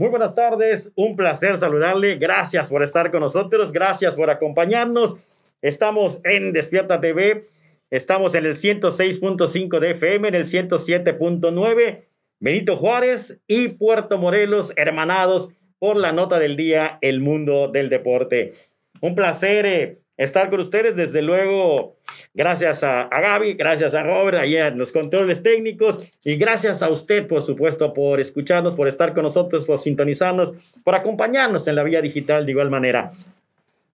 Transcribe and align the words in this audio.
Muy 0.00 0.08
buenas 0.08 0.34
tardes, 0.34 0.94
un 0.96 1.14
placer 1.14 1.58
saludarle. 1.58 2.16
Gracias 2.16 2.70
por 2.70 2.82
estar 2.82 3.10
con 3.10 3.20
nosotros, 3.20 3.70
gracias 3.70 4.16
por 4.16 4.30
acompañarnos. 4.30 5.18
Estamos 5.60 6.22
en 6.24 6.54
Despierta 6.54 7.02
TV, 7.02 7.44
estamos 7.90 8.34
en 8.34 8.46
el 8.46 8.56
106.5 8.56 9.78
de 9.78 9.90
FM, 9.90 10.28
en 10.28 10.34
el 10.36 10.46
107.9, 10.46 12.04
Benito 12.38 12.78
Juárez 12.78 13.42
y 13.46 13.68
Puerto 13.68 14.16
Morelos, 14.16 14.72
hermanados 14.76 15.50
por 15.78 15.98
la 15.98 16.12
nota 16.12 16.38
del 16.38 16.56
día, 16.56 16.96
el 17.02 17.20
mundo 17.20 17.68
del 17.68 17.90
deporte. 17.90 18.54
Un 19.02 19.14
placer 19.14 19.66
eh, 19.66 19.98
estar 20.20 20.50
con 20.50 20.60
ustedes, 20.60 20.96
desde 20.96 21.22
luego, 21.22 21.96
gracias 22.34 22.84
a, 22.84 23.02
a 23.04 23.20
Gaby, 23.22 23.54
gracias 23.54 23.94
a 23.94 24.02
Robert, 24.02 24.36
ahí 24.36 24.54
en 24.54 24.76
los 24.76 24.92
controles 24.92 25.42
técnicos, 25.42 26.06
y 26.22 26.36
gracias 26.36 26.82
a 26.82 26.90
usted, 26.90 27.26
por 27.26 27.42
supuesto, 27.42 27.94
por 27.94 28.20
escucharnos, 28.20 28.74
por 28.74 28.86
estar 28.86 29.14
con 29.14 29.22
nosotros, 29.22 29.64
por 29.64 29.78
sintonizarnos, 29.78 30.52
por 30.84 30.94
acompañarnos 30.94 31.66
en 31.68 31.76
la 31.76 31.82
vía 31.84 32.02
digital 32.02 32.44
de 32.44 32.52
igual 32.52 32.68
manera. 32.68 33.12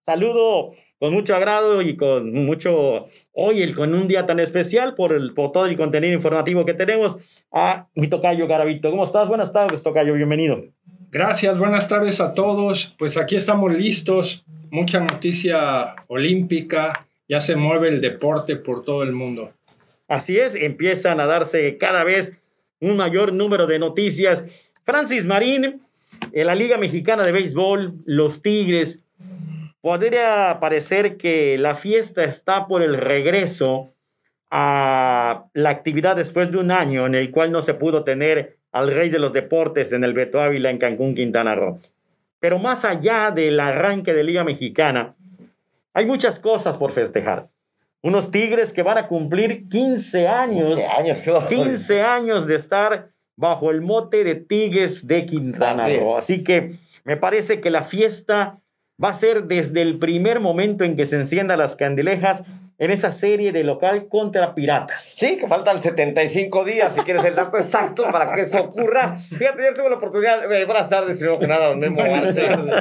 Saludo 0.05 0.73
con 0.99 1.13
mucho 1.13 1.37
agrado 1.37 1.81
y 1.81 1.97
con 1.97 2.33
mucho, 2.33 3.07
hoy 3.33 3.73
con 3.73 3.95
un 3.95 4.09
día 4.09 4.27
tan 4.27 4.41
especial 4.41 4.97
por, 4.97 5.13
el, 5.13 5.33
por 5.33 5.53
todo 5.53 5.67
el 5.67 5.77
contenido 5.77 6.13
informativo 6.13 6.65
que 6.65 6.75
tenemos, 6.75 7.19
a 7.53 7.87
mi 7.95 8.09
tocayo 8.09 8.49
Garavito. 8.49 8.91
¿Cómo 8.91 9.05
estás? 9.05 9.29
Buenas 9.29 9.53
tardes, 9.53 9.81
tocayo, 9.81 10.15
bienvenido. 10.15 10.65
Gracias, 11.13 11.57
buenas 11.57 11.87
tardes 11.87 12.21
a 12.21 12.35
todos. 12.35 12.97
Pues 12.99 13.17
aquí 13.17 13.37
estamos 13.37 13.73
listos 13.73 14.45
mucha 14.71 15.01
noticia 15.01 15.95
olímpica, 16.09 17.07
ya 17.29 17.41
se 17.41 17.57
mueve 17.57 17.89
el 17.89 18.01
deporte 18.01 18.57
por 18.57 18.83
todo 18.83 19.03
el 19.03 19.13
mundo. 19.13 19.53
Así 20.09 20.39
es, 20.39 20.55
empiezan 20.55 21.21
a 21.21 21.27
darse 21.27 21.79
cada 21.79 22.05
vez 22.05 22.39
un 22.81 22.97
mayor 22.97 23.33
número 23.33 23.67
de 23.67 23.79
noticias. 23.79 24.45
Francis 24.85 25.27
Marín, 25.27 25.83
en 26.33 26.47
la 26.47 26.55
Liga 26.55 26.79
Mexicana 26.79 27.25
de 27.25 27.33
Béisbol, 27.33 27.95
los 28.05 28.43
Tigres, 28.43 29.03
podría 29.81 30.59
parecer 30.61 31.17
que 31.17 31.59
la 31.59 31.75
fiesta 31.75 32.25
está 32.25 32.67
por 32.67 32.83
el 32.83 32.97
regreso 32.97 33.93
a 34.51 35.47
la 35.55 35.71
actividad 35.71 36.17
después 36.17 36.51
de 36.53 36.59
un 36.59 36.71
año 36.71 37.07
en 37.07 37.15
el 37.15 37.31
cual 37.31 37.51
no 37.51 37.63
se 37.63 37.75
pudo 37.75 38.05
tener 38.05 38.57
al 38.73 38.93
rey 38.93 39.11
de 39.11 39.19
los 39.19 39.33
deportes 39.33 39.93
en 39.93 40.05
el 40.05 40.13
Beto 40.13 40.41
Ávila 40.41 40.71
en 40.71 40.79
Cancún, 40.79 41.15
Quintana 41.15 41.55
Roo. 41.55 41.81
Pero 42.47 42.61
más 42.61 42.85
allá 42.85 43.33
del 43.33 43.59
arranque 43.59 44.15
de 44.15 44.23
Liga 44.23 44.45
Mexicana, 44.45 45.17
hay 45.93 46.07
muchas 46.07 46.39
cosas 46.39 46.77
por 46.77 46.93
festejar. 46.93 47.49
Unos 48.03 48.31
Tigres 48.31 48.73
que 48.73 48.85
van 48.85 48.99
a 48.99 49.09
cumplir 49.09 49.69
15 49.69 50.29
años, 50.29 50.79
15 51.49 52.03
años, 52.03 52.47
de 52.47 52.55
estar 52.55 53.09
bajo 53.35 53.73
el 53.73 53.81
mote 53.81 54.23
de 54.23 54.37
Tigres 54.37 55.09
de 55.09 55.27
Quintana 55.27 55.89
Roo. 55.89 56.17
Así 56.17 56.45
que 56.45 56.79
me 57.03 57.17
parece 57.17 57.61
que 57.61 57.69
la 57.69 57.83
fiesta 57.83 58.61
va 59.03 59.09
a 59.09 59.15
ser 59.15 59.49
desde 59.49 59.83
el 59.83 59.99
primer 59.99 60.39
momento 60.39 60.85
en 60.85 60.95
que 60.95 61.05
se 61.05 61.17
enciendan 61.17 61.59
las 61.59 61.75
candilejas 61.75 62.45
en 62.79 62.91
esa 62.91 63.11
serie 63.11 63.53
de 63.53 63.65
local 63.65 64.07
contra 64.09 64.55
piratas. 64.55 65.03
Sí, 65.03 65.37
que 65.39 65.47
faltan 65.47 65.83
75 65.83 66.65
días, 66.65 66.95
si 66.95 67.01
quieres 67.01 67.25
el 67.25 67.35
dato 67.35 67.57
exacto 67.57 68.05
para 68.11 68.35
que 68.35 68.43
eso 68.43 68.61
ocurra. 68.61 69.17
Fíjate, 69.17 69.63
yo 69.63 69.75
tuve 69.75 69.91
la 69.91 69.97
oportunidad, 69.97 70.53
eh, 70.53 70.65
buenas 70.65 70.89
tardes, 70.89 71.19
primero 71.19 71.39
que 71.39 71.47
nada, 71.47 71.69
don 71.69 71.79
Memo 71.79 72.03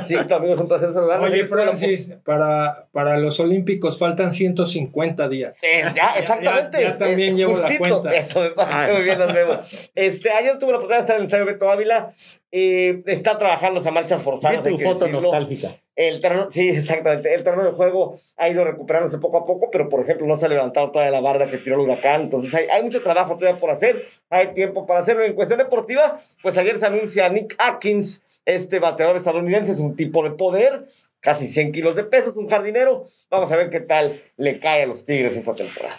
Sí, 0.06 0.16
amigos, 0.16 0.60
un 0.60 0.68
placer 0.68 0.92
saludarlos. 0.92 1.32
Oye, 1.32 1.46
Francis, 1.46 2.12
para, 2.24 2.88
para 2.92 3.18
los 3.18 3.40
Olímpicos 3.40 3.98
faltan 3.98 4.34
150 4.34 5.30
días. 5.30 5.58
Eh, 5.62 5.86
ya, 5.96 6.14
exactamente. 6.18 6.82
Ya, 6.82 6.98
también 6.98 7.38
llevo 7.38 7.58
la 7.58 7.78
cuenta. 7.78 8.14
Eso 8.14 8.42
me 8.42 8.50
parece 8.50 8.94
muy 8.94 9.04
bien, 9.04 9.18
don 9.18 9.34
Memo. 9.34 9.60
Este, 9.96 10.30
ayer 10.32 10.58
tuve 10.60 10.72
la 10.72 10.78
oportunidad 10.78 11.00
de 11.00 11.02
estar 11.02 11.16
en 11.16 11.22
el 11.22 11.26
Estadio 11.28 11.46
Beto 11.46 11.70
Ávila, 11.70 12.12
eh, 12.58 13.04
está 13.08 13.38
trabajando 13.38 13.82
a 13.86 13.92
marchas 13.92 14.22
forzadas. 14.22 14.64
tu 14.64 14.80
foto 14.80 15.10
nostálgica. 15.10 15.76
El 15.94 16.22
terreno, 16.22 16.48
sí, 16.50 16.70
exactamente. 16.70 17.34
El 17.34 17.44
terreno 17.44 17.66
de 17.66 17.72
juego 17.72 18.16
ha 18.38 18.48
ido 18.48 18.64
recuperándose 18.64 19.18
poco 19.18 19.40
a 19.40 19.46
poco, 19.46 19.70
pero 19.70 19.90
por 19.90 20.00
ejemplo 20.00 20.26
no 20.26 20.40
se 20.40 20.46
ha 20.46 20.50
levantado 20.50 20.90
toda 20.90 21.12
la 21.12 21.20
barda 21.20 21.48
que 21.48 21.58
tiró 21.58 21.76
el 21.76 21.82
huracán. 21.82 22.22
Entonces 22.22 22.56
hay, 22.56 22.68
hay 22.68 22.82
mucho 22.82 23.04
trabajo 23.04 23.36
todavía 23.36 23.60
por 23.60 23.72
hacer. 23.72 24.06
Hay 24.30 24.54
tiempo 24.54 24.86
para 24.86 25.02
hacerlo. 25.02 25.26
En 25.26 25.34
cuestión 25.34 25.60
deportiva, 25.60 26.18
pues 26.42 26.58
ayer 26.58 26.80
se 26.80 26.86
anuncia 26.86 27.28
Nick 27.28 27.56
Atkins, 27.58 28.24
este 28.46 28.80
bateador 28.80 29.18
estadounidense, 29.18 29.74
es 29.74 29.82
un 29.82 29.98
tipo 29.98 30.24
de 30.24 30.32
poder, 30.32 30.86
casi 31.20 31.50
100 31.50 31.74
kilos 31.74 31.98
de 31.98 32.06
peso, 32.06 32.30
es 32.30 32.38
un 32.38 32.48
jardinero. 32.48 33.08
Vamos 33.30 33.52
a 33.52 33.58
ver 33.58 33.70
qué 33.70 33.82
tal 33.82 34.22
le 34.38 34.62
cae 34.62 34.84
a 34.84 34.86
los 34.86 35.06
Tigres 35.06 35.36
esta 35.36 35.56
temporada. 35.56 35.96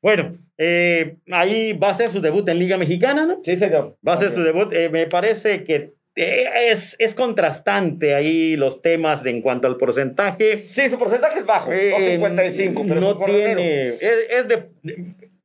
Bueno, 0.00 0.38
eh, 0.56 1.16
ahí 1.30 1.74
va 1.74 1.90
a 1.90 1.94
ser 1.94 2.10
su 2.10 2.22
debut 2.22 2.48
en 2.48 2.58
Liga 2.58 2.78
Mexicana, 2.78 3.26
¿no? 3.26 3.40
Sí, 3.42 3.58
señor. 3.58 3.98
Va 4.06 4.14
a 4.14 4.16
ser 4.16 4.30
su 4.30 4.42
debut. 4.42 4.72
Eh, 4.72 4.88
me 4.88 5.06
parece 5.06 5.64
que 5.64 5.97
es, 6.18 6.96
es, 6.98 7.14
contrastante 7.14 8.14
ahí 8.14 8.56
los 8.56 8.82
temas 8.82 9.24
en 9.26 9.40
cuanto 9.40 9.66
al 9.66 9.76
porcentaje. 9.76 10.66
Sí, 10.72 10.88
su 10.90 10.98
porcentaje 10.98 11.40
es 11.40 11.46
bajo, 11.46 11.72
eh, 11.72 12.12
55, 12.12 12.84
pero 12.86 13.00
no 13.00 13.16
tiene. 13.24 13.88
Es, 13.88 14.00
es, 14.30 14.48
de. 14.48 14.68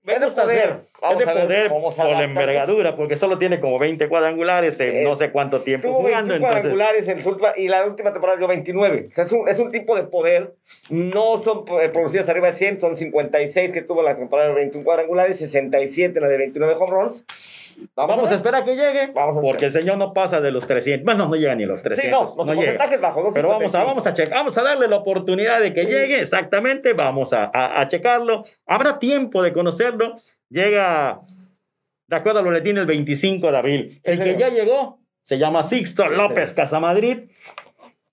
Es 0.06 0.20
de 0.20 0.28
poder. 0.28 0.78
Es 1.12 1.18
de 1.18 1.26
poder 1.26 1.70
por 1.70 2.10
la 2.10 2.24
envergadura, 2.24 2.96
porque 2.96 3.16
solo 3.16 3.38
tiene 3.38 3.60
como 3.60 3.80
20 3.80 4.08
cuadrangulares 4.08 4.80
en 4.80 4.96
eh, 4.98 5.04
no 5.04 5.16
sé 5.16 5.32
cuánto 5.32 5.62
tiempo 5.62 5.88
tuvo 5.88 5.98
jugando. 6.00 6.32
20 6.32 6.48
cuadrangulares 6.48 7.08
en 7.08 7.22
su, 7.22 7.38
y 7.58 7.68
la 7.68 7.86
última 7.86 8.12
temporada 8.12 8.38
dio 8.38 8.48
29. 8.48 9.10
O 9.12 9.16
sea, 9.16 9.24
es, 9.26 9.32
un, 9.32 9.50
es 9.50 9.60
un 9.60 9.72
tipo 9.72 9.96
de 9.96 10.04
poder. 10.04 10.56
No 10.90 11.42
son 11.44 11.66
eh, 11.82 11.90
producidas 11.90 12.30
arriba 12.30 12.48
de 12.48 12.54
100, 12.54 12.80
son 12.80 12.98
56 12.98 13.72
que 13.72 13.82
tuvo 13.82 14.04
la 14.04 14.16
temporada 14.16 14.50
de 14.50 14.56
21 14.56 14.86
cuadrangulares, 14.86 15.40
67 15.40 16.20
la 16.20 16.28
de 16.28 16.38
29 16.38 16.76
home 16.80 16.92
runs. 16.92 17.26
Vamos, 17.96 18.16
Vamos 18.16 18.30
a, 18.30 18.34
a, 18.34 18.38
esperar 18.38 18.62
a 18.62 18.66
que 18.66 18.76
llegue, 18.76 19.12
vamos 19.14 19.42
porque 19.42 19.66
el 19.66 19.72
señor 19.72 19.98
no 19.98 20.14
pasa 20.14 20.42
de 20.42 20.52
los 20.52 20.68
300. 20.68 21.04
Bueno, 21.06 21.28
no 21.28 21.36
llega 21.36 21.56
ni 21.56 21.64
a 21.64 21.68
los 21.68 21.82
300. 21.82 22.04
Sí, 22.04 22.12
no, 22.12 22.22
los 22.22 22.48
no 22.48 22.56
porcentajes 22.56 23.02
bajos. 23.02 23.34
Pero 23.34 23.50
vamos 23.50 23.74
a, 23.76 23.84
vamos 23.84 24.08
a 24.08 24.14
checar, 24.14 24.34
vamos 24.36 24.58
a 24.58 24.64
darle 24.64 24.88
la 24.88 24.98
oportunidad 24.98 25.60
de 25.60 25.74
que 25.74 25.86
llegue, 25.86 26.22
exactamente, 26.22 26.94
vamos 26.94 27.34
a, 27.34 27.50
a, 27.54 27.82
a, 27.82 27.88
checarlo. 27.88 28.44
Habrá 28.66 29.00
tiempo 29.00 29.42
de 29.42 29.54
conocerlo. 29.54 30.16
Llega, 30.54 31.22
de 32.08 32.16
acuerdo 32.16 32.40
al 32.40 32.46
boletín, 32.46 32.78
el 32.78 32.86
25 32.86 33.52
de 33.52 33.58
abril. 33.58 34.02
El 34.04 34.18
sí, 34.20 34.24
que 34.24 34.38
ya 34.38 34.50
llegó 34.50 35.00
se 35.24 35.40
llama 35.40 35.64
Sixto 35.64 36.08
sí, 36.08 36.14
López 36.14 36.54
Casamadrid, 36.54 37.22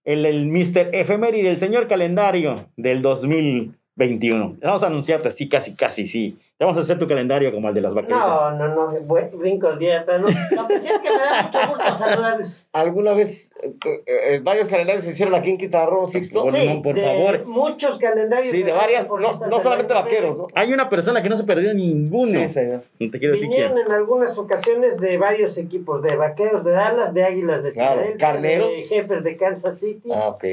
el, 0.05 0.25
el 0.25 0.47
Mr. 0.47 0.95
Efeméride, 0.95 1.51
el 1.51 1.59
señor 1.59 1.87
calendario 1.87 2.71
del 2.77 3.03
2021. 3.03 4.56
Vamos 4.62 4.83
a 4.83 4.87
anunciarte 4.87 5.28
así, 5.28 5.49
casi, 5.49 5.75
casi, 5.75 6.06
sí. 6.06 6.39
Vamos 6.60 6.76
a 6.76 6.81
hacer 6.82 6.98
tu 6.98 7.06
calendario 7.06 7.50
como 7.53 7.69
el 7.71 7.75
de 7.75 7.81
las 7.81 7.94
vaqueritas. 7.94 8.53
No, 8.59 8.69
no, 8.69 8.93
no, 8.93 8.98
brinco 9.32 9.69
el 9.71 9.78
día, 9.78 10.03
pero 10.04 10.19
no. 10.19 10.28
No, 10.28 10.66
pues 10.66 10.84
es 10.84 10.93
que 11.00 11.09
me 11.09 11.16
da 11.16 11.43
mucho 11.44 11.59
gusto 11.75 11.94
saludarles. 12.04 12.69
¿Alguna 12.75 13.15
vez 13.15 13.50
eh, 13.62 13.72
eh, 14.06 14.41
varios 14.43 14.69
calendarios 14.69 15.06
se 15.06 15.12
hicieron 15.12 15.34
aquí 15.34 15.48
en 15.50 15.56
Quintana 15.56 15.87
Roo, 15.87 16.04
Sixto? 16.06 16.50
Sí, 16.50 16.69
no, 16.69 16.82
por 16.82 16.98
favor. 17.00 17.47
Muchos 17.47 17.98
calendarios. 17.98 18.53
Sí, 18.53 18.62
de 18.62 18.72
varias, 18.72 19.09
no, 19.09 19.16
no 19.19 19.60
solamente 19.62 19.94
vaqueros, 19.94 20.37
¿no? 20.37 20.48
Hay 20.54 20.71
una 20.75 20.91
persona 20.91 21.22
que 21.22 21.31
no 21.31 21.37
se 21.37 21.44
perdió 21.44 21.72
ninguno. 21.72 22.38
Sí, 22.38 22.53
señor. 22.53 22.82
No 22.98 23.10
te 23.10 23.19
quiero 23.19 23.32
decir 23.32 23.48
Vinieron 23.48 23.72
quién. 23.75 23.87
en 23.87 23.92
algunas 23.92 24.37
ocasiones 24.37 24.98
de 25.00 25.16
varios 25.16 25.56
equipos, 25.56 26.03
de 26.03 26.16
vaqueros 26.16 26.62
de 26.62 26.72
Dallas, 26.72 27.15
de 27.15 27.25
águilas 27.25 27.65
de 27.65 27.72
Claro, 27.72 28.03
carneros. 28.19 28.69
de 28.69 28.82
jefes 28.82 29.25
de 29.25 29.37
Kansas 29.38 29.81
City. 29.81 30.10
Ah, 30.15 30.28
ok. 30.28 30.44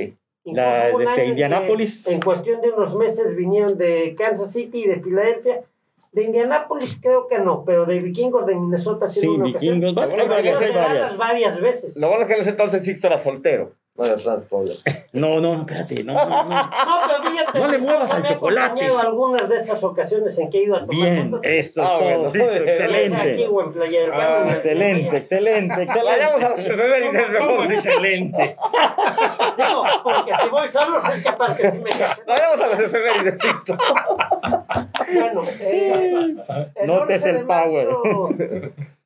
La 0.45 0.89
Incluso 0.89 0.89
hubo 0.91 0.97
un 0.99 1.03
de 1.05 1.11
año 1.11 1.21
en 1.23 1.29
Indianápolis. 1.31 2.05
que 2.07 2.13
En 2.13 2.21
cuestión 2.21 2.61
de 2.61 2.69
unos 2.69 2.95
meses 2.95 3.35
vinieron 3.35 3.77
de 3.77 4.15
Kansas 4.17 4.53
City 4.53 4.83
y 4.85 4.87
de 4.87 5.01
Filadelfia. 5.01 5.63
De 6.17 6.23
Indianápolis 6.23 6.97
creo 6.99 7.27
que 7.27 7.37
no, 7.37 7.63
pero 7.63 7.85
de 7.85 7.99
vikingos 7.99 8.47
de 8.47 8.55
Minnesota 8.55 9.07
sí, 9.07 9.19
Sí, 9.19 9.27
una 9.27 9.51
ocasión. 9.51 9.79
vikingos. 9.79 10.03
Hay 10.03 10.27
varias, 10.27 10.59
hay 10.61 10.71
varias. 10.73 11.15
varias 11.17 11.61
veces. 11.61 11.95
Lo 11.95 12.07
bueno 12.07 12.23
es 12.23 12.27
que 12.27 12.33
en 12.33 12.41
ese 12.41 12.49
entonces 12.49 12.83
Sixto 12.83 13.05
era 13.05 13.21
soltero. 13.21 13.73
No 13.95 14.05
era. 14.05 14.15
No, 15.13 15.39
no, 15.41 15.61
espérate, 15.61 16.03
no, 16.03 16.13
no, 16.13 16.43
no. 16.43 16.49
No, 16.49 16.61
pero 17.07 17.31
fíjate, 17.31 17.59
No 17.59 17.67
le 17.67 17.77
muevas 17.79 18.13
al 18.13 18.23
he 18.23 18.27
chocolate. 18.27 18.65
acompañado 18.67 18.99
algunas 18.99 19.49
de 19.49 19.55
esas 19.57 19.83
ocasiones 19.83 20.37
en 20.37 20.49
que 20.51 20.59
he 20.59 20.63
ido 20.65 20.75
a 20.75 20.79
tomar 20.81 20.95
Bien, 20.95 21.39
eso 21.41 21.81
es 21.81 21.89
Ah, 21.89 21.97
todo. 21.97 22.03
bueno. 22.03 22.29
sí, 22.29 22.37
Ya 22.37 22.45
sea 22.49 22.57
Aquí 22.57 22.69
excelente. 22.69 23.47
o 23.47 23.61
en 23.63 23.73
Playa 23.73 24.01
del 24.01 24.09
Carmen. 24.11 24.49
Ah, 24.49 24.53
Excelente, 24.53 25.17
excelente, 25.17 25.85
Vayamos 25.87 26.43
a 26.43 26.47
excelente. 26.53 27.27
mejor. 27.27 27.71
Excelente. 27.73 28.57
Digo, 29.57 29.83
porque 30.03 30.31
si 30.43 30.49
voy 30.49 30.69
solo, 30.69 30.99
sé 31.01 31.23
capaz 31.23 31.57
que 31.57 31.71
sí 31.71 31.79
me. 31.79 31.89
Vayamos 32.27 32.61
a 32.61 32.67
las 32.67 32.79
efemérides, 32.79 33.41
Sixto. 33.41 33.77
Bueno, 35.13 35.43
eh, 35.61 36.35
el 36.75 36.87
Notes 36.87 37.23
11 37.23 37.29
el 37.29 37.37
de 37.37 37.43
marzo, 37.43 38.29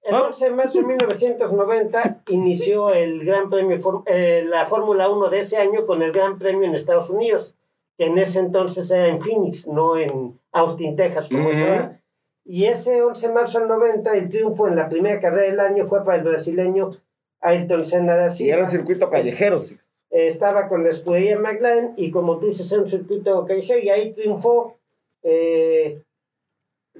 el 0.03 0.15
11 0.15 0.45
de 0.45 0.51
marzo 0.55 0.79
de 0.79 0.85
1990 0.87 2.21
inició 2.29 2.89
el 2.91 3.23
Gran 3.25 3.49
Premio, 3.49 4.03
eh, 4.07 4.43
la 4.47 4.65
Fórmula 4.67 5.09
1 5.09 5.29
de 5.29 5.39
ese 5.39 5.57
año 5.57 5.85
con 5.85 6.01
el 6.01 6.11
Gran 6.11 6.37
Premio 6.39 6.67
en 6.67 6.75
Estados 6.75 7.09
Unidos, 7.09 7.55
que 7.97 8.05
en 8.07 8.17
ese 8.17 8.39
entonces 8.39 8.89
era 8.91 9.07
en 9.07 9.21
Phoenix, 9.21 9.67
no 9.67 9.97
en 9.97 10.39
Austin, 10.51 10.95
Texas, 10.95 11.27
como 11.29 11.49
Ujú. 11.49 11.57
se 11.57 11.65
llama. 11.65 11.97
Y 12.43 12.65
ese 12.65 13.03
11 13.03 13.27
de 13.27 13.33
marzo 13.33 13.59
del 13.59 13.67
90, 13.67 14.13
el 14.17 14.29
triunfo 14.29 14.67
en 14.67 14.75
la 14.75 14.89
primera 14.89 15.19
carrera 15.19 15.43
del 15.43 15.59
año 15.59 15.85
fue 15.85 16.03
para 16.03 16.17
el 16.17 16.23
brasileño 16.23 16.89
Ayrton 17.39 17.85
Senna 17.85 18.15
da 18.15 18.23
Y 18.23 18.25
era 18.25 18.31
Silva. 18.31 18.63
un 18.65 18.71
circuito 18.71 19.09
callejero. 19.09 19.61
Eh, 20.09 20.27
estaba 20.27 20.67
con 20.67 20.83
la 20.83 20.89
escudería 20.89 21.39
McLaren 21.39 21.93
y 21.95 22.11
como 22.11 22.37
tú 22.39 22.47
dices, 22.47 22.69
era 22.71 22.81
un 22.81 22.87
circuito 22.87 23.45
callejero 23.45 23.79
y 23.79 23.89
ahí 23.89 24.11
triunfó 24.13 24.75
eh, 25.23 26.01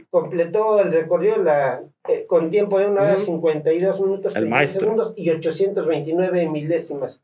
completó 0.10 0.80
el 0.80 0.92
recorrido 0.92 1.38
la, 1.38 1.84
eh, 2.08 2.26
con 2.28 2.50
tiempo 2.50 2.80
de 2.80 2.88
una 2.88 3.02
hora 3.04 3.14
Ujú. 3.16 3.26
52 3.26 4.02
minutos 4.02 4.36
El 4.36 4.44
30 4.44 4.56
maestro. 4.56 4.82
segundos 4.82 5.14
y 5.16 5.30
829 5.30 6.50
milésimas. 6.50 7.24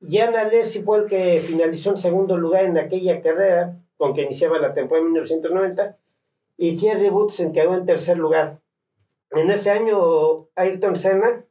Jan 0.00 0.34
Alesi 0.36 0.82
fue 0.82 0.98
el 0.98 1.06
que 1.06 1.40
finalizó 1.40 1.90
en 1.90 1.96
segundo 1.96 2.36
lugar 2.36 2.64
en 2.64 2.78
aquella 2.78 3.20
carrera 3.20 3.74
con 3.96 4.14
que 4.14 4.22
iniciaba 4.22 4.58
la 4.58 4.74
temporada 4.74 5.04
de 5.04 5.10
1990 5.12 5.96
y 6.56 6.76
Thierry 6.76 7.08
Boutsen 7.08 7.52
quedó 7.52 7.74
en 7.74 7.84
tercer 7.86 8.16
lugar. 8.18 8.58
En 9.32 9.50
ese 9.50 9.70
año 9.70 10.46
Ayrton 10.54 10.96
Senna 10.96 11.44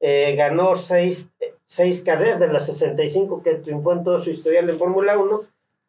eh, 0.00 0.34
ganó 0.36 0.76
seis, 0.76 1.28
seis 1.66 2.02
carreras 2.02 2.38
de 2.40 2.52
las 2.52 2.66
65 2.66 3.42
que 3.42 3.54
triunfó 3.56 3.92
en 3.92 4.04
todo 4.04 4.18
su 4.18 4.30
historial 4.30 4.70
en 4.70 4.76
Fórmula 4.78 5.18
1, 5.18 5.40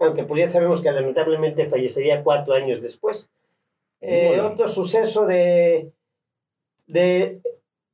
aunque 0.01 0.23
pues 0.23 0.39
ya 0.41 0.47
sabemos 0.47 0.81
que 0.81 0.91
lamentablemente 0.91 1.69
fallecería 1.69 2.23
cuatro 2.23 2.53
años 2.53 2.81
después. 2.81 3.29
Eh. 4.01 4.39
Otro 4.41 4.67
suceso 4.67 5.25
de, 5.27 5.91
de, 6.87 7.39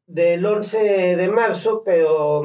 del 0.07 0.45
11 0.45 1.15
de 1.17 1.27
marzo, 1.27 1.83
pero 1.85 2.43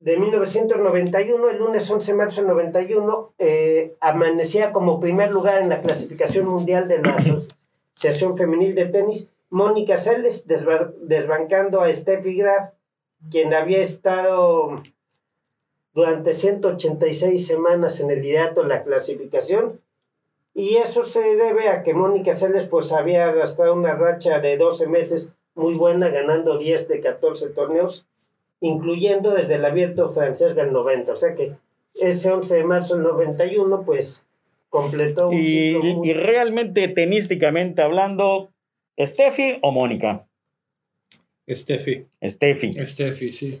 de 0.00 0.18
1991, 0.18 1.48
el 1.48 1.58
lunes 1.58 1.90
11 1.90 2.12
de 2.12 2.18
marzo 2.18 2.40
del 2.42 2.48
91, 2.50 3.32
eh, 3.38 3.94
amanecía 4.00 4.72
como 4.72 5.00
primer 5.00 5.30
lugar 5.30 5.62
en 5.62 5.70
la 5.70 5.80
clasificación 5.80 6.46
mundial 6.46 6.88
de 6.88 6.98
la 7.00 7.16
Asociación 7.96 8.36
Femenil 8.36 8.74
de 8.74 8.86
Tenis, 8.86 9.30
Mónica 9.48 9.96
Seles, 9.96 10.46
desba- 10.46 10.92
desbancando 11.00 11.80
a 11.80 11.92
Steffi 11.92 12.36
Graf, 12.36 12.70
quien 13.30 13.54
había 13.54 13.78
estado 13.78 14.82
durante 15.94 16.34
186 16.34 17.46
semanas 17.46 18.00
en 18.00 18.10
el 18.10 18.20
liderato 18.22 18.62
de 18.62 18.68
la 18.68 18.82
clasificación. 18.82 19.80
Y 20.54 20.76
eso 20.76 21.04
se 21.04 21.20
debe 21.36 21.68
a 21.68 21.82
que 21.82 21.94
Mónica 21.94 22.34
Seles 22.34 22.66
pues 22.66 22.92
había 22.92 23.28
arrastrado 23.28 23.74
una 23.74 23.94
racha 23.94 24.40
de 24.40 24.56
12 24.56 24.86
meses 24.88 25.32
muy 25.54 25.74
buena, 25.74 26.08
ganando 26.08 26.58
10 26.58 26.88
de 26.88 27.00
14 27.00 27.50
torneos, 27.50 28.06
incluyendo 28.60 29.32
desde 29.34 29.54
el 29.56 29.64
abierto 29.64 30.08
francés 30.08 30.54
del 30.56 30.72
90. 30.72 31.12
O 31.12 31.16
sea 31.16 31.34
que 31.34 31.52
ese 31.94 32.32
11 32.32 32.56
de 32.56 32.64
marzo 32.64 32.94
del 32.96 33.04
91 33.04 33.82
pues 33.84 34.26
completó 34.68 35.28
un 35.28 35.34
Y, 35.34 35.46
ciclo 35.46 35.82
muy- 35.84 36.08
y 36.08 36.12
realmente, 36.12 36.88
tenísticamente 36.88 37.82
hablando, 37.82 38.50
¿Steffi 38.98 39.58
o 39.62 39.70
Mónica? 39.72 40.26
Steffi. 41.48 42.06
Steffi. 42.22 42.72
Steffi, 42.86 43.32
sí. 43.32 43.60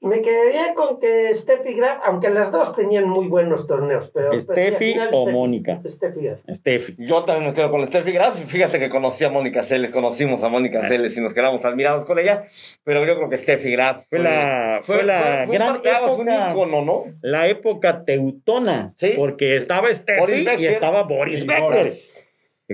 Me 0.00 0.22
quedaría 0.22 0.74
con 0.74 1.00
que 1.00 1.34
Steffi 1.34 1.74
Graf, 1.74 1.98
aunque 2.04 2.30
las 2.30 2.52
dos 2.52 2.76
tenían 2.76 3.08
muy 3.08 3.26
buenos 3.26 3.66
torneos, 3.66 4.12
pero... 4.14 4.28
pues, 4.30 4.44
¿Steffi 4.44 4.94
o 4.96 5.02
Steffi- 5.26 5.32
Mónica? 5.32 5.80
Steffi 5.84 6.20
Graf. 6.20 6.38
Steffi. 6.48 6.94
Yo 6.98 7.24
también 7.24 7.48
me 7.48 7.54
quedo 7.54 7.68
con 7.72 7.84
Steffi 7.88 8.12
Graf. 8.12 8.38
Fíjate 8.44 8.78
que 8.78 8.90
conocí 8.90 9.24
a 9.24 9.30
Mónica 9.30 9.64
Celes, 9.64 9.90
conocimos 9.90 10.40
a 10.44 10.48
Mónica 10.48 10.86
Celes 10.86 11.16
y 11.16 11.20
nos 11.20 11.34
quedamos 11.34 11.64
admirados 11.64 12.04
con 12.04 12.20
ella. 12.20 12.44
Pero 12.84 13.04
yo 13.04 13.16
creo 13.16 13.28
que 13.28 13.38
Steffi 13.38 13.72
Graf 13.72 14.04
Fue 14.08 14.20
la, 14.20 14.78
fue 14.84 15.02
la 15.02 15.42
fue 15.46 15.56
gran 15.56 15.72
parteaguas, 15.74 16.16
un 16.16 16.28
época, 16.28 16.50
ícono, 16.52 16.84
¿no? 16.84 17.04
la 17.20 17.48
época 17.48 18.04
teutona, 18.04 18.92
Sí. 18.96 19.14
porque 19.16 19.56
estaba 19.56 19.92
Steffi 19.92 20.46
y 20.60 20.66
estaba 20.66 21.02
Boris 21.02 21.44
Becker, 21.44 21.92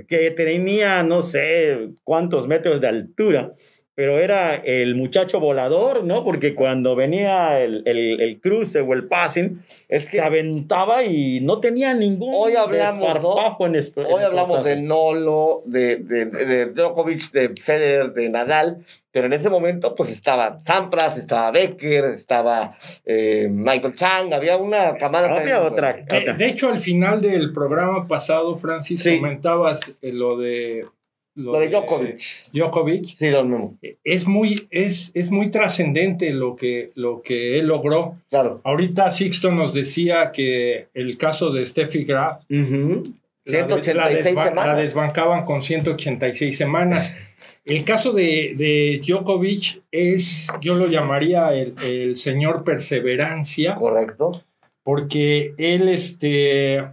que 0.07 0.29
tenía 0.31 1.01
no 1.01 1.23
sé 1.23 1.89
cuántos 2.03 2.47
metros 2.47 2.81
de 2.81 2.87
altura, 2.87 3.53
pero 3.95 4.19
era 4.19 4.55
el 4.55 4.95
muchacho 4.95 5.39
volador, 5.39 6.03
¿no? 6.03 6.23
Porque 6.23 6.53
cuando 6.53 6.95
venía 6.95 7.61
el, 7.61 7.81
el, 7.85 8.19
el 8.21 8.39
cruce 8.41 8.81
o 8.81 8.93
el 8.93 9.07
passing, 9.07 9.61
Es 9.87 10.05
que 10.05 10.17
se 10.17 10.21
aventaba 10.21 11.03
y 11.03 11.39
no 11.41 11.59
tenía 11.59 11.93
ningún 11.93 12.33
Hoy 12.35 12.55
hablamos, 12.55 13.21
¿no? 13.21 13.35
en 13.65 13.75
hoy 14.05 14.23
hablamos 14.23 14.63
de. 14.63 14.75
Nolo, 14.81 15.63
de, 15.65 15.97
de, 15.97 16.25
de 16.25 16.65
Djokovic, 16.73 17.31
de 17.31 17.49
Federer, 17.49 18.13
de 18.13 18.29
Nadal, 18.29 18.77
pero 19.11 19.27
en 19.27 19.33
ese 19.33 19.49
momento 19.49 19.95
pues 19.95 20.09
estaba 20.11 20.59
Sampras, 20.59 21.17
estaba 21.17 21.51
Becker, 21.51 22.05
estaba 22.15 22.75
eh, 23.05 23.47
Michael 23.49 23.95
Chang, 23.95 24.33
había 24.33 24.57
una 24.57 24.95
camada. 24.97 25.33
Había 25.33 25.61
otra. 25.63 26.03
buena. 26.07 26.33
De, 26.33 26.33
de 26.33 26.47
hecho, 26.49 26.69
al 26.69 26.79
final 26.81 27.21
del 27.21 27.53
programa 27.53 28.07
pasado, 28.07 28.55
Francis, 28.57 29.01
Sí. 29.01 29.17
comentabas 29.17 29.79
eh, 30.01 30.11
lo 30.11 30.37
de... 30.37 30.85
Lo 31.35 31.59
de 31.59 31.67
Djokovic. 31.69 32.17
Djokovic. 32.53 33.05
Sí, 33.05 33.27
don 33.27 33.49
Memo. 33.49 33.77
Es 34.05 34.25
muy, 34.25 34.67
es, 34.71 35.11
es 35.13 35.31
muy 35.31 35.51
trascendente 35.51 36.31
lo 36.31 36.55
que, 36.55 36.91
lo 36.95 37.21
que 37.21 37.59
él 37.59 37.67
logró. 37.67 38.15
Claro. 38.29 38.61
Ahorita 38.63 39.09
Sixto 39.11 39.51
nos 39.51 39.73
decía 39.73 40.31
que 40.31 40.87
el 40.93 41.17
caso 41.17 41.51
de 41.51 41.65
Steffi 41.65 42.05
Graf 42.05 42.43
la, 42.47 42.57
de- 42.57 43.03
186 43.45 43.95
la 43.95 44.09
desba- 44.09 44.23
semanas. 44.49 44.65
la 44.67 44.75
desbancaban 44.75 45.43
con 45.43 45.61
186 45.61 46.57
semanas. 46.57 47.17
El 47.65 47.83
caso 47.83 48.13
de, 48.13 48.53
de 48.55 49.01
Djokovic 49.05 49.81
es, 49.91 50.47
yo 50.61 50.75
lo 50.75 50.87
llamaría 50.87 51.51
el, 51.51 51.73
el 51.83 52.15
señor 52.15 52.63
perseverancia, 52.63 53.75
Correcto. 53.75 54.43
porque 54.83 55.53
él 55.57 55.89
este, 55.89 56.85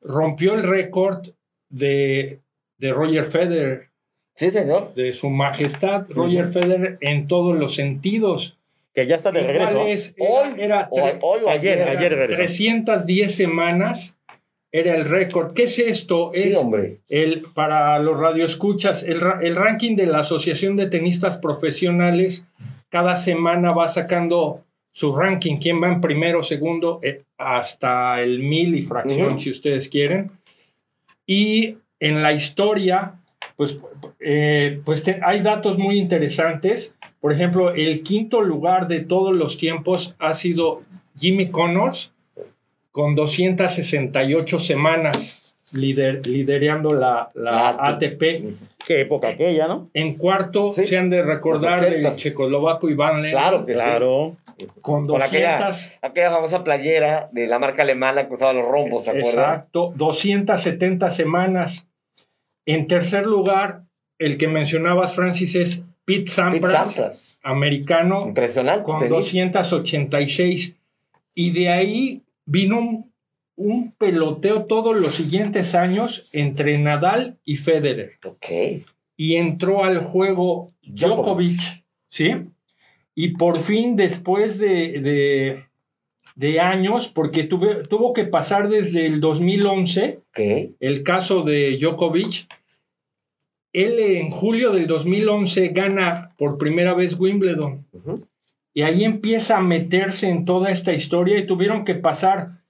rompió 0.00 0.54
el 0.54 0.62
récord 0.62 1.26
de, 1.68 2.38
de 2.84 2.92
Roger 2.92 3.24
Federer, 3.24 3.88
Sí, 4.36 4.50
señor. 4.50 4.92
de 4.94 5.12
su 5.12 5.30
majestad 5.30 6.06
Roger 6.10 6.52
Federer 6.52 6.98
en 7.00 7.26
todos 7.28 7.56
los 7.56 7.74
sentidos. 7.74 8.58
Que 8.94 9.06
ya 9.06 9.16
está 9.16 9.32
de 9.32 9.40
regreso. 9.42 9.86
es- 9.86 10.14
era- 10.18 10.28
Hoy, 10.28 10.48
era 10.60 10.88
Hoy, 10.90 11.12
hoy 11.22 11.40
o 11.44 11.48
ayer, 11.48 11.80
ayer. 11.82 11.96
ayer 11.98 12.12
regresó. 12.14 12.38
310 12.42 13.34
semanas 13.34 14.18
era 14.70 14.94
el 14.94 15.06
récord. 15.06 15.54
¿Qué 15.54 15.64
es 15.64 15.78
esto? 15.78 16.30
Sí, 16.34 16.50
es 16.50 16.56
hombre. 16.58 16.98
el, 17.08 17.46
para 17.54 17.98
los 18.00 18.20
radioescuchas, 18.20 19.02
el, 19.04 19.20
el 19.40 19.56
ranking 19.56 19.96
de 19.96 20.06
la 20.06 20.18
Asociación 20.18 20.76
de 20.76 20.88
Tenistas 20.88 21.38
Profesionales 21.38 22.44
cada 22.90 23.16
semana 23.16 23.70
va 23.70 23.88
sacando 23.88 24.60
su 24.92 25.16
ranking, 25.16 25.56
quién 25.56 25.82
va 25.82 25.88
en 25.88 26.00
primero, 26.00 26.42
segundo, 26.42 27.00
eh, 27.02 27.22
hasta 27.38 28.20
el 28.22 28.40
mil 28.40 28.76
y 28.76 28.82
fracción, 28.82 29.40
si 29.40 29.50
ustedes 29.50 29.88
quieren. 29.88 30.30
Y 31.26 31.78
en 32.00 32.22
la 32.22 32.32
historia, 32.32 33.14
pues, 33.56 33.78
eh, 34.20 34.80
pues 34.84 35.02
te- 35.02 35.20
hay 35.22 35.40
datos 35.40 35.78
muy 35.78 35.98
interesantes. 35.98 36.96
Por 37.20 37.32
ejemplo, 37.32 37.74
el 37.74 38.02
quinto 38.02 38.40
lugar 38.42 38.88
de 38.88 39.00
todos 39.00 39.34
los 39.34 39.56
tiempos 39.58 40.14
ha 40.18 40.34
sido 40.34 40.82
Jimmy 41.16 41.50
Connors 41.50 42.12
con 42.92 43.14
268 43.14 44.58
semanas 44.58 45.43
lider- 45.74 46.24
liderando 46.26 46.92
la, 46.94 47.30
la 47.34 47.50
La 47.50 47.68
ATP. 47.88 48.22
Qué 48.86 49.00
época 49.02 49.28
aquella, 49.30 49.66
¿no? 49.66 49.90
En 49.94 50.14
cuarto 50.14 50.72
Sí, 50.72 50.86
se 50.86 50.96
han 50.98 51.10
de 51.10 51.22
recordar 51.22 51.80
80. 51.80 52.16
checoslovaco 52.16 52.88
Iván 52.90 53.22
Lendl 53.22 53.30
Claro 53.36 53.64
que 53.64 53.72
sí. 53.72 53.78
Claro. 53.78 54.36
con 54.82 55.06
Con 55.06 55.22
aquella, 55.22 55.58
200 55.66 55.98
aquella 56.02 56.30
famosa 56.30 56.62
playera 56.64 57.28
de 57.32 57.46
la 57.46 57.58
marca 57.58 57.82
alemana 57.82 58.28
que 58.28 58.34
usaba 58.34 58.52
los 58.52 58.66
rombos, 58.68 59.04
¿se 59.04 59.10
acuerdan? 59.10 59.30
Exacto, 59.54 59.92
270 59.96 61.10
semanas. 61.10 61.88
En 62.66 62.86
tercer 62.86 63.26
lugar, 63.26 63.82
el 64.18 64.38
que 64.38 64.48
mencionabas, 64.48 65.14
Francis, 65.14 65.54
es 65.56 65.78
Pete 66.04 66.20
Pete 66.20 66.30
Sampras, 66.30 66.92
Sampras. 66.94 67.38
americano, 67.42 68.26
Impresionante. 68.28 68.82
con 68.84 68.98
tenista. 68.98 69.14
286. 69.16 70.76
Y 71.34 71.50
de 71.50 71.68
ahí 71.70 72.22
vino 72.46 72.78
un, 72.78 73.12
un 73.56 73.92
peloteo 73.92 74.64
todos 74.64 74.98
los 75.00 75.14
siguientes 75.14 75.74
años 75.74 76.28
entre 76.32 76.76
Nadal 76.78 77.38
y 77.44 77.56
Federer. 77.56 78.18
Ok. 78.24 78.46
Y 79.16 79.36
entró 79.36 79.84
al 79.84 79.98
juego 79.98 80.72
Djokovic, 80.82 81.60
¿sí? 82.08 82.32
Y 83.14 83.28
por 83.36 83.60
fin, 83.60 83.94
después 83.94 84.58
de, 84.58 85.00
de, 85.00 85.64
de 86.34 86.60
años, 86.60 87.08
porque 87.08 87.44
tuve- 87.44 87.86
tuvo 87.88 88.12
que 88.12 88.24
pasar 88.24 88.68
desde 88.68 89.06
el 89.06 89.20
2011, 89.20 90.18
Ok. 90.30 90.40
el 90.80 91.02
caso 91.04 91.42
de 91.42 91.76
Djokovic, 91.80 92.48
él 93.72 93.98
en 94.00 94.30
julio 94.30 94.72
del 94.72 94.86
2011 94.88 95.68
gana 95.68 96.32
por 96.38 96.58
primera 96.58 96.94
vez 96.94 97.18
Wimbledon. 97.18 97.86
Y 98.72 98.82
ahí 98.82 99.04
empieza 99.04 99.58
a 99.58 99.62
meterse 99.62 100.28
en 100.28 100.44
toda 100.44 100.70
esta 100.70 100.92
historia 100.92 101.38
y 101.38 101.46
tuvieron 101.46 101.84
que 101.84 101.94
pasar 101.94 102.63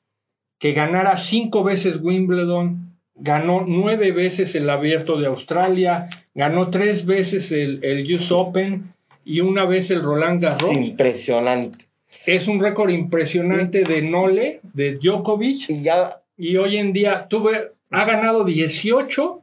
que 0.59 0.73
ganara 0.73 1.17
cinco 1.17 1.65
veces 1.65 1.99
Wimbledon, 2.01 2.97
ganó 3.15 3.65
nueve 3.67 4.13
veces 4.13 4.55
el 4.55 4.69
Abierto 4.71 5.19
de 5.19 5.27
Australia, 5.27 6.09
ganó 6.35 6.71
tres 6.71 7.07
veces 7.07 7.53
el, 7.53 7.81
el 7.85 8.13
US 8.15 8.33
Open 8.33 8.95
y 9.25 9.41
una 9.41 9.65
vez 9.65 9.91
el 9.91 10.03
Roland 10.03 10.43
Garros. 10.43 10.73
Impresionante. 10.73 11.87
Es 12.27 12.49
un 12.49 12.61
récord 12.61 12.91
impresionante 12.91 13.85
de 13.85 14.03
Nole, 14.03 14.61
de 14.63 14.97
Djokovic, 14.97 15.71
Y 15.71 15.83
ya 15.83 16.21
y 16.37 16.57
hoy 16.57 16.77
en 16.77 16.93
día 16.93 17.29
tuve, 17.29 17.73
ha 17.91 18.05
ganado 18.05 18.45
18, 18.45 19.43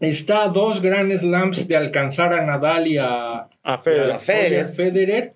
está 0.00 0.44
a 0.44 0.48
dos 0.48 0.82
Grand 0.82 1.16
Slams 1.16 1.68
de 1.68 1.76
alcanzar 1.76 2.34
a 2.34 2.44
Nadal 2.44 2.86
y 2.86 2.98
a, 2.98 3.32
A 3.34 3.48
y 3.64 3.72
a 3.72 3.78
Federer. 4.18 4.68
Federer, 4.68 5.34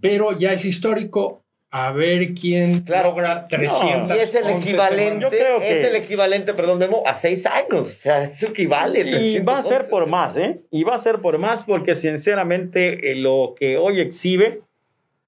pero 0.00 0.36
ya 0.36 0.52
es 0.52 0.64
histórico. 0.64 1.42
A 1.70 1.92
ver 1.92 2.34
quién 2.34 2.80
Claro, 2.80 3.10
logra 3.10 3.46
300. 3.46 4.16
Y 4.16 4.20
es 4.20 4.34
el 4.34 4.48
equivalente, 4.48 5.20
Yo 5.20 5.28
creo 5.28 5.58
que- 5.60 5.78
es 5.80 5.84
el 5.84 5.96
equivalente, 5.96 6.54
perdón, 6.54 6.78
Memo, 6.78 7.02
a 7.06 7.14
seis 7.14 7.44
años. 7.46 7.80
O 7.80 7.84
sea, 7.84 8.24
es 8.24 8.42
equivale. 8.42 9.00
Y 9.00 9.38
va 9.40 9.58
a 9.58 9.62
ser 9.62 9.88
por 9.88 10.06
más, 10.06 10.36
¿eh? 10.38 10.60
Y 10.70 10.84
va 10.84 10.94
a 10.94 10.98
ser 10.98 11.20
por 11.20 11.38
más 11.38 11.64
porque 11.64 11.94
sinceramente 11.94 13.12
eh, 13.12 13.16
lo 13.16 13.54
que 13.58 13.76
hoy 13.76 14.00
exhibe, 14.00 14.62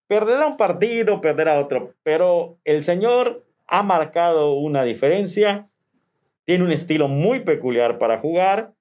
perderá 0.07 0.47
un 0.47 0.57
partido, 0.57 1.21
perderá 1.21 1.61
otro, 1.61 1.95
pero 2.03 2.57
el 2.65 2.83
señor 2.83 3.45
ha 3.67 3.83
marcado 3.83 4.55
una 4.55 4.83
diferencia, 4.83 5.69
tiene 6.45 6.65
un 6.65 6.73
estilo 6.73 7.07
muy 7.07 7.41
peculiar 7.41 7.99
para 7.99 8.19
jugar 8.19 8.73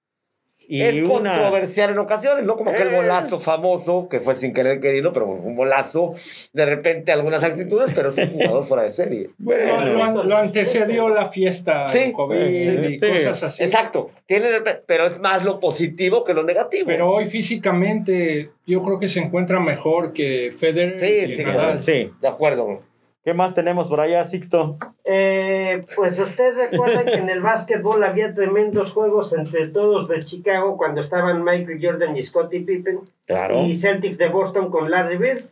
y 0.71 0.83
es 0.83 1.01
una... 1.03 1.31
controversial 1.33 1.89
en 1.89 1.97
ocasiones, 1.97 2.45
¿no? 2.45 2.55
Como 2.55 2.69
aquel 2.69 2.89
Eh. 2.89 2.95
golazo 2.95 3.39
famoso, 3.39 4.07
que 4.07 4.19
fue 4.19 4.35
sin 4.35 4.53
querer 4.53 4.79
querido, 4.79 5.11
pero 5.11 5.25
un 5.25 5.55
golazo, 5.55 6.13
de 6.53 6.65
repente 6.65 7.11
algunas 7.11 7.43
actitudes, 7.43 7.91
pero 7.95 8.11
es 8.11 8.17
un 8.17 8.29
jugador 8.33 8.65
fuera 8.65 8.83
de 8.83 8.91
serie. 8.91 9.29
Lo, 9.39 10.13
lo- 10.13 10.23
lo 10.23 10.37
antecedió 10.37 11.09
la 11.09 11.25
fiesta 11.25 11.87
Sí, 11.87 11.97
en 11.97 12.11
COVID 12.13 12.61
sí, 12.61 12.77
y 12.95 12.99
sí. 12.99 13.07
cosas 13.13 13.43
así. 13.43 13.63
Exacto, 13.63 14.11
tiene, 14.25 14.47
pero 14.85 15.07
es 15.07 15.19
más 15.19 15.43
lo 15.43 15.59
positivo 15.59 16.23
que 16.23 16.33
lo 16.35 16.43
negativo. 16.43 16.85
Pero 16.85 17.11
hoy 17.11 17.25
físicamente 17.25 18.51
yo 18.67 18.81
creo 18.81 18.99
que 18.99 19.07
se 19.07 19.19
encuentra 19.19 19.59
mejor 19.59 20.13
que 20.13 20.51
Federer 20.55 20.99
Sí, 20.99 21.31
y 21.33 21.35
sí, 21.35 21.43
Nadal. 21.45 21.81
Sí. 21.83 22.11
de 22.21 22.27
acuerdo. 22.27 22.81
¿Qué 23.23 23.33
más 23.33 23.53
tenemos 23.53 23.87
por 23.89 23.99
allá, 23.99 24.23
Sixto? 24.23 24.77
Eh, 25.03 25.83
pues 25.95 26.17
usted 26.19 26.55
recuerda 26.55 27.03
que 27.03 27.15
en 27.15 27.29
el 27.29 27.41
básquetbol 27.41 28.01
había 28.03 28.33
tremendos 28.33 28.93
juegos 28.93 29.33
entre 29.33 29.67
todos 29.67 30.07
de 30.07 30.23
Chicago 30.23 30.77
cuando 30.77 31.01
estaban 31.01 31.43
Michael 31.43 31.79
Jordan 31.81 32.15
y 32.15 32.23
Scottie 32.23 32.61
Pippen 32.61 33.01
Claro. 33.25 33.61
y 33.63 33.75
Celtics 33.75 34.17
de 34.17 34.29
Boston 34.29 34.71
con 34.71 34.89
Larry 34.89 35.17
Bird. 35.17 35.45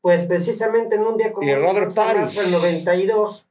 Pues 0.00 0.24
precisamente 0.24 0.94
en 0.94 1.02
un 1.02 1.18
día 1.18 1.30
como 1.32 1.46
Y 1.46 1.54
Robert 1.54 1.88
11 1.88 2.00
de 2.00 2.14
marzo 2.14 2.40
del 2.40 2.52
92 2.52 3.46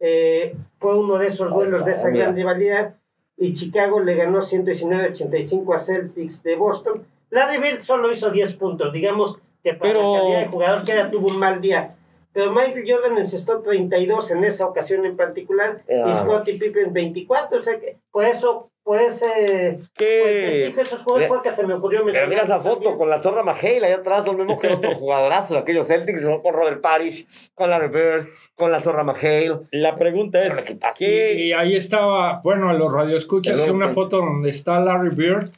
eh, 0.00 0.54
fue 0.78 0.98
uno 0.98 1.16
de 1.16 1.28
esos 1.28 1.50
duelos 1.50 1.86
de 1.86 1.92
esa 1.92 2.10
gran 2.10 2.36
rivalidad 2.36 2.96
y 3.38 3.54
Chicago 3.54 3.98
le 4.00 4.14
ganó 4.14 4.40
119-85 4.42 5.74
a 5.74 5.78
Celtics 5.78 6.42
de 6.42 6.56
Boston. 6.56 7.02
Larry 7.30 7.58
Bird 7.62 7.80
solo 7.80 8.12
hizo 8.12 8.30
10 8.30 8.52
puntos, 8.56 8.92
digamos 8.92 9.38
que 9.64 9.72
para 9.72 9.92
Pero- 9.92 10.12
la 10.12 10.20
calidad 10.20 10.40
de 10.40 10.46
jugador 10.48 10.84
que 10.84 10.92
era 10.92 11.10
tuvo 11.10 11.28
un 11.28 11.38
mal 11.38 11.62
día. 11.62 11.94
Pero 12.36 12.52
Michael 12.52 12.84
Jordan 12.86 13.16
encestó 13.16 13.62
32 13.62 14.30
en 14.32 14.44
esa 14.44 14.66
ocasión 14.66 15.06
en 15.06 15.16
particular 15.16 15.82
y 15.88 15.94
Ah. 15.94 16.20
Scottie 16.22 16.58
Pippen 16.58 16.92
24. 16.92 17.58
O 17.58 17.62
sea 17.62 17.80
que 17.80 17.96
por 18.10 18.24
eso, 18.26 18.70
por 18.84 19.00
ese 19.00 19.78
¿Qué, 19.94 20.66
esos 20.78 21.02
jugadores 21.02 21.28
fue 21.28 21.40
que 21.40 21.50
se 21.50 21.66
me 21.66 21.72
ocurrió 21.72 22.02
Pero 22.04 22.28
mira 22.28 22.42
esa 22.42 22.60
foto 22.60 22.74
también. 22.74 22.98
con 22.98 23.08
la 23.08 23.22
zorra 23.22 23.42
Magel 23.42 23.82
ahí 23.84 23.92
atrás, 23.92 24.26
lo 24.26 24.34
mismo 24.34 24.58
que 24.58 24.68
otro 24.68 24.94
jugadorazo 24.94 25.54
de 25.54 25.60
aquellos 25.60 25.88
Celtics, 25.88 26.20
con 26.42 26.52
Robert 26.52 26.82
Parrish, 26.82 27.26
con 27.54 27.70
Larry 27.70 27.88
Bird, 27.88 28.26
con 28.54 28.70
la 28.70 28.80
zorra 28.80 29.02
Magel. 29.02 29.60
La 29.70 29.96
pregunta 29.96 30.44
es, 30.44 30.76
¿qué, 30.98 31.36
Y 31.38 31.52
ahí 31.54 31.74
estaba, 31.74 32.42
bueno, 32.44 32.68
a 32.68 32.74
los 32.74 32.92
radioescuchas, 32.92 33.66
una 33.70 33.88
foto 33.88 34.18
donde 34.18 34.50
está 34.50 34.78
Larry 34.78 35.14
Bird 35.14 35.52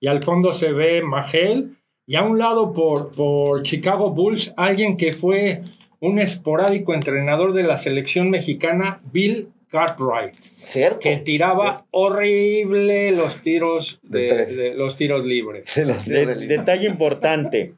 y 0.00 0.06
al 0.08 0.22
fondo 0.22 0.54
se 0.54 0.72
ve 0.72 1.02
Magel 1.02 1.76
y 2.06 2.16
a 2.16 2.22
un 2.22 2.38
lado 2.38 2.72
por, 2.72 3.12
por 3.12 3.62
Chicago 3.62 4.12
Bulls, 4.12 4.54
alguien 4.56 4.96
que 4.96 5.12
fue 5.12 5.60
un 6.02 6.18
esporádico 6.18 6.94
entrenador 6.94 7.52
de 7.54 7.62
la 7.62 7.76
selección 7.76 8.28
mexicana, 8.28 9.00
Bill 9.12 9.48
Cartwright, 9.68 10.34
¿Cierto? 10.66 10.98
que 10.98 11.16
tiraba 11.18 11.86
horrible 11.92 13.12
los 13.12 13.40
tiros 13.42 14.00
de, 14.02 14.20
De 14.20 14.28
tres. 14.28 14.56
de- 14.56 14.74
los 14.74 14.96
tiros 14.96 15.24
libres. 15.24 15.76
Los 15.86 16.04
tiros 16.04 16.38
de 16.40 16.46
detalle 16.46 16.86
importante 16.88 17.74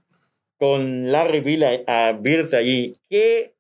con 0.59 1.13
Larry 1.13 1.41
Bill 1.41 1.65
a, 1.65 2.09
a 2.09 2.13
Bird 2.13 2.55
allí. 2.55 2.95
¿Qué, 3.11 3.55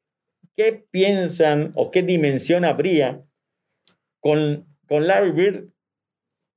¿Qué 0.56 0.84
piensan 0.90 1.72
o 1.74 1.90
qué 1.90 2.02
dimensión 2.02 2.64
habría 2.64 3.22
con, 4.20 4.66
con 4.88 5.06
Larry 5.06 5.32
Bird 5.32 5.64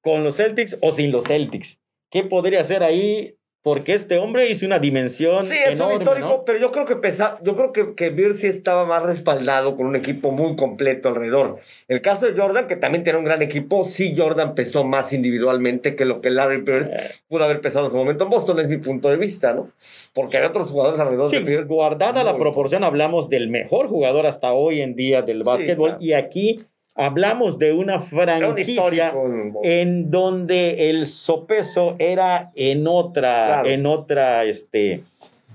con 0.01 0.23
los 0.23 0.37
Celtics 0.37 0.77
o 0.81 0.91
sin 0.91 1.11
los 1.11 1.25
Celtics? 1.25 1.81
¿Qué 2.09 2.23
podría 2.23 2.61
hacer 2.61 2.83
ahí? 2.83 3.35
Porque 3.67 3.93
este 3.95 4.17
hombre 4.17 4.49
hizo 4.49 4.65
una 4.65 4.79
dimensión 4.79 5.45
Sí, 5.45 5.55
es 5.65 5.77
un 5.81 5.91
histórico, 5.91 6.27
¿no? 6.29 6.45
pero 6.45 6.57
yo 6.57 6.71
creo 6.71 6.85
que 6.85 6.95
pesa, 6.95 7.37
yo 7.43 7.57
creo 7.57 7.73
que, 7.73 7.95
que 7.95 8.11
Bird 8.11 8.37
sí 8.37 8.47
estaba 8.47 8.85
más 8.85 9.03
respaldado 9.03 9.75
con 9.75 9.87
un 9.87 9.97
equipo 9.97 10.31
muy 10.31 10.55
completo 10.55 11.09
alrededor. 11.09 11.57
El 11.89 11.99
caso 11.99 12.25
de 12.25 12.39
Jordan, 12.39 12.67
que 12.67 12.77
también 12.77 13.03
tiene 13.03 13.19
un 13.19 13.25
gran 13.25 13.41
equipo, 13.41 13.83
sí 13.83 14.15
Jordan 14.17 14.55
pesó 14.55 14.85
más 14.85 15.11
individualmente 15.11 15.97
que 15.97 16.05
lo 16.05 16.21
que 16.21 16.29
Larry 16.29 16.61
Bird 16.61 16.87
Eh. 16.93 17.03
pudo 17.27 17.43
haber 17.43 17.59
pesado 17.59 17.87
en 17.87 17.91
su 17.91 17.97
momento 17.97 18.23
en 18.23 18.29
Boston, 18.29 18.59
es 18.61 18.69
mi 18.69 18.77
punto 18.77 19.09
de 19.09 19.17
vista, 19.17 19.51
¿no? 19.53 19.69
Porque 20.13 20.37
hay 20.37 20.45
otros 20.45 20.71
jugadores 20.71 20.99
alrededor 21.01 21.27
Sí, 21.27 21.35
de 21.35 21.41
Bird. 21.43 21.67
guardada 21.67 22.23
la 22.23 22.31
Muy 22.31 22.39
proporción, 22.41 22.85
hablamos 22.85 23.27
del 23.27 23.49
mejor 23.49 23.87
jugador 23.89 24.27
hasta 24.27 24.53
hoy 24.53 24.79
en 24.79 24.95
día 24.95 25.23
del 25.23 25.43
básquetbol 25.43 25.89
claro. 25.89 26.03
y 26.03 26.13
aquí 26.13 26.57
hablamos 26.97 27.57
de 27.59 27.73
una 27.73 27.95
un 27.95 28.01
franquicia 28.01 28.73
histórico. 29.11 29.61
en 29.63 30.11
donde 30.11 30.89
el 30.89 31.05
sopeso 31.07 31.95
era 31.99 32.51
en 32.55 32.87
otra, 32.87 33.45
Claro. 33.45 33.69
en 33.69 33.85
otra, 33.85 34.43
este, 34.45 35.03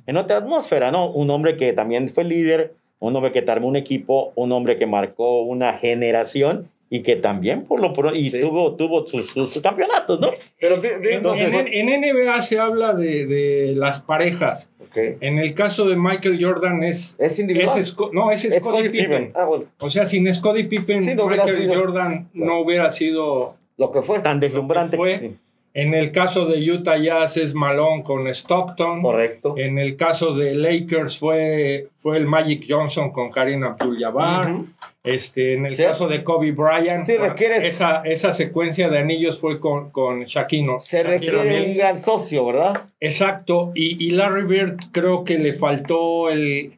en 0.06 0.16
otra 0.16 0.38
atmósfera, 0.38 0.90
¿no? 0.90 1.10
Un 1.10 1.30
hombre 1.30 1.56
que 1.56 1.72
también 1.72 2.08
fue 2.08 2.24
líder, 2.24 2.72
un 3.00 3.14
hombre 3.16 3.32
que 3.32 3.44
armó 3.50 3.68
un 3.68 3.76
equipo, 3.76 4.32
un 4.36 4.52
hombre 4.52 4.78
que 4.78 4.86
marcó 4.86 5.42
una 5.42 5.72
generación 5.74 6.68
y 6.94 7.02
que 7.02 7.16
también 7.16 7.64
por 7.64 7.80
lo 7.80 7.94
pronto, 7.94 8.20
y 8.20 8.28
Sí. 8.28 8.38
tuvo, 8.42 8.76
tuvo 8.76 9.06
sus, 9.06 9.30
sus 9.30 9.58
campeonatos, 9.62 10.20
¿no? 10.20 10.30
Pero 10.60 10.74
En, 10.74 11.06
entonces, 11.14 11.50
en- 11.54 11.68
en 11.88 12.00
NBA 12.02 12.38
se 12.42 12.58
habla 12.60 12.92
de, 12.92 13.24
de 13.24 13.72
las 13.74 14.00
parejas. 14.02 14.70
ok. 14.78 14.98
En 15.22 15.38
el 15.38 15.54
caso 15.54 15.88
de 15.88 15.96
Michael 15.96 16.38
Jordan 16.44 16.82
es... 16.82 17.16
es 17.18 17.38
individual. 17.38 17.78
es 17.80 17.96
no, 18.12 18.30
es 18.30 18.44
Es 18.44 18.56
Scottie 18.56 18.90
Pippen. 18.90 19.32
Ah, 19.34 19.46
bueno, 19.46 19.64
O 19.80 19.88
sea, 19.88 20.04
sin 20.04 20.32
Scottie 20.34 20.64
Pippen, 20.64 21.02
Sí, 21.02 21.14
no 21.14 21.24
hubiera 21.24 21.44
Michael 21.46 21.62
sido. 21.62 21.80
Jordan 21.80 22.28
no 22.34 22.60
hubiera 22.60 22.90
sido. 22.90 23.56
lo 23.78 23.90
que 23.90 24.02
fue. 24.02 24.20
Tan 24.20 24.38
deslumbrante. 24.38 24.96
fue. 24.98 25.32
En 25.74 25.94
el 25.94 26.12
caso 26.12 26.44
de 26.44 26.70
Utah 26.70 26.98
Jazz 26.98 27.38
es 27.38 27.54
Malone 27.54 28.02
con 28.02 28.26
Stockton. 28.28 29.00
Correcto. 29.00 29.54
En 29.56 29.78
el 29.78 29.96
caso 29.96 30.34
de 30.34 30.54
Lakers 30.54 31.18
fue, 31.18 31.88
fue 31.98 32.18
el 32.18 32.26
Magic 32.26 32.66
Johnson 32.68 33.10
con 33.10 33.30
Karim 33.30 33.64
Abdul-Jabbar. 33.64 34.54
Este, 35.02 35.54
en 35.54 35.64
el 35.66 35.74
Sí. 35.74 35.82
caso 35.82 36.06
de 36.06 36.22
Kobe 36.22 36.52
Bryant, 36.52 37.06
Sí, 37.06 37.16
requieres- 37.16 37.64
esa, 37.64 38.02
esa 38.04 38.32
secuencia 38.32 38.88
de 38.88 38.98
anillos 38.98 39.40
fue 39.40 39.58
con, 39.58 39.90
con 39.90 40.24
Shaquille 40.24 40.68
O- 40.68 40.80
Se 40.80 41.02
requiere 41.02 41.70
un 41.70 41.76
gran 41.76 41.98
socio, 41.98 42.44
¿verdad? 42.46 42.78
Exacto. 43.00 43.72
Y, 43.74 44.04
y 44.06 44.10
Larry 44.10 44.42
Bird 44.44 44.76
creo 44.92 45.24
que 45.24 45.38
le 45.38 45.54
faltó 45.54 46.28
el, 46.28 46.72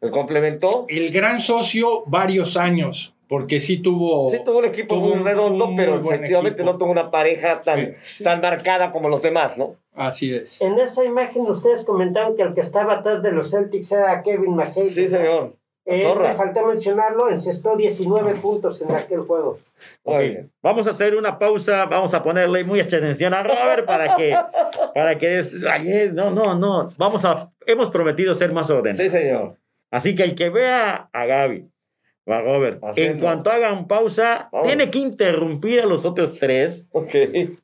¿El 0.00 0.10
complementó? 0.10 0.86
el 0.88 1.10
gran 1.12 1.40
socio 1.40 2.02
varios 2.06 2.56
años. 2.56 3.14
Porque 3.30 3.60
sí 3.60 3.78
tuvo. 3.78 4.28
Sí, 4.28 4.38
tuvo 4.44 4.58
un 4.58 4.64
equipo 4.66 4.96
tuvo 4.96 5.06
muy 5.06 5.18
un- 5.18 5.24
redondo, 5.24 5.68
un 5.68 5.76
pero 5.76 5.96
muy 5.96 6.06
efectivamente 6.12 6.60
equipo. 6.62 6.72
no 6.72 6.78
tuvo 6.78 6.90
una 6.90 7.10
pareja 7.10 7.62
tan, 7.62 7.94
Sí. 8.04 8.22
tan 8.24 8.40
marcada 8.42 8.92
como 8.92 9.08
los 9.08 9.22
demás, 9.22 9.56
¿no? 9.56 9.76
Así 9.94 10.34
es. 10.34 10.60
En 10.60 10.78
esa 10.80 11.04
imagen 11.04 11.42
ustedes 11.42 11.84
comentaron 11.84 12.36
que 12.36 12.42
el 12.42 12.52
que 12.54 12.60
estaba 12.60 12.94
atrás 12.98 13.22
de 13.22 13.32
los 13.32 13.50
Celtics 13.50 13.92
era 13.92 14.22
Kevin 14.22 14.56
McHale. 14.56 14.86
Sí, 14.88 15.08
señor. 15.08 15.54
Eh, 15.86 16.02
Zorra. 16.04 16.28
me 16.28 16.34
faltó 16.34 16.66
mencionarlo, 16.66 17.30
encestó 17.30 17.74
19 17.76 18.34
puntos 18.36 18.80
en 18.82 18.94
aquel 18.94 19.20
juego. 19.20 19.56
Ok, 20.04 20.14
Muy 20.14 20.28
bien. 20.28 20.50
Vamos 20.62 20.86
a 20.86 20.90
hacer 20.90 21.16
una 21.16 21.38
pausa, 21.38 21.86
vamos 21.86 22.12
a 22.14 22.22
ponerle 22.22 22.64
mucha 22.64 22.96
atención 22.98 23.32
a 23.32 23.42
Robert 23.42 23.86
para 23.86 24.14
que, 24.16 24.36
para 24.94 25.18
que 25.18 25.38
es, 25.38 25.54
ayer, 25.64 26.12
no, 26.12 26.30
no, 26.30 26.54
no, 26.54 26.88
vamos 26.98 27.24
a, 27.24 27.50
hemos 27.66 27.90
prometido 27.90 28.34
ser 28.34 28.52
más 28.52 28.68
ordenados. 28.70 28.98
Sí, 28.98 29.08
señor. 29.10 29.56
Así 29.90 30.14
que 30.14 30.22
el 30.24 30.34
que 30.34 30.50
vea 30.50 31.08
a 31.12 31.26
Gaby 31.26 31.66
Robert, 32.26 32.78
Haciendo. 32.82 33.12
en 33.14 33.20
cuanto 33.20 33.50
hagan 33.50 33.88
pausa, 33.88 34.48
Vamos. 34.52 34.68
tiene 34.68 34.90
que 34.90 34.98
interrumpir 34.98 35.80
a 35.80 35.86
los 35.86 36.04
otros 36.04 36.38
tres, 36.38 36.88
Ok. 36.92 37.14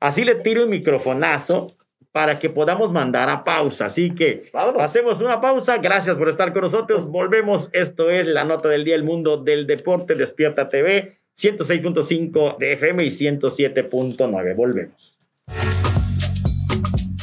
así 0.00 0.24
le 0.24 0.34
tiro 0.36 0.64
un 0.64 0.70
microfonazo 0.70 1.74
para 2.10 2.38
que 2.38 2.48
podamos 2.48 2.92
mandar 2.92 3.28
a 3.28 3.44
pausa. 3.44 3.86
Así 3.86 4.14
que 4.14 4.48
Vámonos. 4.52 4.80
hacemos 4.82 5.20
una 5.20 5.40
pausa, 5.40 5.76
gracias 5.78 6.16
por 6.16 6.28
estar 6.30 6.52
con 6.52 6.62
nosotros, 6.62 7.06
volvemos, 7.06 7.68
esto 7.74 8.10
es 8.10 8.26
la 8.26 8.44
nota 8.44 8.68
del 8.70 8.84
día, 8.84 8.94
el 8.96 9.04
mundo 9.04 9.36
del 9.36 9.66
deporte, 9.66 10.14
Despierta 10.14 10.66
TV, 10.66 11.18
106.5 11.38 12.56
de 12.58 12.72
FM 12.72 13.04
y 13.04 13.08
107.9, 13.10 14.54
volvemos. 14.56 15.16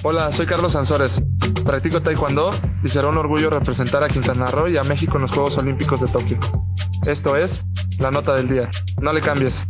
Hola, 0.06 0.34
soy 0.34 0.46
Carlos 0.46 0.74
Sansores. 0.74 1.24
Practico 1.66 2.02
taekwondo 2.02 2.52
y 2.84 2.90
será 2.90 3.08
un 3.08 3.18
orgullo 3.18 3.50
representar 3.50 4.04
a 4.04 4.10
Quintana 4.10 4.48
Roo 4.48 4.68
y 4.68 4.76
a 4.76 4.84
México 4.84 5.16
en 5.16 5.22
los 5.22 5.32
Juegos 5.32 5.58
Olímpicos 5.58 6.02
de 6.02 6.08
Tokio. 6.08 6.38
Esto 7.08 7.38
es 7.38 7.62
la 8.02 8.12
nota 8.12 8.36
del 8.36 8.50
día. 8.50 8.70
No 9.02 9.14
le 9.14 9.22
cambies. 9.22 9.66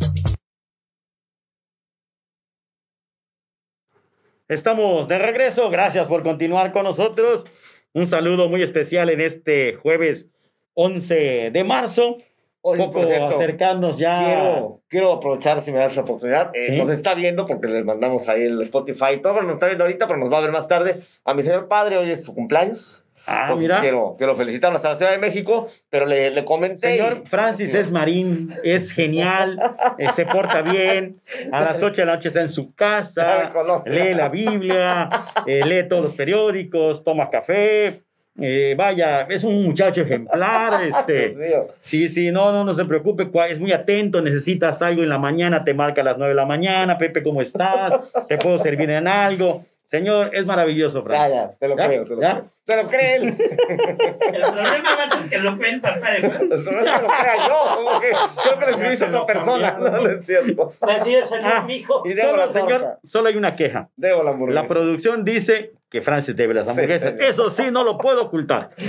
Estamos 4.47 5.07
de 5.07 5.19
regreso, 5.19 5.69
gracias 5.69 6.07
por 6.07 6.23
continuar 6.23 6.73
con 6.73 6.85
nosotros. 6.85 7.45
Un 7.93 8.07
saludo 8.07 8.49
muy 8.49 8.63
especial 8.63 9.11
en 9.11 9.21
este 9.21 9.75
jueves 9.75 10.29
11 10.73 11.51
de 11.53 11.63
marzo. 11.63 12.17
Oye, 12.65 12.81
poco 12.81 13.05
cierto, 13.05 13.27
acercarnos 13.27 13.97
ya. 13.97 14.23
Quiero, 14.25 14.81
quiero 14.87 15.11
aprovechar 15.13 15.59
si 15.61 15.71
me 15.73 15.79
das 15.79 15.95
la 15.97 16.03
oportunidad. 16.03 16.49
Eh, 16.53 16.63
Sí. 16.65 16.77
Nos 16.77 16.89
está 16.91 17.13
viendo 17.13 17.45
porque 17.45 17.67
les 17.67 17.83
mandamos 17.83 18.29
ahí 18.29 18.43
el 18.43 18.61
Spotify. 18.61 19.17
Todo 19.21 19.41
nos 19.41 19.53
está 19.55 19.65
viendo 19.65 19.83
ahorita, 19.83 20.07
pero 20.07 20.17
nos 20.17 20.31
va 20.31 20.37
a 20.37 20.41
ver 20.41 20.51
más 20.51 20.67
tarde. 20.69 21.01
A 21.25 21.33
mi 21.33 21.43
señor 21.43 21.67
padre, 21.67 21.97
hoy 21.97 22.09
es 22.11 22.23
su 22.23 22.33
cumpleaños. 22.33 23.05
Ah, 23.25 23.43
Entonces, 23.43 23.63
mira. 23.63 23.81
Quiero, 23.81 24.15
quiero 24.17 24.35
felicitarlo 24.35 24.77
hasta 24.77 24.89
la 24.91 24.97
Ciudad 24.97 25.11
de 25.11 25.17
México, 25.17 25.67
pero 25.89 26.05
le, 26.05 26.29
le 26.31 26.43
comenté. 26.45 26.97
Señor 26.97 27.23
Francis 27.25 27.73
es 27.73 27.89
marín, 27.91 28.53
es 28.65 28.91
genial, 28.91 29.57
eh, 29.97 30.07
se 30.13 30.25
porta 30.25 30.61
bien, 30.61 31.21
a 31.53 31.61
las 31.61 31.81
8 31.81 32.01
de 32.01 32.05
la 32.05 32.15
noche 32.15 32.27
está 32.29 32.41
en 32.41 32.49
su 32.49 32.73
casa, 32.75 33.49
lee 33.85 34.13
la 34.13 34.27
Biblia, 34.27 35.09
eh, 35.45 35.61
lee 35.65 35.87
todos 35.87 36.03
los 36.03 36.13
periódicos, 36.15 37.05
toma 37.05 37.29
café, 37.29 38.01
eh, 38.39 38.73
vaya, 38.77 39.21
es 39.29 39.43
un 39.43 39.63
muchacho 39.63 40.01
ejemplar, 40.01 40.83
este, 40.87 41.35
sí, 41.81 42.09
sí, 42.09 42.31
no, 42.31 42.51
no, 42.51 42.63
no 42.63 42.73
se 42.73 42.85
preocupe, 42.85 43.29
es 43.49 43.59
muy 43.59 43.71
atento, 43.71 44.21
necesitas 44.21 44.81
algo 44.81 45.03
en 45.03 45.09
la 45.09 45.17
mañana, 45.19 45.63
te 45.63 45.73
marca 45.73 46.01
a 46.01 46.05
las 46.05 46.17
9 46.17 46.31
de 46.33 46.35
la 46.35 46.45
mañana, 46.45 46.97
Pepe, 46.97 47.21
¿cómo 47.21 47.41
estás? 47.41 47.93
¿Te 48.27 48.37
puedo 48.37 48.57
servir 48.57 48.89
en 48.89 49.07
algo? 49.07 49.63
Señor, 49.85 50.31
es 50.33 50.45
maravilloso, 50.47 50.99
Ya, 51.01 51.05
Francis. 51.05 51.35
ya, 51.35 51.51
te 51.59 51.67
lo 51.67 51.77
¿Ya? 51.77 51.87
creo, 51.87 52.03
te 52.05 52.15
lo 52.15 52.21
¿Ya? 52.21 52.31
creo. 52.31 52.45
Te 52.65 52.75
lo 52.81 52.89
cree 52.89 53.15
él. 53.17 53.23
El 53.37 54.41
problema 54.41 54.95
va 54.95 55.03
a 55.03 55.09
ser 55.09 55.29
que 55.29 55.37
lo 55.37 55.57
cree 55.57 55.73
el 55.73 55.81
papá 55.81 56.11
de 56.11 56.29
Fran. 56.29 56.51
Eso 56.53 56.71
no 56.71 56.79
es 56.79 56.89
que 56.91 57.01
lo 57.01 57.07
crea 57.09 57.47
yo. 57.47 57.75
como 57.75 57.99
que 57.99 58.07
creo 58.09 58.59
que 58.59 58.65
lo 58.65 58.71
escribiste 58.71 59.05
a 59.05 59.07
otra 59.09 59.25
persona. 59.25 59.77
No, 59.79 59.89
no 59.89 60.09
es 60.09 60.25
cierto. 60.25 60.73
Así 60.81 61.13
es, 61.15 61.29
salió 61.29 61.47
Ah. 61.53 61.63
mi 61.67 61.75
hijo. 61.75 62.01
Y 62.05 62.13
debo 62.13 62.29
Solo, 62.31 62.45
la 62.45 62.53
señor, 62.53 62.97
solo 63.03 63.27
hay 63.29 63.35
una 63.35 63.55
queja. 63.57 63.89
Debo 63.97 64.23
la 64.23 64.31
hamburguesa. 64.31 64.61
La 64.61 64.67
producción 64.67 65.25
dice 65.25 65.73
que 65.93 66.01
Francis 66.01 66.35
debe 66.35 66.55
las 66.55 66.67
hamburguesas. 66.67 67.13
Eso 67.19 67.51
sí, 67.51 67.65
no 67.71 67.83
lo 67.83 67.99
puedo 67.99 68.23
ocultar. 68.23 68.71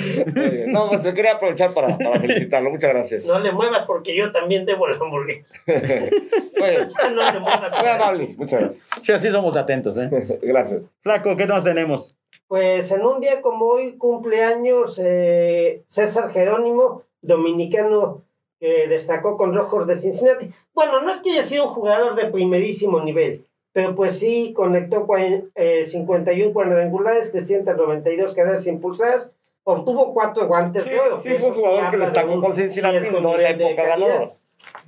No, 0.66 0.88
pues, 0.88 1.02
te 1.02 1.12
quería 1.12 1.34
aprovechar 1.34 1.72
para, 1.74 1.96
para 1.98 2.18
felicitarlo. 2.18 2.70
Muchas 2.70 2.90
gracias. 2.90 3.24
No 3.26 3.38
le 3.38 3.52
muevas 3.52 3.84
porque 3.84 4.16
yo 4.16 4.32
también 4.32 4.64
debo 4.64 4.88
la 4.88 4.96
hamburguesa. 4.96 5.54
Muy 5.66 5.76
bien. 5.76 6.88
No 7.14 7.30
le 7.30 7.40
muevas. 7.40 7.78
Muy 7.78 7.88
amable. 7.88 8.28
Muchas 8.38 8.60
gracias. 8.60 8.84
Sí, 9.02 9.12
así 9.12 9.30
somos 9.30 9.56
atentos, 9.56 9.98
¿eh? 9.98 10.08
Gracias. 10.42 10.82
Flaco, 11.02 11.36
¿qué 11.36 11.46
más 11.46 11.62
tenemos? 11.62 12.16
Pues 12.48 12.90
en 12.90 13.04
un 13.04 13.20
día 13.20 13.42
como 13.42 13.66
hoy 13.66 13.98
cumpleaños 13.98 14.98
eh, 15.02 15.84
César 15.86 16.32
Jerónimo, 16.32 17.02
dominicano 17.20 18.22
que 18.58 18.88
destacó 18.88 19.36
con 19.36 19.54
Rojos 19.54 19.86
de 19.86 19.96
Cincinnati. 19.96 20.48
Bueno, 20.72 21.02
no 21.02 21.12
es 21.12 21.20
que 21.20 21.32
haya 21.32 21.42
sido 21.42 21.64
un 21.64 21.70
jugador 21.70 22.16
de 22.16 22.30
primerísimo 22.30 23.00
nivel, 23.00 23.44
pero 23.74 23.94
pues 23.94 24.18
sí 24.18 24.54
conectó 24.54 25.06
cua- 25.06 25.50
eh, 25.54 25.84
51 25.84 26.54
cuadrangulares, 26.54 27.30
392 27.32 28.32
carreras 28.34 28.66
impulsadas, 28.66 29.32
obtuvo 29.64 30.14
cuatro 30.14 30.46
guantes 30.46 30.84
Sí, 30.84 30.90
de 30.90 31.00
oro. 31.00 31.20
sí, 31.20 31.30
fue 31.30 31.48
un 31.50 31.54
jugador 31.54 31.90
que 31.90 31.96
de 31.98 32.04
destacó 32.04 32.40
con 32.40 32.56
Cincinnati, 32.56 32.96
no 33.10 33.36
de 33.36 33.50
nivel 33.50 33.60
época 33.60 33.82
ganadora. 33.82 34.30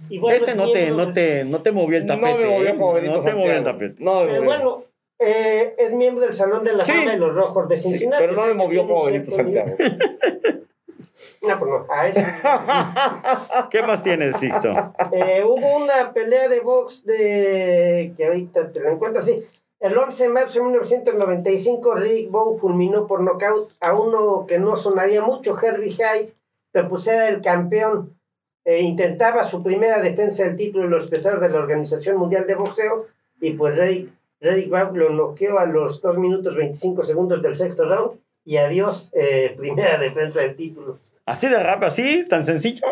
Y 0.08 0.18
bueno, 0.18 0.36
Ese 0.38 0.50
es 0.52 0.56
no 0.56 0.72
te, 0.72 0.90
no, 0.90 1.12
te, 1.12 1.44
no 1.44 1.62
te 1.62 1.72
movió 1.72 1.98
el 1.98 2.06
tapete. 2.06 2.30
No 2.32 2.38
me 2.38 2.46
movió 2.46 2.68
¿eh? 2.68 2.76
como 2.78 2.92
Benito 2.94 3.14
No 3.16 3.22
te 3.22 3.34
movió 3.34 3.52
el 3.52 3.64
tapete. 3.64 3.94
No 3.98 4.14
movió. 4.14 4.44
bueno, 4.44 4.84
eh, 5.18 5.74
es 5.78 5.92
miembro 5.94 6.24
del 6.24 6.32
Salón 6.32 6.64
de 6.64 6.72
la 6.74 6.84
Sí. 6.84 6.92
Fama 6.92 7.10
de 7.12 7.18
los 7.18 7.34
Rojos 7.34 7.68
de 7.68 7.76
Sí, 7.76 7.88
Cincinnati. 7.90 8.22
pero 8.22 8.34
no 8.36 8.46
que 8.46 8.54
movió 8.54 8.86
como 8.86 9.04
Benito. 9.04 9.30
Santiago. 9.32 9.76
No, 11.42 11.58
pues 11.58 11.70
no, 11.70 11.86
a 11.88 12.08
ese. 12.08 12.24
¿Qué 13.70 13.82
más 13.82 14.02
tienes, 14.02 14.36
Sixto? 14.36 14.72
Eh, 15.12 15.44
hubo 15.44 15.76
una 15.76 16.12
pelea 16.12 16.48
de 16.48 16.60
box 16.60 17.04
de. 17.04 18.12
que 18.16 18.26
ahorita 18.26 18.72
te 18.72 18.80
lo 18.80 18.90
encuentro 18.90 19.20
así. 19.20 19.36
El 19.78 19.96
11 19.96 20.22
de 20.22 20.28
marzo 20.30 20.58
de 20.58 20.64
1995, 20.64 21.94
Rick 21.96 22.30
Bow 22.30 22.56
fulminó 22.56 23.06
por 23.06 23.22
nocaut 23.22 23.70
a 23.80 23.92
uno 23.92 24.46
que 24.48 24.58
no 24.58 24.74
sonaría 24.74 25.20
mucho, 25.22 25.54
Herbie 25.56 25.90
Hyde, 25.90 26.32
pero 26.72 26.88
pues 26.88 27.06
era 27.06 27.28
el 27.28 27.42
campeón. 27.42 28.16
Eh, 28.64 28.80
intentaba 28.80 29.44
su 29.44 29.62
primera 29.62 30.00
defensa 30.00 30.44
del 30.44 30.56
título 30.56 30.84
de 30.84 30.90
los 30.90 31.08
pesados 31.08 31.40
de 31.40 31.50
la 31.50 31.58
Organización 31.58 32.16
Mundial 32.16 32.46
de 32.46 32.54
Boxeo 32.56 33.06
y 33.40 33.52
pues 33.52 33.78
Rick, 33.78 34.10
Rick 34.40 34.70
Bow 34.70 34.96
lo 34.96 35.10
noqueó 35.10 35.58
a 35.58 35.66
los 35.66 36.00
2 36.00 36.18
minutos 36.18 36.56
25 36.56 37.02
segundos 37.02 37.42
del 37.42 37.54
sexto 37.54 37.84
round 37.84 38.18
y 38.44 38.56
adiós, 38.56 39.10
eh, 39.14 39.54
primera 39.56 39.98
defensa 39.98 40.40
del 40.40 40.56
título. 40.56 40.98
¿Así 41.26 41.48
de 41.48 41.58
rap, 41.58 41.82
así? 41.82 42.24
¿Tan 42.28 42.46
sencillo? 42.46 42.86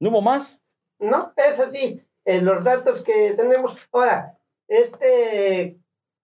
¿No 0.00 0.10
hubo 0.10 0.20
más? 0.20 0.60
No, 0.98 1.32
es 1.36 1.60
así. 1.60 2.02
En 2.24 2.44
los 2.44 2.64
datos 2.64 3.02
que 3.02 3.34
tenemos. 3.36 3.88
Ahora, 3.92 4.36
este 4.68 5.76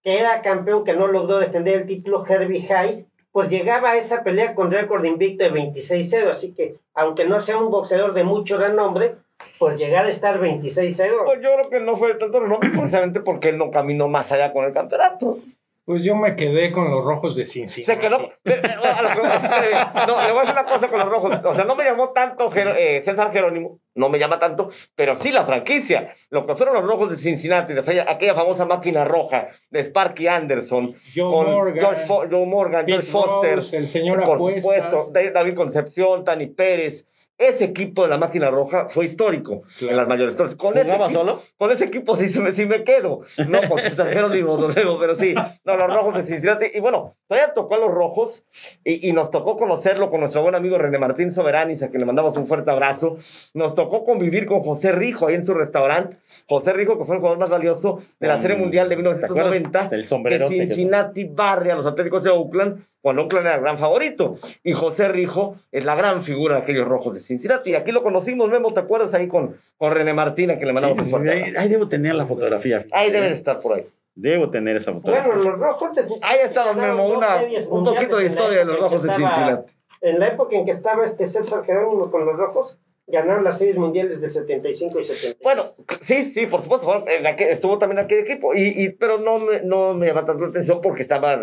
que 0.02 0.20
era 0.20 0.40
campeón 0.42 0.84
que 0.84 0.92
no 0.92 1.08
logró 1.08 1.38
defender 1.40 1.82
el 1.82 1.86
título, 1.86 2.24
Herbie 2.24 2.60
Hyde, 2.60 3.06
pues 3.32 3.50
llegaba 3.50 3.90
a 3.90 3.96
esa 3.96 4.22
pelea 4.22 4.54
con 4.54 4.70
récord 4.70 5.04
invicto 5.04 5.44
de 5.44 5.52
26-0. 5.52 6.28
Así 6.28 6.54
que, 6.54 6.76
aunque 6.94 7.24
no 7.24 7.40
sea 7.40 7.58
un 7.58 7.70
boxeador 7.70 8.14
de 8.14 8.22
mucho 8.22 8.56
renombre, 8.56 9.16
pues 9.58 9.78
llegar 9.78 10.06
a 10.06 10.08
estar 10.08 10.40
26-0. 10.40 11.24
Pues 11.24 11.40
yo 11.40 11.54
creo 11.54 11.70
que 11.70 11.80
no 11.80 11.96
fue 11.96 12.14
tanto 12.14 12.40
renombre 12.40 12.70
precisamente 12.76 13.20
porque 13.20 13.50
él 13.50 13.58
no 13.58 13.70
caminó 13.70 14.08
más 14.08 14.30
allá 14.32 14.52
con 14.52 14.64
el 14.64 14.72
campeonato. 14.72 15.38
Pues 15.86 16.02
yo 16.02 16.16
me 16.16 16.34
quedé 16.34 16.72
con 16.72 16.90
los 16.90 17.04
rojos 17.04 17.36
de 17.36 17.46
Cincinnati. 17.46 17.84
Se 17.84 17.96
quedó. 17.96 18.20
eh, 18.20 18.30
eh, 18.44 18.60
que- 18.60 20.06
No, 20.06 20.20
le 20.20 20.32
voy 20.32 20.38
a 20.38 20.40
decir 20.40 20.52
una 20.52 20.64
cosa 20.64 20.88
con 20.88 20.98
los 20.98 21.08
rojos. 21.08 21.40
O 21.44 21.54
sea, 21.54 21.64
no 21.64 21.76
me 21.76 21.84
llamó 21.84 22.10
tanto 22.10 22.50
eh, 22.54 23.00
César 23.04 23.30
Jerónimo, 23.30 23.78
no 23.94 24.08
me 24.08 24.18
llama 24.18 24.38
tanto, 24.40 24.68
pero 24.96 25.14
sí 25.14 25.30
la 25.30 25.44
franquicia. 25.44 26.12
Lo 26.30 26.44
que 26.44 26.56
fueron 26.56 26.74
los 26.74 26.84
rojos 26.84 27.10
de 27.10 27.16
Cincinnati, 27.18 27.72
de 27.72 27.80
aquella, 27.80 28.04
aquella 28.10 28.34
famosa 28.34 28.64
máquina 28.64 29.04
roja 29.04 29.48
de 29.70 29.84
Sparky 29.84 30.26
Anderson, 30.26 30.92
Joe 31.14 31.30
con 31.32 31.52
Morgan, 31.52 31.78
George 31.84 32.04
Fo- 32.04 32.28
Joe 32.28 32.46
Morgan, 32.46 32.80
Pete 32.84 32.92
George 33.02 33.10
Foster, 33.12 33.54
Rose, 33.56 33.76
el 33.76 33.88
señor 33.88 34.24
por 34.24 34.34
Apuestas. 34.34 34.62
supuesto, 34.64 35.12
Da- 35.12 35.30
David 35.30 35.54
Concepción, 35.54 36.24
Tani 36.24 36.46
Pérez. 36.48 37.06
Ese 37.38 37.64
equipo 37.66 38.02
de 38.04 38.08
la 38.08 38.16
máquina 38.18 38.48
roja 38.50 38.88
fue 38.88 39.04
histórico 39.04 39.62
Claro. 39.78 39.90
en 39.90 39.96
las 39.98 40.08
mayores. 40.08 40.32
Entonces, 40.34 40.56
con 40.56 40.72
ese 40.74 40.84
¿Jugaba 40.86 41.04
equipo, 41.06 41.20
solo? 41.20 41.42
con 41.58 41.70
ese 41.70 41.84
equipo 41.84 42.16
sí, 42.16 42.28
sí 42.30 42.40
me- 42.66 42.82
quedo. 42.84 43.20
No 43.48 43.60
con 43.68 43.78
César 43.78 44.08
Jerónimo, 44.08 44.56
no 44.56 44.68
digo, 44.68 44.98
pero 44.98 45.14
sí. 45.14 45.34
No, 45.64 45.76
los 45.76 45.86
rojos 45.88 46.14
de 46.14 46.24
Cincinnati. 46.24 46.66
Y 46.72 46.80
bueno, 46.80 47.14
todavía 47.28 47.52
tocó 47.52 47.74
a 47.74 47.78
los 47.78 47.90
rojos 47.90 48.44
y, 48.84 49.08
y 49.08 49.12
nos 49.12 49.30
tocó 49.30 49.56
conocerlo 49.58 50.10
con 50.10 50.20
nuestro 50.20 50.42
buen 50.42 50.54
amigo 50.54 50.78
René 50.78 50.98
Martín 50.98 51.32
Soberanis, 51.32 51.82
a 51.82 51.88
quien 51.88 52.00
le 52.00 52.06
mandamos 52.06 52.36
un 52.38 52.46
fuerte 52.46 52.70
abrazo. 52.70 53.18
Nos 53.54 53.74
tocó 53.74 54.02
convivir 54.04 54.46
con 54.46 54.60
José 54.60 54.92
Rijo 54.92 55.26
ahí 55.26 55.34
en 55.34 55.44
su 55.44 55.52
restaurante. 55.52 56.16
José 56.48 56.72
Rijo, 56.72 56.98
que 56.98 57.04
fue 57.04 57.16
el 57.16 57.20
jugador 57.20 57.38
más 57.38 57.50
valioso 57.50 57.98
de 58.18 58.28
la 58.28 58.36
Mm. 58.36 58.40
Serie 58.42 58.56
Mundial 58.56 58.88
de 58.88 58.96
¿Te 58.96 59.00
acuerdas 59.02 59.26
1990. 59.52 59.88
del 59.88 60.00
Que 60.02 60.06
sombrerote 60.06 60.54
que- 60.56 60.66
Cincinnati 60.66 61.24
barre 61.24 61.72
a 61.72 61.74
los 61.74 61.86
Atléticos 61.86 62.22
de 62.24 62.30
Oakland 62.30 62.82
cuando 63.06 63.22
Oakland 63.22 63.46
era 63.46 63.54
el 63.54 63.60
gran 63.60 63.78
favorito. 63.78 64.36
Y 64.64 64.72
José 64.72 65.06
Rijo 65.06 65.54
es 65.70 65.84
la 65.84 65.94
gran 65.94 66.24
figura 66.24 66.56
de 66.56 66.62
aquellos 66.62 66.88
rojos 66.88 67.14
de 67.14 67.20
Cincinnati. 67.20 67.70
Y 67.70 67.74
aquí 67.76 67.92
lo 67.92 68.02
conocimos, 68.02 68.48
Memo, 68.48 68.74
¿te 68.74 68.80
acuerdas 68.80 69.14
ahí 69.14 69.28
con, 69.28 69.56
con 69.78 69.92
René 69.92 70.12
Martín, 70.12 70.50
a 70.50 70.56
quien 70.56 70.66
le 70.66 70.72
mandamos 70.72 71.06
Sí, 71.06 71.14
ahí, 71.56 71.68
debo 71.68 71.86
tener 71.86 72.16
la 72.16 72.26
fotografía. 72.26 72.84
Ahí 72.90 73.12
deben 73.12 73.32
estar 73.32 73.60
por 73.60 73.74
ahí. 73.74 73.86
Debo 74.16 74.50
tener 74.50 74.74
esa 74.74 74.92
fotografía. 74.92 75.32
Bueno, 75.32 75.50
los 75.50 75.56
rojos 75.56 75.94
de 75.94 76.02
Cincinnati. 76.02 76.34
Ahí 76.34 76.44
está, 76.44 76.64
don 76.64 76.78
Memo, 76.78 77.08
una, 77.08 77.28
un 77.68 77.84
poquito 77.84 78.16
de 78.16 78.26
historia 78.26 78.58
de 78.58 78.64
los 78.64 78.80
rojos 78.80 79.02
que 79.02 79.06
de 79.06 79.14
Cincinnati. 79.14 79.72
En 80.00 80.18
la 80.18 80.26
época 80.26 80.56
en 80.56 80.64
que 80.64 80.72
estaba 80.72 81.04
este 81.04 81.28
César 81.28 81.64
Jerónimo 81.64 82.10
con 82.10 82.26
los 82.26 82.36
rojos, 82.36 82.80
ganaron 83.06 83.44
las 83.44 83.58
series 83.58 83.76
mundiales 83.76 84.20
del 84.20 84.30
75 84.30 85.00
y 85.00 85.04
76. 85.04 85.36
Bueno, 85.42 85.64
sí, 86.00 86.24
sí, 86.24 86.46
por 86.46 86.62
supuesto, 86.62 86.86
fueron- 86.86 87.04
en 87.08 87.24
aquel- 87.26 87.48
estuvo 87.50 87.78
también 87.78 88.00
aquel 88.00 88.18
equipo, 88.20 88.54
y, 88.54 88.62
y- 88.84 88.88
pero 88.90 89.18
no 89.18 89.38
me, 89.38 89.62
no 89.62 89.94
me 89.94 90.06
llama 90.08 90.24
tanto 90.26 90.44
la 90.44 90.50
atención 90.50 90.80
porque 90.80 91.02
estaba... 91.02 91.38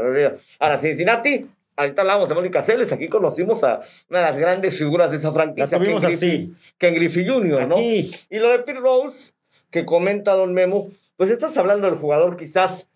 Ahora, 0.60 0.78
Cincinnati, 0.80 1.46
ahorita 1.78 2.02
hablamos 2.02 2.28
de 2.30 2.36
Mónica 2.36 2.64
Celes, 2.64 2.92
aquí 2.92 3.08
conocimos 3.08 3.64
a 3.64 3.80
una 4.10 4.20
de 4.20 4.26
las 4.26 4.38
grandes 4.38 4.78
figuras 4.78 5.10
de 5.12 5.18
esa 5.18 5.32
franquicia, 5.32 5.78
La 5.78 5.84
tuvimos 5.84 6.02
Ken 6.04 6.12
Griffey- 6.12 6.44
así. 6.46 6.54
Ken 6.78 6.94
Griffey 6.96 7.28
Jr., 7.28 7.68
¿no? 7.68 7.76
Aquí. 7.78 8.12
Y 8.30 8.40
lo 8.40 8.50
de 8.50 8.60
Pete 8.60 8.80
Rose, 8.80 9.32
que 9.72 9.86
comenta 9.86 10.34
Don 10.34 10.54
Memo, 10.54 10.90
pues 11.16 11.32
estás 11.32 11.58
hablando 11.58 11.90
del 11.90 11.98
jugador 11.98 12.36
quizás 12.38 12.82
eh, 12.84 12.88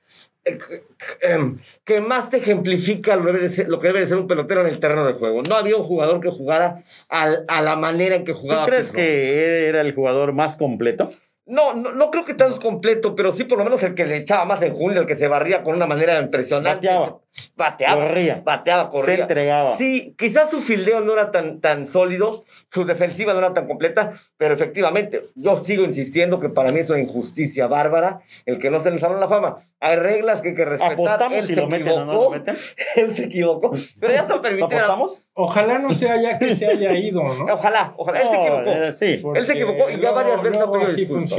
que 1.84 2.02
más 2.02 2.30
te 2.30 2.38
ejemplifica 2.38 3.16
lo, 3.16 3.26
debe 3.26 3.40
de 3.48 3.52
ser- 3.54 3.68
lo 3.70 3.80
que 3.80 3.88
debe 3.88 4.02
de 4.02 4.08
ser 4.08 4.18
un 4.18 4.28
pelotero 4.28 4.62
en 4.62 4.68
el 4.68 4.80
terreno 4.80 5.06
de 5.06 5.14
juego. 5.14 5.42
No 5.48 5.56
había 5.56 5.76
un 5.78 5.84
jugador 5.84 6.20
que 6.20 6.30
jugara 6.30 6.78
a 7.10 7.62
la 7.62 7.76
manera 7.76 8.16
en 8.16 8.24
que 8.26 8.34
¿Tú 8.34 8.40
jugaba 8.40 8.66
crees 8.66 8.88
Pete 8.90 8.98
Rose. 8.98 9.08
que 9.08 9.68
era 9.68 9.82
el 9.82 9.94
jugador 9.94 10.34
más 10.34 10.56
completo? 10.56 11.10
No, 11.48 11.74
no, 11.74 11.94
no 11.94 12.12
creo 12.12 12.26
que 12.26 12.34
tan 12.34 12.54
completo, 12.58 13.16
pero 13.16 13.32
sí 13.34 13.46
por 13.46 13.58
lo 13.58 13.64
menos 13.64 13.82
el 13.84 13.96
que 13.96 14.06
le 14.06 14.18
echaba 14.18 14.46
más 14.46 14.62
en 14.62 14.74
junio, 14.74 15.02
el 15.02 15.08
que 15.08 15.16
se 15.16 15.28
barría 15.28 15.64
con 15.64 15.76
una 15.76 15.88
manera 15.88 16.20
impresionante. 16.20 16.88
Bateaba. 16.88 17.18
Bateaba. 17.56 18.02
Corría. 18.08 18.42
Bateaba, 18.44 18.90
corría. 18.90 19.16
Se 19.16 19.22
entregaba. 19.22 19.78
Sí, 19.78 20.16
quizás 20.18 20.50
su 20.50 20.60
fildeo 20.60 21.02
no 21.02 21.14
era 21.14 21.32
tan, 21.32 21.62
tan 21.62 21.88
sólido, 21.88 22.44
su 22.72 22.84
defensiva 22.86 23.34
no 23.34 23.40
era 23.40 23.54
tan 23.54 23.68
completa, 23.68 24.14
pero 24.38 24.56
efectivamente, 24.56 25.26
yo 25.36 25.58
sigo 25.64 25.84
insistiendo 25.84 26.40
que 26.40 26.50
para 26.50 26.72
mí 26.72 26.80
es 26.80 26.90
una 26.90 27.00
injusticia 27.00 27.68
bárbara 27.68 28.22
el 28.46 28.58
que 28.60 28.70
no 28.72 28.82
se 28.84 28.92
le 28.92 29.00
Salón 29.00 29.20
la 29.20 29.28
Fama. 29.28 29.58
Hay 29.80 29.96
reglas 29.98 30.42
que 30.42 30.50
hay 30.50 30.56
que 30.56 30.66
respetar. 30.66 30.94
¿Apostamos 30.94 31.38
Él 31.38 31.46
si 31.46 31.54
se 31.54 31.62
lo 31.62 31.68
meten 31.68 31.90
o 31.90 32.00
no 32.00 32.06
lo 32.06 32.12
equivocó. 32.14 32.32
meten? 32.32 32.56
Él 32.96 33.12
se 33.12 33.26
equivocó. 33.26 33.72
Pero 34.00 34.14
ya 34.14 34.22
está 34.22 34.42
permitido. 34.42 34.68
¿Apostamos? 34.80 35.24
Ojalá 35.34 35.78
no 35.80 35.94
sea 35.94 36.20
ya 36.20 36.40
que 36.40 36.56
se 36.56 36.66
haya 36.66 36.94
ido, 36.94 37.22
¿no? 37.22 37.46
Ojalá, 37.54 37.94
ojalá. 37.96 38.22
Él 38.22 38.28
se 38.28 38.38
No, 38.38 38.42
equivocó. 38.44 38.70
eh, 38.72 38.94
sí. 38.96 39.22
Él 39.36 39.46
se 39.46 39.54
equivocó 39.54 39.90
y 39.92 40.02
ya 40.02 40.12
varias 40.12 40.42
veces 40.42 40.62
ha 40.62 40.66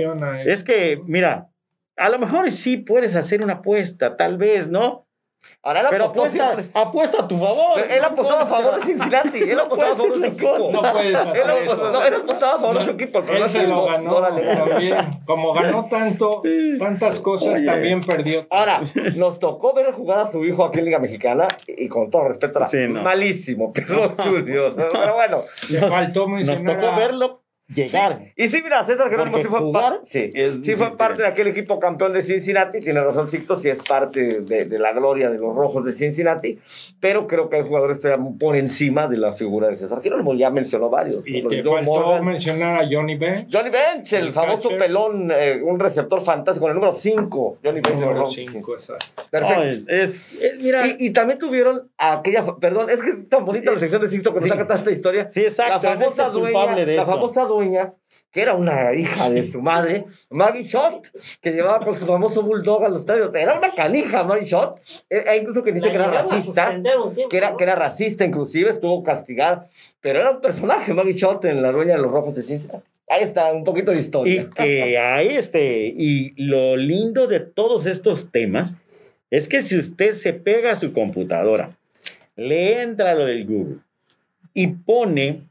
funciona. 0.06 0.42
Es 0.42 0.64
que, 0.64 1.00
mira, 1.06 1.48
a 1.96 2.08
lo 2.08 2.18
mejor 2.18 2.50
sí 2.50 2.76
puedes 2.78 3.16
hacer 3.16 3.42
una 3.42 3.54
apuesta, 3.54 4.16
tal 4.16 4.36
vez, 4.38 4.68
¿no? 4.68 5.04
Ahora 5.62 5.80
él 5.82 5.86
Pero 5.90 6.04
apuesta, 6.06 6.52
siempre- 6.56 6.80
apuesta 6.80 7.22
a 7.22 7.28
tu 7.28 7.38
favor. 7.38 7.80
Él 7.88 8.04
apostaba 8.04 8.42
a 8.42 8.46
favor 8.46 8.80
de 8.80 8.86
Cincinnati. 8.86 9.38
Él 9.50 9.58
apostaba 9.58 9.92
a 9.92 9.96
favor 9.96 10.12
de 10.12 10.18
su 10.18 10.24
equipo. 10.26 10.70
No 10.72 10.82
puedes 10.92 11.14
hacer 11.14 11.36
Él 11.36 11.50
apostó- 11.50 11.72
eso. 11.72 11.92
no, 11.92 12.02
él 12.04 12.14
apostaba 12.14 12.52
a 12.54 12.58
favor 12.58 12.78
de 12.80 12.84
su 12.84 12.90
equipo. 12.90 13.20
pero 13.22 13.34
Él 13.36 13.42
no 13.42 13.48
se 13.48 13.66
lo 13.68 13.84
ganó 13.86 14.20
la 14.20 14.28
también. 14.28 14.96
Como 15.24 15.52
ganó 15.54 15.86
tanto, 15.88 16.42
tantas 16.78 17.20
cosas, 17.20 17.54
Oye. 17.54 17.64
también 17.64 18.00
perdió. 18.00 18.46
Ahora, 18.50 18.82
nos 19.14 19.38
tocó 19.38 19.72
ver 19.74 19.92
jugar 19.92 20.18
a 20.26 20.30
su 20.30 20.44
hijo 20.44 20.64
aquí 20.64 20.80
en 20.80 20.84
Liga 20.86 20.98
Mexicana 20.98 21.46
y 21.68 21.88
con 21.88 22.10
todo 22.10 22.28
respeto 22.28 22.58
era 22.58 22.68
Sí, 22.68 22.78
no. 22.88 23.02
malísimo, 23.02 23.72
pero. 23.74 24.16
Pero 24.16 25.14
bueno. 25.14 25.42
Le 25.70 25.80
faltó 25.80 26.26
Nos 26.28 26.30
mencionar 26.46 26.74
tocó 26.80 26.88
a- 26.92 26.98
verlo 26.98 27.42
llegar. 27.74 28.20
Y 28.36 28.48
sí, 28.48 28.60
mira, 28.62 28.84
César 28.84 29.10
Jerónimo 29.10 29.38
sí 29.38 29.44
fue, 29.44 29.58
jugar 29.60 30.00
sí, 30.04 30.30
sí 30.64 30.74
fue 30.74 30.96
parte 30.96 31.22
de 31.22 31.28
aquel 31.28 31.48
equipo 31.48 31.78
campeón 31.78 32.12
de 32.12 32.22
Cincinnati. 32.22 32.80
Tiene 32.80 33.02
razón, 33.02 33.28
Sixto, 33.28 33.56
sí 33.58 33.68
es 33.68 33.82
parte 33.82 34.40
de, 34.40 34.64
de 34.64 34.78
la 34.78 34.92
gloria 34.92 35.30
de 35.30 35.38
los 35.38 35.54
rojos 35.54 35.84
de 35.84 35.92
Cincinnati. 35.92 36.58
Pero 37.00 37.26
creo 37.26 37.48
que 37.50 37.58
el 37.58 37.64
jugador 37.64 37.92
está 37.92 38.16
por 38.38 38.56
encima 38.56 39.06
de 39.08 39.16
la 39.18 39.32
figura 39.34 39.68
de 39.68 39.76
César 39.76 40.00
Jerónimo. 40.02 40.34
Ya 40.34 40.50
mencionó 40.50 40.88
varios. 40.90 41.22
Y 41.26 41.42
te 41.46 41.62
faltó 41.62 41.82
Morgan. 41.82 42.24
mencionar 42.24 42.80
a 42.82 42.88
Johnny 42.90 43.16
Bench. 43.16 43.48
Johnny 43.52 43.70
Bench, 43.70 44.12
el, 44.14 44.26
El 44.28 44.32
famoso 44.32 44.62
catcher. 44.70 44.78
pelón, 44.78 45.30
eh, 45.34 45.60
un 45.62 45.78
receptor 45.78 46.20
fantástico, 46.20 46.68
el 46.68 46.74
número 46.74 46.94
5. 46.94 47.58
Johnny 47.62 47.80
Bench. 47.80 47.94
Número 47.98 48.20
¿no? 48.20 48.26
5, 48.26 48.72
exacto. 48.74 49.22
Perfecto. 49.30 49.90
Es, 49.92 50.40
es- 50.42 50.58
mira. 50.60 50.86
Y, 50.86 50.96
y 51.00 51.10
también 51.10 51.38
tuvieron 51.38 51.88
aquella, 51.98 52.44
perdón, 52.60 52.88
es 52.90 53.00
que 53.00 53.10
es 53.10 53.28
tan 53.28 53.44
bonita 53.44 53.72
la 53.72 53.78
sección 53.78 54.00
de 54.02 54.08
Sixto 54.10 54.32
que 54.32 54.40
nos 54.40 54.48
contado 54.48 54.78
esta 54.78 54.90
historia. 54.90 55.28
sí, 55.30 55.40
exacto. 55.42 55.86
la 55.88 55.96
famosa 55.96 56.28
dueña, 56.30 56.76
la 56.86 57.04
famosa 57.04 57.44
dueña, 57.44 57.57
que 58.30 58.42
era 58.42 58.54
una 58.54 58.92
hija 58.94 59.30
de 59.30 59.42
su 59.42 59.62
madre, 59.62 60.04
Maggie 60.30 60.62
Shot, 60.62 61.10
que 61.40 61.50
llevaba 61.50 61.84
con 61.84 61.98
su 61.98 62.04
famoso 62.06 62.42
bulldog 62.42 62.84
a 62.84 62.88
los 62.88 63.00
estadios. 63.00 63.34
Era 63.34 63.58
una 63.58 63.70
canija, 63.70 64.24
Maggie 64.24 64.46
Shot. 64.46 64.80
E 65.08 65.24
e 65.26 65.36
incluso 65.38 65.62
que 65.62 65.72
dice 65.72 65.86
La 65.86 65.92
que 65.92 65.98
era 65.98 66.10
racista. 66.22 66.82
tiempo, 66.82 67.14
Que 67.30 67.36
era, 67.38 67.56
que 67.56 67.64
era 67.64 67.74
racista, 67.74 68.24
inclusive, 68.24 68.70
estuvo 68.70 69.02
castigada. 69.02 69.68
Pero 70.00 70.20
era 70.20 70.30
un 70.30 70.40
personaje, 70.40 70.92
Maggie 70.92 71.14
Shot, 71.14 71.44
en 71.46 71.62
la 71.62 71.72
dueña 71.72 71.96
de 71.96 72.02
los 72.02 72.12
rojos 72.12 72.34
de 72.34 72.42
Cincinnati. 72.42 72.84
Ahí 73.10 73.22
está, 73.22 73.50
un 73.52 73.64
poquito 73.64 73.90
de 73.92 74.00
historia. 74.00 74.42
Y 74.42 74.50
que 74.50 74.98
ahí 74.98 75.28
este, 75.28 75.86
y 75.96 76.34
lo 76.36 76.76
lindo 76.76 77.26
de 77.26 77.40
todos 77.40 77.86
estos 77.86 78.30
temas 78.30 78.74
es 79.30 79.48
que 79.48 79.62
si 79.62 79.78
usted 79.78 80.12
se 80.12 80.34
pega 80.34 80.72
a 80.72 80.76
su 80.76 80.92
computadora, 80.92 81.76
le 82.36 82.82
entra 82.82 83.14
lo 83.14 83.24
del 83.24 83.46
Google 83.46 83.78
y 84.52 84.68
pone 84.68 85.47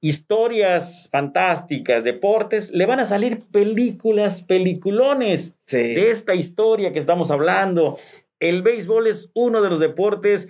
historias 0.00 1.08
fantásticas, 1.10 2.04
deportes, 2.04 2.70
le 2.72 2.86
van 2.86 3.00
a 3.00 3.06
salir 3.06 3.42
películas, 3.50 4.42
peliculones 4.42 5.56
Sí. 5.66 5.78
de 5.78 6.10
esta 6.10 6.34
historia 6.34 6.92
que 6.92 6.98
estamos 6.98 7.30
hablando. 7.30 7.98
El 8.38 8.62
béisbol 8.62 9.06
es 9.06 9.30
uno 9.34 9.62
de 9.62 9.70
los 9.70 9.80
deportes 9.80 10.48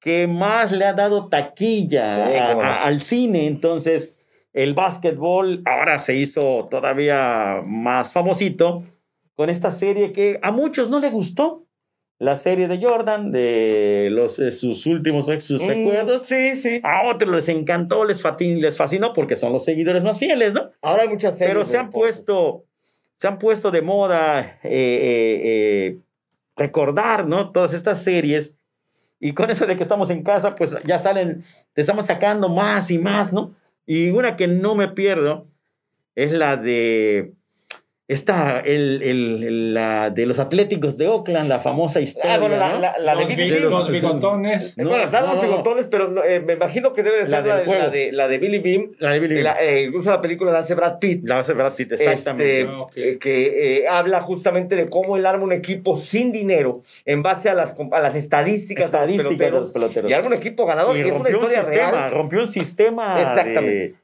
que 0.00 0.26
más 0.28 0.70
le 0.72 0.84
ha 0.84 0.92
dado 0.92 1.28
taquilla 1.28 2.14
Sí, 2.14 2.36
a- 2.36 2.46
cómo 2.46 2.62
no. 2.62 2.68
a- 2.68 2.84
al 2.84 3.02
cine. 3.02 3.46
Entonces, 3.46 4.14
el 4.52 4.74
básquetbol 4.74 5.62
ahora 5.66 5.98
se 5.98 6.14
hizo 6.16 6.68
todavía 6.70 7.60
más 7.66 8.12
famosito 8.12 8.84
con 9.34 9.50
esta 9.50 9.70
serie 9.70 10.12
que 10.12 10.38
a 10.42 10.52
muchos 10.52 10.88
no 10.88 11.00
le 11.00 11.10
gustó. 11.10 11.65
La 12.18 12.36
serie 12.38 12.66
de 12.66 12.80
Jordan, 12.82 13.30
de 13.30 14.08
los, 14.10 14.38
eh, 14.38 14.50
sus 14.50 14.86
últimos 14.86 15.26
sus 15.40 15.62
Mm, 15.62 15.68
recuerdos. 15.68 16.22
Sí, 16.22 16.56
sí. 16.56 16.80
A 16.82 17.06
otros 17.08 17.30
les 17.30 17.48
encantó, 17.50 18.04
les, 18.06 18.22
les 18.40 18.78
fascinó 18.78 19.12
porque 19.12 19.36
son 19.36 19.52
los 19.52 19.64
seguidores 19.64 20.02
más 20.02 20.18
fieles, 20.18 20.54
¿no? 20.54 20.70
Ahora 20.80 21.02
hay 21.02 21.08
muchas 21.10 21.36
series 21.36 21.52
Pero 21.52 21.64
se 21.66 21.76
han 21.76 21.90
puesto, 21.90 22.64
se 23.16 23.28
han 23.28 23.38
puesto 23.38 23.70
de 23.70 23.82
moda 23.82 24.58
eh, 24.62 24.70
eh, 24.70 25.40
eh, 25.44 25.98
recordar, 26.56 27.26
¿no? 27.26 27.52
Todas 27.52 27.74
estas 27.74 28.02
series. 28.02 28.54
Y 29.20 29.32
con 29.32 29.50
eso 29.50 29.66
de 29.66 29.76
que 29.76 29.82
estamos 29.82 30.08
en 30.10 30.22
casa, 30.22 30.56
pues 30.56 30.76
ya 30.84 30.98
salen, 30.98 31.44
te 31.74 31.80
estamos 31.82 32.06
sacando 32.06 32.48
más 32.48 32.90
y 32.90 32.98
más, 32.98 33.32
¿no? 33.32 33.54
Y 33.86 34.10
una 34.10 34.36
que 34.36 34.46
no 34.46 34.74
me 34.74 34.88
pierdo 34.88 35.48
es 36.14 36.32
la 36.32 36.56
de 36.56 37.34
esta, 38.08 38.60
el, 38.60 39.02
el- 39.02 39.42
el- 39.42 39.74
la 39.74 40.10
de 40.10 40.26
los 40.26 40.38
Atléticos 40.38 40.96
de 40.96 41.08
Oakland, 41.08 41.48
la 41.48 41.58
famosa 41.60 42.00
historia. 42.00 42.34
Ah, 42.34 42.38
bueno, 42.38 42.56
la, 42.56 42.68
¿no? 42.72 42.78
la, 42.80 42.98
la 43.00 43.16
de 43.16 43.24
Billy 43.24 43.42
bi- 43.44 43.50
Bean. 43.50 43.62
los 43.64 43.90
bigotones. 43.90 44.78
Eh, 44.78 44.84
bueno, 44.84 45.02
están 45.04 45.26
no, 45.26 45.32
los 45.34 45.42
no. 45.42 45.48
bigotones, 45.48 45.86
pero 45.88 46.08
no, 46.08 46.22
eh, 46.22 46.38
me 46.40 46.52
imagino 46.52 46.92
que 46.92 47.02
debe 47.02 47.24
de 47.24 47.28
La 47.28 47.38
ser 47.38 47.46
la, 47.46 47.56
de, 47.58 47.66
la, 47.66 47.88
de, 47.90 48.12
la 48.12 48.28
de 48.28 48.38
Billy 48.38 48.58
Bean. 48.60 48.90
La 49.00 49.10
de 49.10 49.18
Billy 49.20 49.34
Bean. 49.34 49.44
La, 49.44 49.56
eh, 49.64 49.82
incluso 49.88 50.10
la 50.10 50.20
película 50.22 50.52
la 50.52 50.60
hace 50.60 50.74
Brad 50.76 50.98
Pitt. 51.00 51.28
La 51.28 51.40
hace 51.40 51.52
Brad 51.52 51.74
Pitt, 51.74 51.92
exactamente. 51.92 52.60
Este, 52.60 52.70
Ah, 52.72 52.80
ok. 52.82 52.92
eh, 52.96 53.18
que 53.18 53.78
eh, 53.78 53.88
habla 53.88 54.20
justamente 54.20 54.76
de 54.76 54.88
cómo 54.88 55.16
él 55.16 55.26
arma 55.26 55.42
un 55.44 55.52
equipo 55.52 55.96
sin 55.96 56.30
dinero 56.30 56.82
en 57.06 57.22
base 57.24 57.48
a 57.48 57.54
las, 57.54 57.74
a 57.90 58.00
las 58.00 58.14
estadísticas, 58.14 58.92
de 58.92 58.98
los 58.98 59.02
Estadísticas 59.08 59.38
de 59.38 59.50
los 59.50 59.72
peloteros. 59.72 60.10
y 60.10 60.14
arma 60.14 60.28
un 60.28 60.34
equipo 60.34 60.64
ganador. 60.64 60.96
y 60.96 61.00
Y 61.00 61.02
es 61.02 61.06
una 61.10 61.14
rompió 61.18 61.38
un 61.38 61.44
historia 61.44 61.64
sistema, 61.64 61.90
real. 61.90 62.10
rompió 62.12 62.40
un 62.40 62.46
sistema 62.48 63.20
Exactamente. 63.20 63.70
de- 63.70 63.94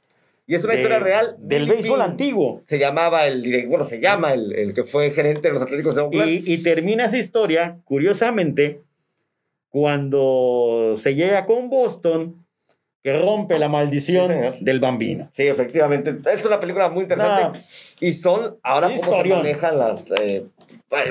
Y 0.46 0.54
es 0.56 0.64
una 0.64 0.72
de- 0.74 0.80
historia 0.80 0.98
real. 0.98 1.36
del 1.38 1.68
béisbol 1.68 2.00
antiguo. 2.00 2.62
Se 2.66 2.78
llamaba 2.78 3.26
el 3.26 3.66
bueno, 3.68 3.84
se 3.86 4.00
llama 4.00 4.32
el, 4.34 4.52
el 4.54 4.74
que 4.74 4.84
fue 4.84 5.10
gerente 5.10 5.48
de 5.48 5.54
los 5.54 5.62
Atléticos 5.62 5.94
de 5.94 6.00
Oakland. 6.02 6.28
Y, 6.28 6.42
y 6.54 6.62
termina 6.62 7.06
esa 7.06 7.18
historia, 7.18 7.78
curiosamente, 7.84 8.80
cuando 9.68 10.94
se 10.96 11.14
llega 11.14 11.46
con 11.46 11.70
Boston, 11.70 12.44
que 13.02 13.18
rompe 13.18 13.58
la 13.58 13.68
maldición 13.68 14.30
Sí, 14.30 14.58
del 14.64 14.78
bambino. 14.78 15.28
Sí, 15.32 15.42
efectivamente. 15.48 16.14
Es 16.32 16.44
una 16.44 16.60
película 16.60 16.88
muy 16.88 17.02
interesante. 17.04 17.60
Y 18.00 18.12
son 18.12 18.56
ahora 18.62 18.88
cómo 18.94 19.22
se 19.22 19.24
manejan 19.28 19.78
las, 19.78 20.02
eh, 20.20 20.44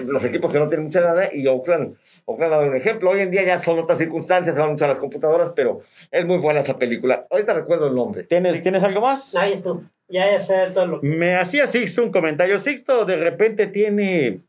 los 0.05 0.23
equipos 0.25 0.51
que 0.51 0.59
no 0.59 0.67
tienen 0.67 0.85
mucha 0.85 1.01
nada. 1.01 1.29
Y 1.33 1.47
Oakland, 1.47 1.95
Oakland 2.25 2.53
ha 2.53 2.57
dado 2.57 2.69
un 2.69 2.75
ejemplo. 2.75 3.09
Hoy 3.09 3.21
en 3.21 3.31
día 3.31 3.43
ya 3.43 3.59
son 3.59 3.79
otras 3.79 3.97
circunstancias, 3.97 4.55
se 4.55 4.61
van 4.61 4.71
mucho 4.71 4.85
a 4.85 4.89
las 4.89 4.99
computadoras, 4.99 5.53
pero 5.55 5.81
es 6.11 6.25
muy 6.25 6.37
buena 6.37 6.61
esa 6.61 6.77
película. 6.77 7.25
Ahorita 7.29 7.53
recuerdo 7.53 7.87
el 7.87 7.95
nombre. 7.95 8.23
¿Tienes, 8.23 8.61
¿Tienes 8.61 8.83
algo 8.83 9.01
más? 9.01 9.35
Ahí 9.35 9.53
está. 9.53 9.71
Ya, 10.07 10.29
ya 10.29 10.41
sé 10.41 10.71
todo 10.73 10.85
lo 10.85 11.01
que. 11.01 11.07
Me 11.07 11.35
hacía 11.35 11.67
Sixto 11.67 12.03
un 12.03 12.11
comentario. 12.11 12.59
Sixto 12.59 13.05
de 13.05 13.17
repente 13.17 13.67
tiene... 13.67 14.41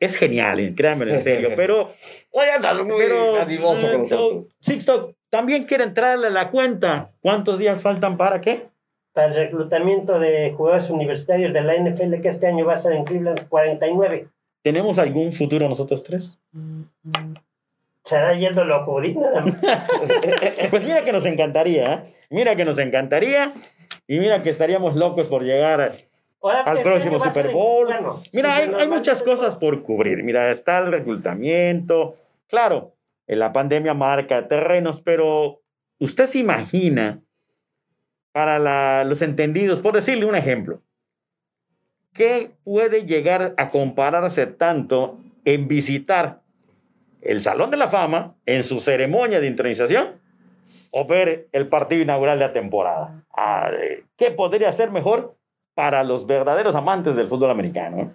Es 0.00 0.16
genial, 0.16 0.58
eh, 0.58 0.74
créanmelo 0.76 1.12
en 1.12 1.20
serio, 1.20 1.50
pero... 1.54 1.92
Oye, 2.32 2.50
andas 2.50 2.84
muy 2.84 2.96
pero 2.98 3.36
adivoso 3.36 3.88
con 3.88 4.02
nosotros. 4.02 4.46
Sixto 4.60 5.14
también 5.30 5.64
quiere 5.64 5.84
entrarle 5.84 6.26
a 6.26 6.30
la 6.30 6.50
cuenta. 6.50 7.12
¿Cuántos 7.20 7.58
días 7.58 7.80
faltan 7.80 8.16
para 8.16 8.40
qué? 8.40 8.68
Para 9.12 9.28
el 9.28 9.34
reclutamiento 9.34 10.18
de 10.18 10.52
jugadores 10.56 10.90
universitarios 10.90 11.52
de 11.52 11.62
la 11.62 11.76
NFL, 11.76 12.20
que 12.20 12.28
este 12.28 12.48
año 12.48 12.66
va 12.66 12.74
a 12.74 12.78
ser 12.78 12.94
en 12.94 13.04
Cleveland, 13.04 13.48
49. 13.48 14.28
¿Tenemos 14.66 14.98
algún 14.98 15.32
futuro 15.32 15.68
nosotros 15.68 16.02
tres? 16.02 16.40
Será 18.02 18.34
yendo 18.34 18.64
más. 18.64 18.84
Pues 20.70 20.82
mira 20.82 21.04
que 21.04 21.12
nos 21.12 21.24
encantaría, 21.24 21.92
¿eh? 21.94 22.14
Mira 22.30 22.56
que 22.56 22.64
nos 22.64 22.76
encantaría 22.78 23.52
y 24.08 24.18
mira 24.18 24.42
que 24.42 24.50
estaríamos 24.50 24.96
locos 24.96 25.28
por 25.28 25.44
llegar 25.44 25.96
Ahora, 26.42 26.62
al 26.62 26.82
próximo 26.82 27.20
Super 27.20 27.52
Bowl. 27.52 27.86
Mira, 28.32 28.56
si 28.56 28.74
hay, 28.74 28.88
muchas 28.88 29.22
cosas 29.22 29.54
por 29.54 29.84
cubrir. 29.84 30.24
Mira, 30.24 30.50
está 30.50 30.80
el 30.80 30.90
reclutamiento. 30.90 32.14
Claro, 32.48 32.96
en 33.28 33.38
la 33.38 33.52
pandemia 33.52 33.94
marca 33.94 34.48
terrenos, 34.48 35.00
pero 35.00 35.60
usted 36.00 36.26
se 36.26 36.40
imagina, 36.40 37.20
para 38.32 38.58
la- 38.58 39.04
los 39.04 39.22
entendidos, 39.22 39.78
por 39.78 39.94
decirle 39.94 40.26
un 40.26 40.34
ejemplo, 40.34 40.82
¿qué 42.16 42.52
puede 42.64 43.04
llegar 43.04 43.54
a 43.56 43.70
compararse 43.70 44.46
tanto 44.46 45.18
en 45.44 45.68
visitar 45.68 46.40
el 47.20 47.42
Salón 47.42 47.70
de 47.70 47.76
la 47.76 47.88
Fama 47.88 48.34
en 48.46 48.62
su 48.62 48.80
ceremonia 48.80 49.40
de 49.40 49.46
intronización 49.46 50.20
o 50.90 51.06
ver 51.06 51.48
el 51.52 51.68
partido 51.68 52.02
inaugural 52.02 52.38
de 52.38 52.46
la 52.46 52.52
temporada? 52.52 53.24
Ah, 53.36 53.70
eh, 53.72 54.04
¿Qué 54.16 54.30
podría 54.30 54.72
ser 54.72 54.90
mejor 54.90 55.36
para 55.74 56.02
los 56.04 56.26
verdaderos 56.26 56.74
amantes 56.74 57.16
del 57.16 57.28
fútbol 57.28 57.50
americano? 57.50 58.14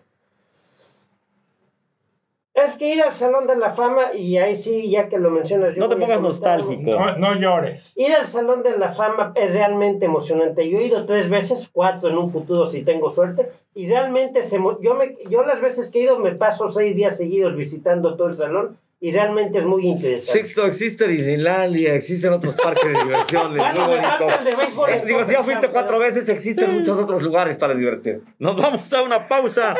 Es 2.53 2.77
que 2.77 2.93
ir 2.95 3.01
al 3.01 3.13
Salón 3.13 3.47
de 3.47 3.55
la 3.55 3.71
Fama, 3.71 4.13
y 4.13 4.35
ahí 4.37 4.57
sí, 4.57 4.89
ya 4.89 5.07
que 5.07 5.17
lo 5.17 5.31
mencionas, 5.31 5.73
yo 5.73 5.79
No 5.79 5.87
te 5.89 5.95
pongas 5.95 6.19
nostálgico. 6.19 6.81
No, 6.81 7.17
no 7.17 7.35
llores. 7.39 7.93
Ir 7.95 8.13
al 8.13 8.25
Salón 8.25 8.61
de 8.61 8.77
la 8.77 8.91
Fama 8.91 9.31
es 9.35 9.51
realmente 9.53 10.05
emocionante. 10.05 10.69
Yo 10.69 10.77
he 10.79 10.83
ido 10.83 11.05
tres 11.05 11.29
veces, 11.29 11.69
cuatro 11.71 12.09
en 12.09 12.17
un 12.17 12.29
futuro 12.29 12.65
si 12.65 12.83
tengo 12.83 13.09
suerte, 13.09 13.49
y 13.73 13.87
realmente 13.87 14.43
se, 14.43 14.59
mo- 14.59 14.77
yo, 14.81 14.95
me, 14.95 15.15
yo 15.29 15.43
las 15.43 15.61
veces 15.61 15.89
que 15.91 15.99
he 15.99 16.03
ido 16.03 16.19
me 16.19 16.33
paso 16.33 16.69
seis 16.71 16.93
días 16.93 17.15
seguidos 17.17 17.55
visitando 17.55 18.17
todo 18.17 18.27
el 18.27 18.35
salón 18.35 18.77
y 19.03 19.11
realmente 19.13 19.57
es 19.59 19.65
muy 19.65 19.87
interesante. 19.87 20.41
Sixto, 20.43 20.65
existe 20.67 21.07
Disneylandia, 21.07 21.95
existen 21.95 22.33
otros 22.33 22.55
parques 22.55 22.83
de 22.93 23.01
diversiones 23.03 23.57
Bueno, 23.75 23.87
muy 23.87 23.97
bonitos. 23.97 24.89
Eh, 24.89 25.03
digo, 25.07 25.25
si 25.25 25.31
ya 25.31 25.41
fuiste 25.43 25.69
cuatro 25.69 25.97
veces, 25.97 26.27
existen 26.29 26.69
muchos 26.77 26.99
otros 26.99 27.23
lugares 27.23 27.57
para 27.57 27.73
divertir. 27.73 28.21
Nos 28.37 28.55
vamos 28.61 28.91
a 28.93 29.01
una 29.01 29.27
pausa 29.27 29.73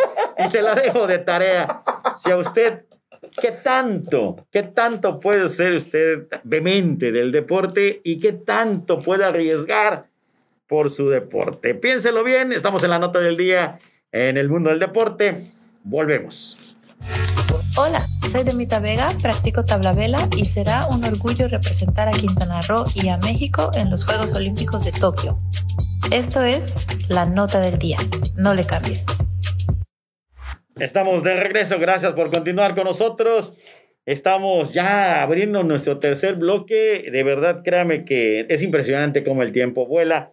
y 0.43 0.47
se 0.47 0.61
la 0.63 0.73
dejo 0.73 1.05
de 1.05 1.19
tarea. 1.19 1.83
Si 2.15 2.31
a 2.31 2.37
usted, 2.37 2.85
¿qué 3.41 3.51
tanto, 3.63 4.47
qué 4.51 4.63
tanto 4.63 5.19
puede 5.19 5.49
ser 5.49 5.73
usted 5.73 6.27
vehemente 6.43 7.11
del 7.11 7.31
deporte 7.31 8.01
y 8.03 8.19
qué 8.19 8.33
tanto 8.33 8.99
puede 8.99 9.25
arriesgar 9.25 10.07
por 10.67 10.89
su 10.89 11.09
deporte? 11.09 11.75
Piénselo 11.75 12.23
bien, 12.23 12.51
estamos 12.51 12.83
en 12.83 12.91
la 12.91 12.99
nota 12.99 13.19
del 13.19 13.37
día 13.37 13.79
en 14.11 14.37
el 14.37 14.49
mundo 14.49 14.69
del 14.69 14.79
deporte. 14.79 15.43
Volvemos. 15.83 16.77
Hola, 17.77 18.07
soy 18.31 18.43
Demita 18.43 18.79
Vega, 18.79 19.09
practico 19.21 19.63
tabla 19.63 19.93
vela 19.93 20.19
y 20.35 20.45
será 20.45 20.85
un 20.87 21.03
orgullo 21.03 21.47
representar 21.47 22.07
a 22.07 22.11
Quintana 22.11 22.61
Roo 22.61 22.85
y 22.95 23.09
a 23.09 23.17
México 23.17 23.71
en 23.75 23.89
los 23.89 24.05
Juegos 24.05 24.33
Olímpicos 24.33 24.83
de 24.83 24.91
Tokio. 24.91 25.39
Esto 26.11 26.43
es 26.43 27.09
la 27.09 27.25
nota 27.25 27.59
del 27.61 27.79
día. 27.79 27.97
No 28.35 28.53
le 28.53 28.65
cambies. 28.65 29.05
Estamos 30.79 31.23
de 31.23 31.35
regreso, 31.35 31.77
gracias 31.79 32.13
por 32.13 32.31
continuar 32.31 32.75
con 32.75 32.85
nosotros. 32.85 33.53
Estamos 34.05 34.73
ya 34.73 35.21
abriendo 35.21 35.63
nuestro 35.63 35.99
tercer 35.99 36.35
bloque. 36.35 37.09
De 37.11 37.23
verdad, 37.23 37.61
créame 37.63 38.05
que 38.05 38.45
es 38.49 38.63
impresionante 38.63 39.23
cómo 39.23 39.43
el 39.43 39.51
tiempo 39.51 39.85
vuela. 39.85 40.31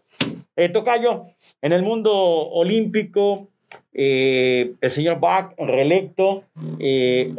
Eh, 0.57 0.69
Tocayo, 0.69 1.27
en 1.61 1.73
el 1.73 1.83
mundo 1.83 2.13
olímpico, 2.15 3.49
eh, 3.93 4.75
el 4.81 4.91
señor 4.91 5.19
Bach, 5.21 5.55
reelecto, 5.59 6.45
eh, 6.79 7.35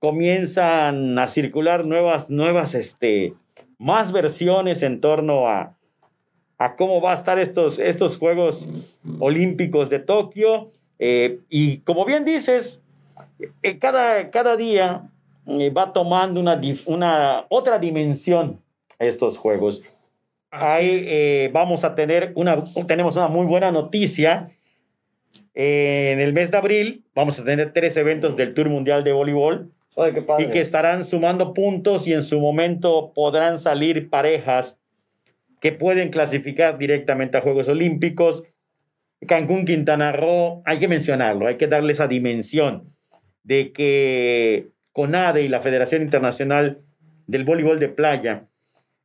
comienzan 0.00 1.18
a 1.18 1.28
circular 1.28 1.86
nuevas, 1.86 2.28
nuevas, 2.30 2.74
este, 2.74 3.34
más 3.78 4.12
versiones 4.12 4.82
en 4.82 5.00
torno 5.00 5.48
a, 5.48 5.76
a 6.58 6.76
cómo 6.76 7.00
va 7.00 7.12
a 7.12 7.14
estar 7.14 7.38
estos, 7.38 7.78
estos 7.78 8.18
Juegos 8.18 8.68
Olímpicos 9.20 9.88
de 9.90 10.00
Tokio. 10.00 10.72
Eh, 10.98 11.40
y 11.48 11.78
como 11.78 12.04
bien 12.04 12.24
dices, 12.24 12.82
eh, 13.62 13.78
cada, 13.78 14.30
cada 14.30 14.56
día 14.56 15.10
eh, 15.46 15.70
va 15.70 15.92
tomando 15.92 16.40
una, 16.40 16.60
una 16.86 17.46
otra 17.48 17.78
dimensión 17.78 18.60
estos 18.98 19.38
Juegos. 19.38 19.82
Así 20.50 20.64
Ahí 20.64 21.04
eh, 21.06 21.50
vamos 21.52 21.82
a 21.82 21.94
tener 21.94 22.32
una, 22.36 22.62
tenemos 22.86 23.16
una 23.16 23.28
muy 23.28 23.46
buena 23.46 23.72
noticia. 23.72 24.50
Eh, 25.54 26.10
en 26.12 26.20
el 26.20 26.32
mes 26.32 26.50
de 26.50 26.58
abril 26.58 27.04
vamos 27.14 27.38
a 27.38 27.44
tener 27.44 27.72
tres 27.72 27.96
eventos 27.96 28.36
del 28.36 28.54
Tour 28.54 28.68
Mundial 28.68 29.02
de 29.02 29.12
Voleibol 29.12 29.70
Ay, 29.96 30.12
qué 30.12 30.22
padre. 30.22 30.44
y 30.44 30.50
que 30.50 30.60
estarán 30.60 31.04
sumando 31.04 31.52
puntos 31.54 32.06
y 32.06 32.12
en 32.12 32.22
su 32.22 32.38
momento 32.38 33.12
podrán 33.14 33.60
salir 33.60 34.08
parejas 34.10 34.78
que 35.60 35.72
pueden 35.72 36.10
clasificar 36.10 36.76
directamente 36.78 37.38
a 37.38 37.40
Juegos 37.40 37.68
Olímpicos. 37.68 38.44
Cancún, 39.26 39.64
Quintana 39.64 40.12
Roo, 40.12 40.62
hay 40.64 40.78
que 40.78 40.88
mencionarlo, 40.88 41.46
hay 41.46 41.56
que 41.56 41.68
darle 41.68 41.92
esa 41.92 42.08
dimensión 42.08 42.94
de 43.44 43.72
que 43.72 44.68
CONADE 44.92 45.42
y 45.42 45.48
la 45.48 45.60
Federación 45.60 46.02
Internacional 46.02 46.82
del 47.26 47.44
Voleibol 47.44 47.78
de 47.78 47.88
Playa 47.88 48.48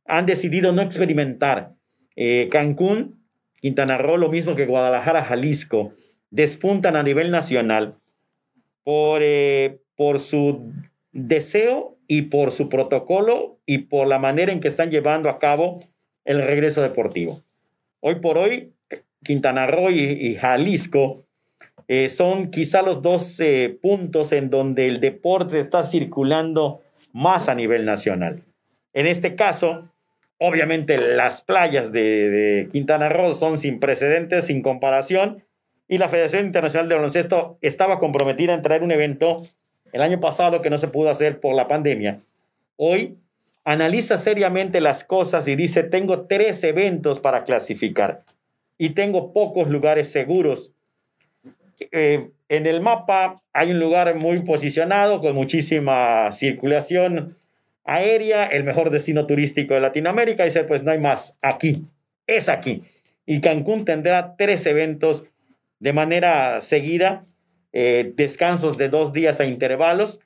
han 0.06 0.26
decidido 0.26 0.72
no 0.72 0.82
experimentar. 0.82 1.74
Eh, 2.16 2.48
Cancún, 2.50 3.22
Quintana 3.60 3.98
Roo, 3.98 4.16
lo 4.16 4.28
mismo 4.28 4.56
que 4.56 4.66
Guadalajara, 4.66 5.24
Jalisco, 5.24 5.92
despuntan 6.30 6.96
a 6.96 7.02
nivel 7.02 7.30
nacional 7.30 7.96
por, 8.84 9.20
eh, 9.22 9.80
por 9.96 10.18
su 10.20 10.72
deseo 11.12 11.96
y 12.06 12.22
por 12.22 12.50
su 12.50 12.68
protocolo 12.68 13.58
y 13.66 13.78
por 13.78 14.08
la 14.08 14.18
manera 14.18 14.52
en 14.52 14.60
que 14.60 14.68
están 14.68 14.90
llevando 14.90 15.28
a 15.28 15.38
cabo 15.38 15.82
el 16.24 16.42
regreso 16.42 16.82
deportivo. 16.82 17.42
Hoy 18.00 18.16
por 18.16 18.38
hoy, 18.38 18.72
Quintana 19.24 19.66
Roo 19.66 19.90
y, 19.90 20.36
Jalisco 20.36 21.24
eh, 21.86 22.08
son 22.08 22.50
quizá 22.50 22.82
los 22.82 23.02
dos 23.02 23.40
eh, 23.40 23.78
puntos 23.80 24.32
en 24.32 24.50
donde 24.50 24.86
el 24.86 25.00
deporte 25.00 25.60
está 25.60 25.84
circulando 25.84 26.82
más 27.12 27.48
a 27.48 27.54
nivel 27.54 27.84
nacional. 27.84 28.42
En 28.92 29.06
este 29.06 29.34
caso, 29.34 29.90
obviamente 30.38 30.98
las 30.98 31.42
playas 31.42 31.92
de, 31.92 32.00
de 32.00 32.68
Quintana 32.70 33.08
Roo 33.08 33.32
son 33.32 33.58
sin 33.58 33.80
precedentes, 33.80 34.46
sin 34.46 34.62
comparación, 34.62 35.44
y 35.88 35.98
la 35.98 36.08
Federación 36.08 36.44
Internacional 36.44 36.88
de 36.88 36.94
Baloncesto 36.94 37.58
estaba 37.62 37.98
comprometida 37.98 38.52
en 38.52 38.62
traer 38.62 38.82
un 38.82 38.92
evento 38.92 39.46
el 39.92 40.02
año 40.02 40.20
pasado 40.20 40.60
que 40.60 40.68
no 40.68 40.76
se 40.76 40.88
pudo 40.88 41.08
hacer 41.08 41.40
por 41.40 41.54
la 41.54 41.66
pandemia. 41.66 42.20
Hoy 42.76 43.16
analiza 43.64 44.18
seriamente 44.18 44.82
las 44.82 45.04
cosas 45.04 45.48
y 45.48 45.56
dice, 45.56 45.82
tengo 45.82 46.26
tres 46.26 46.62
eventos 46.62 47.20
para 47.20 47.44
clasificar 47.44 48.24
y 48.78 48.90
tengo 48.90 49.32
pocos 49.32 49.68
lugares 49.68 50.10
seguros. 50.10 50.74
Eh, 51.92 52.30
en 52.48 52.66
el 52.66 52.80
mapa 52.80 53.42
hay 53.52 53.72
un 53.72 53.80
lugar 53.80 54.14
muy 54.14 54.40
posicionado 54.42 55.20
con 55.20 55.34
muchísima 55.34 56.32
circulación 56.32 57.36
aérea, 57.84 58.46
el 58.46 58.64
mejor 58.64 58.90
destino 58.90 59.26
turístico 59.26 59.74
de 59.74 59.80
Latinoamérica. 59.80 60.44
Dice, 60.44 60.64
pues 60.64 60.82
no 60.82 60.92
hay 60.92 60.98
más, 60.98 61.36
aquí, 61.42 61.84
es 62.26 62.48
aquí. 62.48 62.84
Y 63.26 63.40
Cancún 63.40 63.84
tendrá 63.84 64.36
tres 64.36 64.64
eventos 64.66 65.26
de 65.80 65.92
manera 65.92 66.60
seguida, 66.60 67.26
eh, 67.72 68.12
descansos 68.16 68.78
de 68.78 68.88
dos 68.88 69.12
días 69.12 69.40
a 69.40 69.44
intervalos, 69.44 70.20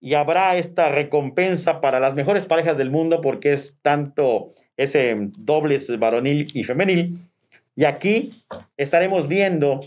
y 0.00 0.14
habrá 0.14 0.56
esta 0.56 0.90
recompensa 0.90 1.80
para 1.80 2.00
las 2.00 2.14
mejores 2.14 2.46
parejas 2.46 2.78
del 2.78 2.90
mundo 2.90 3.20
porque 3.20 3.52
es 3.52 3.76
tanto 3.82 4.54
ese 4.76 5.14
dobles 5.36 5.96
varonil 5.98 6.48
y 6.54 6.64
femenil. 6.64 7.29
Y 7.80 7.86
aquí 7.86 8.34
estaremos 8.76 9.26
viendo 9.26 9.80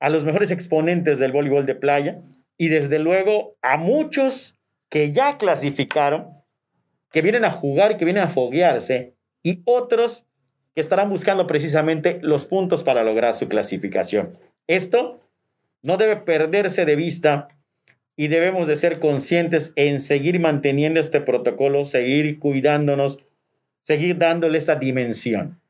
a 0.00 0.08
los 0.08 0.24
mejores 0.24 0.50
exponentes 0.50 1.18
del 1.18 1.30
voleibol 1.30 1.66
de 1.66 1.74
playa 1.74 2.22
y 2.56 2.68
desde 2.68 2.98
luego 2.98 3.52
a 3.60 3.76
muchos 3.76 4.56
que 4.88 5.12
ya 5.12 5.36
clasificaron, 5.36 6.28
que 7.12 7.20
vienen 7.20 7.44
a 7.44 7.50
jugar, 7.50 7.98
que 7.98 8.06
vienen 8.06 8.22
a 8.22 8.28
foguearse 8.28 9.12
y 9.42 9.60
otros 9.66 10.24
que 10.74 10.80
estarán 10.80 11.10
buscando 11.10 11.46
precisamente 11.46 12.18
los 12.22 12.46
puntos 12.46 12.82
para 12.82 13.04
lograr 13.04 13.34
su 13.34 13.46
clasificación. 13.46 14.38
Esto 14.66 15.20
no 15.82 15.98
debe 15.98 16.16
perderse 16.16 16.86
de 16.86 16.96
vista 16.96 17.48
y 18.16 18.28
debemos 18.28 18.68
de 18.68 18.76
ser 18.76 19.00
conscientes 19.00 19.74
en 19.76 20.00
seguir 20.00 20.40
manteniendo 20.40 20.98
este 20.98 21.20
protocolo, 21.20 21.84
seguir 21.84 22.38
cuidándonos, 22.38 23.22
seguir 23.82 24.16
dándole 24.16 24.56
esa 24.56 24.76
dimensión. 24.76 25.60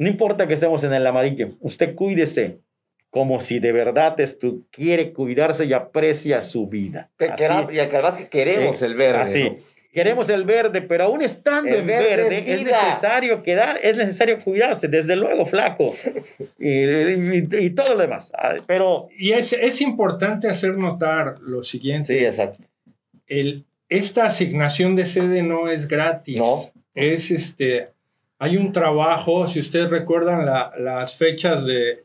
No 0.00 0.08
importa 0.08 0.48
que 0.48 0.54
estemos 0.54 0.82
en 0.82 0.94
el 0.94 1.06
amarillo, 1.06 1.50
usted 1.60 1.94
cuídese 1.94 2.58
como 3.10 3.38
si 3.40 3.58
de 3.58 3.72
verdad 3.72 4.18
estu 4.18 4.64
quiere 4.70 5.12
cuidarse 5.12 5.66
y 5.66 5.72
aprecia 5.74 6.40
su 6.42 6.66
vida. 6.68 7.10
Que- 7.18 7.26
Así- 7.26 7.74
y 7.74 7.78
además 7.80 8.14
que 8.14 8.28
queremos 8.28 8.78
Sí, 8.78 8.84
el 8.86 8.94
verde. 8.94 9.18
así. 9.18 9.44
¿no? 9.44 9.56
Queremos 9.92 10.28
el 10.30 10.44
verde, 10.44 10.80
pero 10.82 11.04
aún 11.04 11.20
estando 11.20 11.68
El 11.68 11.80
en 11.80 11.86
verde 11.88 12.16
verde, 12.30 12.52
es 12.54 12.62
necesario 12.62 13.42
quedar, 13.42 13.78
es 13.82 13.96
necesario 13.96 14.38
cuidarse, 14.38 14.86
desde 14.88 15.16
luego, 15.16 15.44
flaco. 15.46 15.92
y, 16.58 16.68
y- 16.68 17.48
y 17.66 17.70
todo 17.70 17.94
lo 17.94 18.00
demás. 18.00 18.32
Ah, 18.38 18.54
Pero 18.66 19.08
Y 19.18 19.32
es, 19.32 19.52
es 19.52 19.80
importante 19.82 20.48
hacer 20.48 20.78
notar 20.78 21.40
lo 21.40 21.62
siguiente. 21.64 22.16
Sí, 22.18 22.24
exacto. 22.24 22.64
el, 23.26 23.64
esta 23.88 24.24
asignación 24.24 24.94
de 24.96 25.04
sede 25.04 25.42
no 25.42 25.68
es 25.68 25.88
gratis. 25.88 26.38
No. 26.38 26.56
Es 26.94 27.30
este, 27.32 27.88
hay 28.40 28.56
un 28.56 28.72
trabajo, 28.72 29.46
si 29.46 29.60
ustedes 29.60 29.90
recuerdan 29.90 30.44
la- 30.46 30.72
las 30.78 31.14
fechas 31.16 31.64
de, 31.64 32.04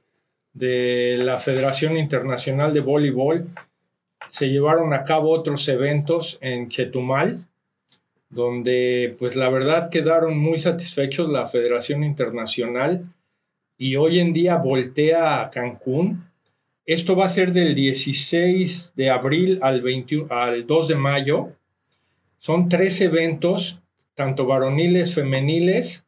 de 0.53 1.17
la 1.23 1.39
Federación 1.39 1.97
Internacional 1.97 2.73
de 2.73 2.81
Voleibol, 2.81 3.47
se 4.29 4.49
llevaron 4.49 4.93
a 4.93 5.03
cabo 5.03 5.31
otros 5.31 5.67
eventos 5.69 6.37
en 6.41 6.67
Chetumal, 6.69 7.39
donde 8.29 9.15
pues 9.17 9.35
la 9.35 9.49
verdad 9.49 9.89
quedaron 9.89 10.37
muy 10.37 10.59
satisfechos 10.59 11.29
la 11.29 11.47
Federación 11.47 12.03
Internacional 12.03 13.05
y 13.77 13.95
hoy 13.95 14.19
en 14.19 14.33
día 14.33 14.55
voltea 14.57 15.41
a 15.41 15.49
Cancún. 15.51 16.25
Esto 16.85 17.15
va 17.15 17.25
a 17.25 17.29
ser 17.29 17.53
del 17.53 17.75
16 17.75 18.93
de 18.95 19.09
abril 19.09 19.59
al, 19.61 19.81
21 19.81 20.27
al 20.29 20.67
2 20.67 20.87
de 20.89 20.95
mayo. 20.95 21.49
Son 22.39 22.67
tres 22.69 22.99
eventos, 23.01 23.81
tanto 24.13 24.45
varoniles, 24.45 25.13
femeniles, 25.13 26.05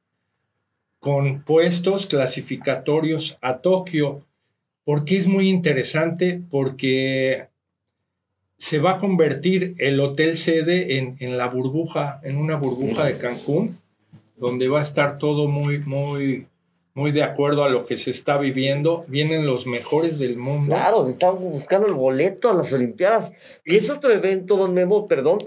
con 1.00 1.44
puestos 1.44 2.08
clasificatorios 2.08 3.38
a 3.42 3.60
Tokio. 3.60 4.22
¿Por 4.84 5.06
qué 5.06 5.18
es 5.18 5.28
muy 5.28 5.50
interesante? 5.50 6.42
Porque 6.50 7.48
se 8.58 8.80
va 8.80 8.92
a 8.92 8.98
convertir 8.98 9.76
el 9.78 10.00
hotel 10.00 10.38
sede 10.38 10.98
en, 10.98 11.16
en 11.20 11.38
la 11.38 11.48
burbuja, 11.48 12.20
en 12.24 12.38
una 12.38 12.56
burbuja 12.56 13.06
de 13.06 13.18
Cancún, 13.18 13.78
donde 14.36 14.68
va 14.68 14.80
a 14.80 14.84
estar 14.84 15.18
todo 15.18 15.48
muy, 15.48 15.80
muy, 15.80 16.48
muy 16.94 17.12
de 17.12 17.24
acuerdo 17.24 17.64
a 17.64 17.70
lo 17.70 17.86
que 17.86 17.98
se 17.98 18.12
está 18.12 18.38
viviendo. 18.38 19.06
Vienen 19.08 19.46
los 19.46 19.68
mejores 19.68 20.18
del 20.18 20.38
mundo. 20.38 20.74
Claro, 20.74 21.08
estamos 21.08 21.42
buscando 21.42 21.88
el 21.88 21.94
boleto 21.94 22.50
a 22.50 22.56
las 22.56 22.74
Olimpiadas. 22.74 23.32
Que 23.64 23.78
es 23.78 23.90
otro 23.90 24.12
evento, 24.12 24.58
don 24.58 24.74
Memo, 24.74 25.08
perdón. 25.08 25.38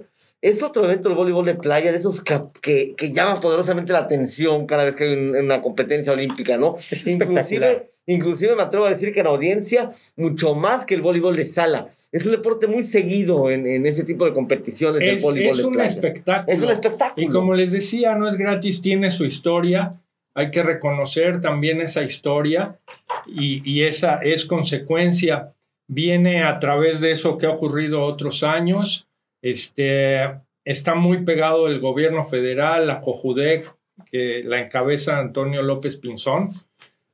Es 0.43 0.63
otro 0.63 0.85
evento 0.85 1.09
del 1.09 1.17
voleibol 1.19 1.45
de 1.45 1.55
playa, 1.55 1.93
de 1.93 1.99
esos 1.99 2.23
que, 2.23 2.95
que, 2.97 3.13
llaman 3.13 3.41
poderosamente 3.41 3.93
la 3.93 3.99
atención 4.01 4.67
cada 4.67 4.85
vez 4.85 4.95
que 4.95 5.05
hay 5.05 5.13
un- 5.15 5.37
una 5.37 5.61
competencia 5.61 6.13
olímpica, 6.13 6.57
¿no? 6.57 6.77
Es. 6.77 7.07
Inclusive, 7.07 7.91
inclusive 8.07 8.57
me 8.57 8.63
atrevo 8.63 8.87
a 8.87 8.91
decir 8.91 9.13
que 9.13 9.21
en 9.21 9.27
audiencia, 9.27 9.93
mucho 10.17 10.55
más 10.55 10.85
que 10.87 10.95
el 10.95 11.03
voleibol 11.03 11.37
de 11.37 11.45
sala. 11.45 11.89
Es 12.13 12.25
un 12.27 12.33
deporte 12.33 12.67
muy 12.67 12.83
seguido 12.83 13.51
en, 13.51 13.67
en 13.67 13.87
ese 13.87 14.03
tipo 14.05 14.25
de 14.25 14.33
competiciones, 14.33 15.03
el 15.07 15.17
Es, 15.17 15.23
voleibol 15.23 15.51
es 15.53 15.59
de 15.59 15.65
un 15.67 15.73
playa. 15.75 15.89
espectáculo. 15.89 16.57
Es 16.57 16.63
un 16.63 16.71
espectáculo. 16.71 17.27
Y 17.27 17.31
como 17.31 17.55
les 17.55 17.71
decía, 17.71 18.15
no 18.17 18.27
es 18.27 18.37
gratis, 18.37 18.81
tiene 18.83 19.11
su 19.11 19.25
historia. 19.27 19.95
Hay 20.35 20.51
que 20.51 20.63
reconocer 20.63 21.41
también 21.41 21.81
esa 21.81 22.03
historia 22.03 22.79
y, 23.27 23.63
y 23.71 23.83
esa 23.85 24.17
es 24.23 24.45
consecuencia. 24.47 25.53
Viene 25.87 26.43
a 26.45 26.59
través 26.59 27.01
de 27.01 27.11
eso 27.13 27.37
que 27.37 27.47
ha 27.47 27.51
ocurrido 27.51 28.03
otros 28.05 28.43
años. 28.43 29.07
Este, 29.43 30.21
está 30.65 30.95
muy 30.95 31.25
pegado 31.25 31.67
el 31.67 31.81
gobierno 31.81 32.25
federal, 32.25 32.87
la 32.87 33.01
COJUDEC, 33.01 33.75
que 34.11 34.43
la 34.45 34.61
encabeza 34.61 35.19
Antonio 35.19 35.63
López 35.63 35.97
Pinzón. 35.97 36.51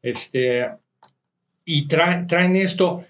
Este, 0.03 0.67
y 1.65 1.87
traen, 1.89 2.57
esto. 2.57 3.05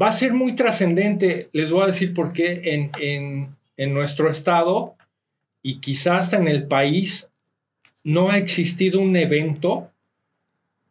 Va 0.00 0.08
a 0.08 0.12
ser 0.12 0.32
muy 0.32 0.54
trascendente, 0.54 1.48
les 1.52 1.70
voy 1.70 1.84
a 1.84 1.86
decir 1.86 2.14
por 2.14 2.32
qué, 2.32 2.60
en, 2.64 2.90
en, 3.00 3.56
en 3.76 3.94
nuestro 3.94 4.28
estado 4.30 4.94
y 5.62 5.80
quizás 5.80 6.26
hasta 6.26 6.36
en 6.36 6.48
el 6.48 6.66
país 6.66 7.30
no 8.04 8.30
ha 8.30 8.38
existido 8.38 9.00
un 9.00 9.16
evento 9.16 9.90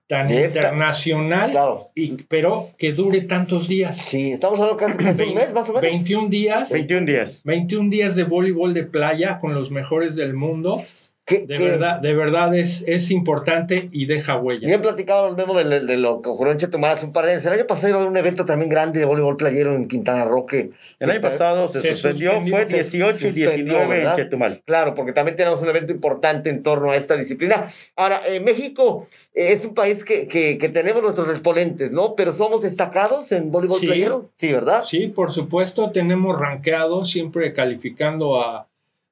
tan 0.10 0.28
De 0.28 0.45
internacional, 0.45 1.52
Claro. 1.52 1.91
y, 1.93 2.24
pero 2.24 2.69
que 2.80 2.93
dure 2.93 3.22
tantos 3.22 3.67
días. 3.67 3.95
Sí, 3.95 4.32
estamos 4.32 4.60
hablando 4.60 4.78
casi 4.78 4.98
de 5.04 5.24
un 5.24 5.36
mes, 5.36 5.54
más 5.54 5.69
o 5.69 5.74
menos. 5.74 5.82
21 5.84 6.30
días. 6.30 6.72
21 6.72 7.06
días. 7.06 7.41
21 7.45 7.89
días 7.91 8.15
de 8.15 8.24
voleibol 8.24 8.74
de 8.74 8.86
playa 8.86 9.38
con 9.38 9.54
los 9.54 9.69
mejores 9.69 10.15
del 10.15 10.34
mundo. 10.34 10.82
¿Qué- 11.30 11.46
De 11.46 11.58
qué- 11.58 11.63
verdad, 11.63 12.00
de 12.02 12.13
verdad 12.15 12.56
es, 12.56 12.84
es 12.88 13.12
importante 13.12 13.88
y 13.92 14.08
deja 14.08 14.38
huella. 14.38 14.68
Bien 14.68 14.82
platicado 14.82 15.36
Memo 15.36 15.54
de, 15.54 15.63
de- 15.65 15.80
de 15.82 15.98
lo 15.98 16.22
que 16.24 16.30
ocurrió 16.30 16.52
en 16.54 16.58
Chetumal 16.58 16.92
hace 16.92 17.06
un 17.06 17.13
par 17.13 17.26
de 17.26 17.34
años. 17.34 17.46
El 17.46 17.54
año 17.54 17.68
pasado 17.68 17.89
iba 17.89 17.98
a 17.98 18.02
haber 18.02 18.12
un 18.12 18.18
evento 18.18 18.46
también 18.46 18.68
grande 18.70 19.00
de 19.00 19.06
voleibol 19.06 19.38
playero 19.38 19.76
en 19.76 19.88
Quintana 19.88 20.26
Roo. 20.26 20.48
que- 20.48 20.72
El 21.00 21.12
año 21.12 21.22
pasado 21.22 21.68
se, 21.68 21.82
Se 21.82 21.94
suspendió, 21.94 22.32
suspendió, 22.32 22.58
fue 22.58 22.68
se 22.68 22.76
18 22.78 23.15
y 23.15 23.20
suspendió, 23.20 23.52
19 23.52 23.84
en 23.84 23.89
¿verdad? 23.89 24.15
Chetumal. 24.15 24.62
Claro, 24.65 24.96
porque 24.96 25.13
también 25.13 25.36
tenemos 25.38 25.62
un 25.62 25.70
evento 25.70 25.92
importante 25.94 26.50
en 26.50 26.63
torno 26.63 26.89
a 26.89 26.96
esta 26.96 27.15
disciplina. 27.15 27.68
Ahora, 27.96 28.22
eh, 28.28 28.39
México 28.39 29.08
eh, 29.36 29.54
es 29.54 29.63
un 29.65 29.76
país 29.76 30.04
que, 30.04 30.28
que, 30.28 30.58
que 30.58 30.70
tenemos 30.70 31.04
nuestros 31.04 31.30
exponentes, 31.30 31.92
¿no? 31.92 32.15
Pero 32.15 32.34
somos 32.34 32.62
destacados 32.63 33.32
en 33.32 33.52
voleibol 33.52 33.78
Sí. 33.80 33.86
playero. 33.86 34.30
Sí, 34.38 34.52
¿verdad? 34.52 34.84
Sí, 34.84 35.08
por 35.08 35.32
supuesto, 35.32 35.92
tenemos 35.92 36.39
rankeado, 36.39 37.06
siempre 37.06 37.54
calificando 37.54 38.42
a 38.42 38.68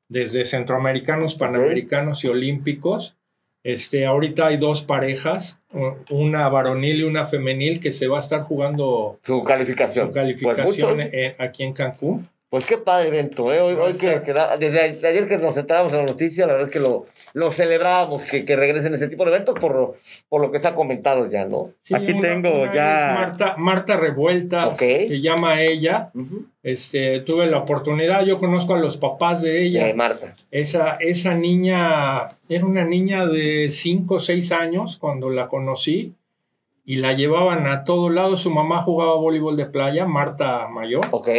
desde 0.09 0.45
centroamericanos, 0.45 1.35
panamericanos 1.35 2.23
y 2.23 2.27
olímpicos. 2.27 3.15
Este, 3.63 4.05
ahorita 4.05 4.47
hay 4.47 4.57
dos 4.57 4.81
parejas, 4.83 5.61
una 6.09 6.47
varonil 6.47 7.01
y 7.01 7.03
una 7.03 7.25
femenil, 7.25 7.81
que 7.81 7.91
se 7.91 8.07
va 8.07 8.17
a 8.17 8.21
estar 8.21 8.43
jugando 8.43 9.19
Su 9.23 9.43
calificación. 9.43 10.07
su 10.07 10.13
calificación 10.13 10.95
Pues, 10.95 11.09
eh, 11.11 11.35
aquí 11.37 11.63
en 11.63 11.73
Cancún. 11.73 12.29
Pues 12.49 12.63
qué 12.63 12.77
padre 12.77 13.09
evento, 13.09 13.51
¿eh? 13.53 13.59
Hoy, 13.59 13.97
que, 13.97 14.21
desde 14.57 15.05
ayer 15.05 15.27
que 15.27 15.37
nos 15.37 15.57
entramos 15.57 15.91
en 15.91 15.99
la 15.99 16.05
noticia, 16.05 16.47
la 16.47 16.53
verdad 16.53 16.69
es 16.69 16.73
que 16.73 16.79
lo, 16.79 17.07
lo 17.37 17.51
celebramos, 17.51 18.23
que, 18.23 18.43
que 18.45 18.55
regresen 18.55 18.95
ese 18.95 19.07
tipo 19.07 19.23
de 19.23 19.29
eventos 19.31 19.59
por, 19.59 19.75
lo- 19.75 19.95
por 20.27 20.41
lo 20.41 20.51
que 20.51 20.59
se 20.59 20.67
ha 20.67 20.73
comentado 20.75 21.29
ya, 21.29 21.45
¿no? 21.45 21.69
Sí, 21.83 21.93
Aquí 21.95 22.19
tengo 22.19 22.63
una 22.63 22.73
ya- 22.73 23.09
es 23.11 23.13
Marta, 23.19 23.55
Marta 23.57 23.95
Revuelta, 23.97 24.67
Ok. 24.69 24.79
se 24.79 25.21
llama 25.21 25.61
ella. 25.61 26.09
Este, 26.63 27.19
tuve 27.21 27.45
la 27.47 27.59
oportunidad, 27.59 28.25
yo 28.25 28.37
conozco 28.39 28.73
a 28.73 28.79
los 28.79 28.97
papás 28.97 29.41
de 29.43 29.63
ella. 29.65 29.87
Eh, 29.87 29.93
Marta. 29.93 30.33
Esa, 30.51 30.95
esa 30.95 31.33
niña 31.35 32.29
era 32.49 32.65
una 32.65 32.83
niña 32.85 33.25
de 33.27 33.69
5 33.69 34.15
o 34.15 34.19
6 34.19 34.51
años 34.51 34.97
cuando 34.97 35.29
la 35.29 35.47
conocí 35.47 36.15
y 36.85 36.95
la 36.97 37.13
llevaban 37.13 37.67
a 37.67 37.83
todo 37.83 38.09
lado. 38.09 38.35
Su 38.35 38.49
mamá 38.49 38.81
jugaba 38.81 39.15
voleibol 39.15 39.55
de 39.57 39.65
playa, 39.67 40.05
Marta 40.05 40.67
Mayor, 40.69 41.05
Ok. 41.11 41.29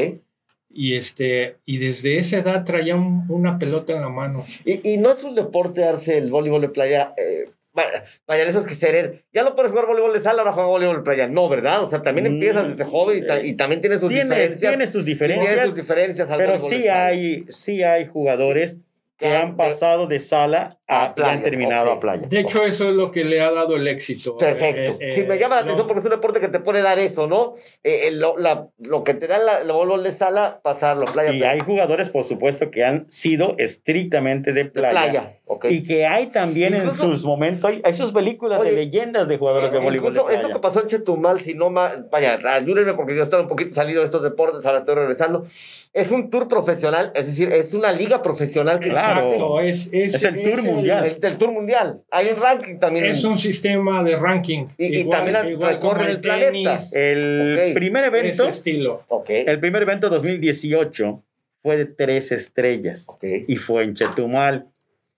Y, 0.78 0.94
este, 0.94 1.56
y 1.64 1.78
desde 1.78 2.18
esa 2.18 2.38
edad 2.38 2.64
traía 2.64 2.94
un- 2.94 3.24
una 3.28 3.58
pelota 3.58 3.92
en 3.94 4.00
la 4.02 4.08
mano. 4.08 4.44
Y, 4.64 4.92
y 4.92 4.96
no 4.98 5.12
es 5.12 5.24
un 5.24 5.34
deporte 5.34 5.80
darse 5.80 6.16
el 6.16 6.30
voleibol 6.30 6.60
de 6.60 6.68
playa. 6.68 7.14
Eh, 7.16 7.50
vaya, 7.72 8.04
vaya, 8.26 8.44
esos 8.44 8.64
que 8.64 8.74
ser. 8.74 9.24
Ya 9.32 9.42
no 9.44 9.54
puedes 9.56 9.70
jugar 9.72 9.86
voleibol 9.86 10.12
de 10.12 10.20
sala, 10.20 10.42
ahora 10.42 10.52
juega 10.52 10.68
voleibol 10.68 10.96
de 10.98 11.02
playa. 11.02 11.26
No, 11.28 11.48
¿verdad? 11.48 11.82
O 11.82 11.90
sea, 11.90 12.02
también 12.02 12.24
Mm, 12.28 12.34
empiezas 12.34 12.68
desde 12.68 12.84
joven 12.84 13.18
y, 13.18 13.26
ta- 13.26 13.40
y 13.42 13.54
también 13.54 13.80
tiene 13.80 13.98
sus 13.98 14.08
Tiene, 14.08 14.24
diferencias. 14.24 14.70
tiene 14.72 14.86
sus 14.86 15.04
Tiene 15.04 15.12
diferencias, 15.14 15.66
sus 15.66 15.76
diferencias 15.76 16.30
al 16.30 16.38
pero 16.38 16.58
sí 16.58 16.86
hay, 16.88 17.44
sí 17.48 17.82
hay 17.82 18.06
jugadores 18.06 18.80
que 19.18 19.34
han 19.34 19.56
pasado 19.56 20.06
de 20.06 20.20
sala 20.20 20.78
a, 20.86 21.06
a 21.06 21.14
playa, 21.14 21.32
y 21.32 21.36
han 21.38 21.42
terminado 21.42 21.90
a 21.90 21.98
playa. 21.98 22.28
De 22.28 22.38
hecho, 22.40 22.64
eso 22.64 22.88
es 22.88 22.96
lo 22.96 23.10
que 23.10 23.24
le 23.24 23.40
ha 23.40 23.50
dado 23.50 23.74
el 23.74 23.86
éxito. 23.88 24.36
Perfecto. 24.36 24.80
Eh, 24.80 25.08
eh, 25.08 25.12
sí, 25.12 25.24
me 25.24 25.36
llama 25.38 25.56
la 25.56 25.62
atención 25.62 25.86
porque 25.88 25.98
es 26.00 26.04
un 26.04 26.12
deporte 26.12 26.40
que 26.40 26.46
te 26.48 26.60
puede 26.60 26.82
dar 26.82 27.00
eso, 27.00 27.26
¿no? 27.26 27.56
Eh, 27.82 28.02
eh, 28.06 28.10
lo, 28.12 28.38
la- 28.38 28.68
lo 28.78 29.02
que 29.02 29.14
te 29.14 29.26
da 29.26 29.38
la- 29.38 29.60
el 29.62 29.72
voleibol 29.72 30.04
de 30.04 30.12
sala, 30.12 30.60
pasarlo 30.62 31.02
a 31.08 31.12
playa. 31.12 31.32
Y 31.32 31.38
playa. 31.38 31.52
hay 31.52 31.60
jugadores, 31.60 32.10
por 32.10 32.22
supuesto, 32.22 32.70
que 32.70 32.84
han 32.84 33.10
sido 33.10 33.56
estrictamente 33.58 34.52
de 34.52 34.64
De 34.64 34.70
playa. 34.70 34.90
playa. 34.92 35.32
ok. 35.46 35.66
Y 35.68 35.82
que 35.82 36.06
hay 36.06 36.28
también 36.28 36.74
Incluso- 36.76 37.06
en 37.06 37.10
sus 37.12 37.24
momentos, 37.24 37.68
hay, 37.68 37.80
hay 37.84 37.94
sus 37.94 38.12
películas 38.12 38.60
Oye, 38.60 38.70
de 38.70 38.76
leyendas 38.76 39.26
de 39.26 39.36
jugadores 39.36 39.72
de 39.72 39.78
Eh, 39.78 39.80
voleibol 39.80 40.12
de 40.12 40.20
Incluso 40.20 40.38
playa. 40.40 40.54
que 40.54 40.60
pasó 40.60 40.80
en 40.82 40.86
Chetumal, 40.86 41.40
si 41.40 41.54
no 41.54 41.72
vaya, 41.72 42.38
ayúdenme 42.54 42.94
porque 42.94 43.16
yo 43.16 43.24
estaba 43.24 43.42
un 43.42 43.48
poquito 43.48 43.74
salido 43.74 44.00
de 44.00 44.06
estos 44.06 44.22
deportes, 44.22 44.64
ahora 44.64 44.78
estoy 44.78 44.94
regresando. 44.94 45.44
Es 45.92 46.10
un 46.10 46.30
tour 46.30 46.48
profesional, 46.48 47.10
es 47.14 47.26
decir, 47.26 47.50
es 47.52 47.74
una 47.74 47.92
liga 47.92 48.22
profesional 48.22 48.78
que 48.78 48.90
Claro. 48.90 49.26
Exacto, 49.26 49.60
es, 49.60 49.88
es, 49.92 50.14
Es 50.14 50.24
el 50.24 50.42
Tour 50.42 50.62
Mundial. 50.62 51.18
El, 51.22 51.38
Tour 51.38 51.52
Mundial. 51.52 52.02
Hay 52.10 52.28
un 52.28 52.36
ranking 52.40 52.78
también. 52.78 53.06
Es 53.06 53.24
un 53.24 53.36
sistema 53.38 54.02
de 54.04 54.16
ranking. 54.16 54.66
Y- 54.76 55.00
y 55.00 55.08
también 55.08 55.36
recorre 55.60 56.10
el 56.10 56.20
planeta. 56.20 56.78
El 56.92 57.72
primer 57.74 58.04
ese 58.04 58.16
evento, 58.18 58.48
estilo. 58.48 59.02
Ok. 59.08 59.30
el 59.30 59.58
primer 59.60 59.82
evento 59.82 60.08
2018 60.10 61.22
fue 61.62 61.76
de 61.76 61.86
tres 61.86 62.32
estrellas 62.32 63.06
y 63.22 63.56
fue 63.56 63.84
en 63.84 63.94
Chetumal. 63.94 64.66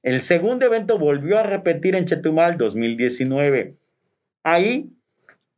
El 0.02 0.22
segundo 0.22 0.64
evento 0.64 0.98
volvió 0.98 1.38
a 1.38 1.42
repetir 1.42 1.94
en 1.94 2.06
Chetumal 2.06 2.56
2019. 2.56 3.74
Ahí 4.42 4.88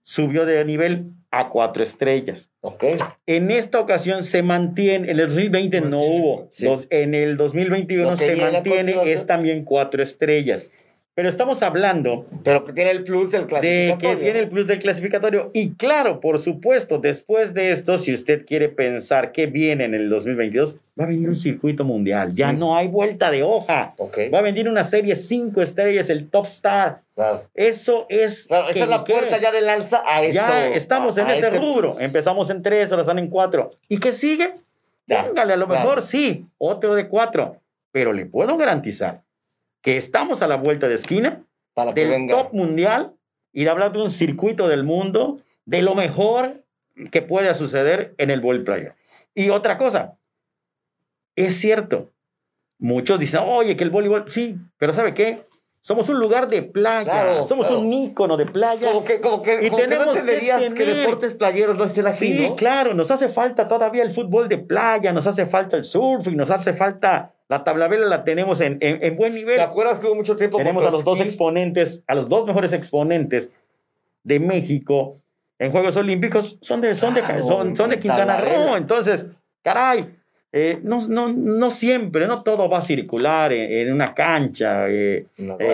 subió 0.03 0.45
de 0.47 0.65
nivel 0.65 1.13
a 1.33 1.49
cuatro 1.49 1.83
estrellas. 1.83 2.51
Ok. 2.61 2.85
En 3.27 3.51
esta 3.51 3.81
ocasión 3.81 4.23
se 4.23 4.43
mantiene, 4.43 5.11
en 5.11 5.19
el 5.19 5.27
2020 5.29 5.81
no 5.81 6.01
hubo, 6.03 6.51
sí. 6.53 6.67
Dos- 6.67 6.87
en 6.91 7.15
el 7.15 7.37
2021 7.39 8.11
Lo 8.11 8.17
que 8.17 8.25
se 8.27 8.37
mantiene, 8.37 8.95
es 9.11 9.27
también 9.27 9.65
cuatro 9.65 10.03
estrellas. 10.03 10.71
Pero 11.15 11.29
estamos 11.29 11.63
hablando 11.63 12.25
Pero 12.43 12.65
que 12.65 12.73
tiene 12.73 12.91
el 12.91 13.05
plus 13.05 13.31
del 13.31 13.43
de 13.43 13.47
clasificatorio. 13.49 13.99
que 13.99 14.17
tiene 14.25 14.39
el 14.39 14.49
plus 14.49 14.67
del 14.67 14.79
clasificatorio. 14.79 15.51
Y 15.53 15.75
claro, 15.75 16.21
por 16.21 16.39
supuesto, 16.39 16.99
después 16.99 17.53
de 17.53 17.71
esto, 17.71 17.99
si 17.99 18.15
usted 18.15 18.47
quiere 18.47 18.71
pensar 18.71 19.31
que 19.33 19.45
viene 19.47 19.85
en 19.85 19.95
el 19.95 20.09
2022, 20.09 20.79
va 20.99 21.05
a 21.05 21.09
venir 21.09 21.29
un 21.29 21.35
circuito 21.35 21.85
mundial. 21.85 22.35
Ya 22.35 22.53
Mm. 22.53 22.59
no 22.59 22.77
hay 22.77 22.89
vuelta 22.89 23.31
de 23.31 23.43
hoja. 23.43 23.93
Ok. 23.99 24.19
Va 24.33 24.39
a 24.39 24.43
venir 24.43 24.69
una 24.71 24.85
serie 24.85 25.15
cinco 25.15 25.61
estrellas, 25.61 26.09
el 26.09 26.31
Top 26.31 26.47
Star. 26.47 27.03
Claro. 27.15 27.43
Eso 27.55 28.07
es. 28.09 28.47
Claro, 28.47 28.71
esa 28.71 28.85
es 28.85 28.89
la 28.89 29.05
qué. 29.05 29.13
puerta 29.13 29.39
ya 29.39 29.53
de 29.53 29.61
lanza 29.61 30.03
a 30.07 30.23
eso. 30.23 30.35
Ya 30.35 30.69
estamos 30.69 31.19
en 31.19 31.27
a- 31.27 31.35
ese 31.35 31.51
rubro. 31.51 31.93
Empezamos 32.01 32.49
en 32.49 32.63
tres, 32.63 32.91
ahora 32.91 33.03
están 33.03 33.19
en 33.19 33.29
cuatro. 33.29 33.71
¿Y 33.87 33.99
qué 33.99 34.15
sigue? 34.15 34.55
Ya, 35.07 35.27
Póngale, 35.27 35.53
a 35.53 35.57
lo 35.57 35.67
mejor 35.67 36.01
sí, 36.01 36.47
otro 36.57 36.95
de 36.95 37.07
cuatro. 37.09 37.59
Pero 37.91 38.15
le 38.15 38.25
puedo 38.25 38.57
garantizar 38.57 39.21
que 39.83 39.97
estamos 39.97 40.41
a 40.43 40.47
la 40.49 40.57
vuelta 40.57 40.89
de 40.89 40.95
esquina 40.95 41.45
Para 41.75 41.93
que 41.93 42.03
del 42.03 42.11
venga. 42.11 42.37
top 42.37 42.53
mundial 42.55 43.15
y 43.53 43.65
de 43.65 43.71
hablar 43.71 43.93
de 43.93 44.01
un 44.01 44.11
circuito 44.11 44.69
del 44.69 44.85
mundo, 44.85 45.37
de 45.67 45.83
lo 45.83 45.95
mejor 45.95 46.65
que 47.11 47.21
pueda 47.23 47.55
suceder 47.55 48.15
en 48.19 48.31
el 48.31 48.41
ball 48.41 48.65
player. 48.65 48.95
Y 49.35 49.51
otra 49.51 49.77
cosa, 49.79 50.17
es 51.37 51.59
cierto, 51.59 52.13
muchos 52.79 53.19
dicen, 53.19 53.41
oye, 53.45 53.77
que 53.77 53.85
el 53.85 53.91
voleibol, 53.91 54.25
sí, 54.31 54.57
pero 54.79 54.93
¿sabe 54.93 55.15
qué? 55.15 55.47
Somos 55.81 56.09
un 56.09 56.21
lugar 56.21 56.47
de 56.47 56.63
playa, 56.63 57.11
Claro, 57.11 57.43
somos 57.43 57.67
claro. 57.67 57.81
un 57.83 57.93
ícono 57.93 58.37
de 58.37 58.47
playa. 58.47 58.87
Como 58.93 59.05
que, 59.05 59.21
como 59.21 59.43
que, 59.43 59.65
Y 59.65 59.69
como 59.69 59.79
que 59.79 59.83
tenemos 59.83 60.07
no 60.07 60.13
que 60.13 60.19
entenderías 60.21 60.63
que, 60.63 60.71
tener- 60.85 60.97
deportes 60.99 61.35
playeros 61.35 61.77
no 61.77 61.85
estén 61.87 62.07
así, 62.07 62.29
Sí, 62.29 62.49
¿no? 62.51 62.55
claro, 62.57 62.95
nos 62.95 63.11
hace 63.11 63.29
falta 63.29 63.67
todavía 63.67 64.05
el 64.05 64.13
fútbol 64.13 64.49
de 64.49 64.59
playa, 64.59 65.13
nos 65.13 65.27
hace 65.27 65.47
falta 65.47 65.77
el 65.77 65.83
surfing, 65.85 66.37
nos 66.37 66.53
hace 66.53 66.73
falta 66.73 67.33
la 67.53 67.65
tabla 67.65 67.87
vela, 67.87 68.07
la 68.07 68.25
tenemos 68.25 68.63
en, 68.63 68.79
en- 68.81 69.05
en 69.05 69.15
buen 69.15 69.35
nivel. 69.35 69.57
¿Te 69.57 69.63
acuerdas 69.63 69.99
que 70.01 70.07
hubo 70.07 70.15
mucho 70.15 70.37
tiempo? 70.37 70.57
Tenemos 70.57 70.85
a 70.87 70.91
los 70.91 71.05
dos 71.05 71.19
exponentes, 71.21 72.03
a 72.07 72.15
los 72.15 72.27
dos 72.29 72.47
mejores 72.47 72.73
exponentes 72.73 73.53
de 74.25 74.41
México 74.41 75.19
en 75.59 75.71
Juegos 75.71 75.97
Olímpicos, 75.99 76.57
son 76.63 76.81
de, 76.81 76.95
son 76.95 77.13
de, 77.13 77.21
son, 77.43 77.77
son 77.77 77.91
de 77.91 77.99
Quintana 77.99 78.39
Roo. 78.41 78.77
Entonces, 78.79 79.27
caray, 79.63 80.07
eh, 80.51 80.81
no, 80.83 80.99
no, 81.11 81.29
no 81.29 81.71
siempre, 81.71 82.27
no 82.27 82.43
todo 82.43 82.71
va 82.71 82.79
a 82.79 82.83
circular 82.83 83.53
en, 83.53 83.71
en 83.89 83.93
una 83.93 84.15
cancha, 84.15 84.89
eh, 84.89 85.27
Una 85.39 85.55
eh, 85.59 85.67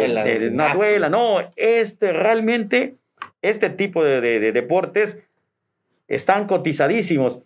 duela, 0.75 1.07
una 1.07 1.09
no, 1.09 1.37
este 1.55 2.13
realmente, 2.13 2.97
este 3.41 3.71
tipo 3.71 4.03
de, 4.03 4.21
de- 4.21 4.41
de 4.41 4.51
deportes 4.51 5.23
están 6.09 6.47
cotizadísimos. 6.49 7.43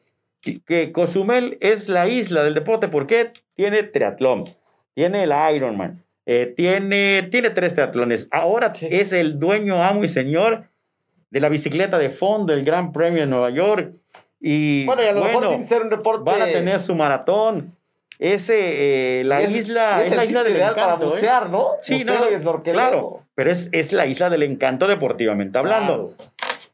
Que- 0.67 0.91
Cozumel 0.93 1.57
es 1.61 1.89
la 1.89 2.09
isla 2.09 2.43
del 2.43 2.55
deporte 2.55 2.89
porque 2.89 3.31
tiene 3.55 3.83
triatlón, 3.85 4.45
tiene 4.95 5.23
el 5.25 5.33
Ironman, 5.55 6.03
eh, 6.27 6.53
tiene, 6.57 7.29
tiene 7.31 7.51
tres 7.51 7.75
triatlones. 7.75 8.29
Ahora 8.33 8.75
Sí. 8.75 8.89
es 8.91 9.13
el 9.13 9.39
dueño, 9.39 9.83
amo 9.83 10.03
y 10.05 10.09
señor 10.09 10.65
de 11.31 11.41
la 11.41 11.49
bicicleta 11.49 11.99
de 11.99 12.11
fondo, 12.11 12.53
el 12.53 12.65
Gran 12.65 12.93
Premio 12.93 13.21
de 13.21 13.27
Nueva 13.27 13.51
York. 13.51 13.93
Y 14.41 14.85
Bueno, 14.87 15.03
y 15.03 15.07
a 15.07 15.13
lo 15.13 15.21
bueno, 15.21 15.41
mejor 15.41 15.55
sin 15.57 15.67
ser 15.67 15.83
un 15.83 15.91
deporte. 15.91 16.25
van 16.31 16.43
a 16.43 16.47
tener 16.47 16.81
su 16.81 16.95
maratón. 16.97 17.73
Ese, 18.19 19.21
eh, 19.21 19.25
la 19.25 19.41
es- 19.43 19.51
isla, 19.51 20.03
y 20.05 20.09
es, 20.09 20.17
la 20.17 20.25
isla 20.25 20.43
del 20.45 20.55
ideal 20.57 20.73
encanto. 20.73 20.95
Para 20.99 21.05
¿eh? 21.11 21.15
bucear, 21.15 21.51
¿no? 21.51 21.69
Sí, 21.83 21.99
Buceo 22.05 22.39
no, 22.41 22.63
claro, 22.63 23.23
pero 23.35 23.51
es, 23.51 23.69
es 23.73 23.93
la 23.93 24.07
isla 24.07 24.31
del 24.31 24.43
encanto 24.43 24.87
deportivamente 24.87 25.59
hablando. 25.59 26.15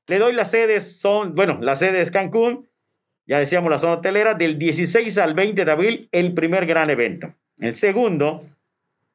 Le 0.09 0.19
doy 0.19 0.33
las 0.35 0.51
sedes, 0.51 0.99
son, 1.01 1.35
bueno, 1.35 1.59
la 1.61 1.77
sede 1.77 2.01
es 2.01 2.11
Cancún, 2.11 2.67
ya 3.29 3.39
decíamos 3.39 3.71
la 3.71 3.79
zona 3.79 3.95
hotelera, 3.95 4.33
del 4.33 4.59
16 4.59 5.19
al 5.19 5.35
20 5.35 5.65
de 5.67 5.71
abril, 5.71 6.09
el 6.13 6.33
primer 6.33 6.65
gran 6.65 6.89
evento. 6.89 7.35
El 7.61 7.77
segundo, 7.77 8.43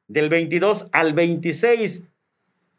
del 0.06 0.28
22 0.28 0.88
al 0.92 1.14
26. 1.14 2.04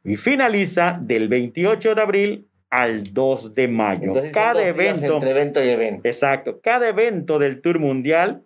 Y 0.06 0.16
finaliza 0.16 0.98
del 1.02 1.28
28 1.28 1.94
de 1.94 2.02
abril 2.02 2.48
al 2.70 3.14
2 3.14 3.54
de 3.54 3.68
mayo. 3.68 4.04
Entonces, 4.06 4.32
cada 4.32 4.66
evento, 4.66 5.16
Entre 5.16 5.32
evento 5.32 5.64
y 5.64 5.70
evento. 5.70 6.08
exacto, 6.08 6.62
cada 6.64 6.88
evento 6.88 7.38
del 7.38 7.60
Tour 7.60 7.80
Mundial 7.80 8.44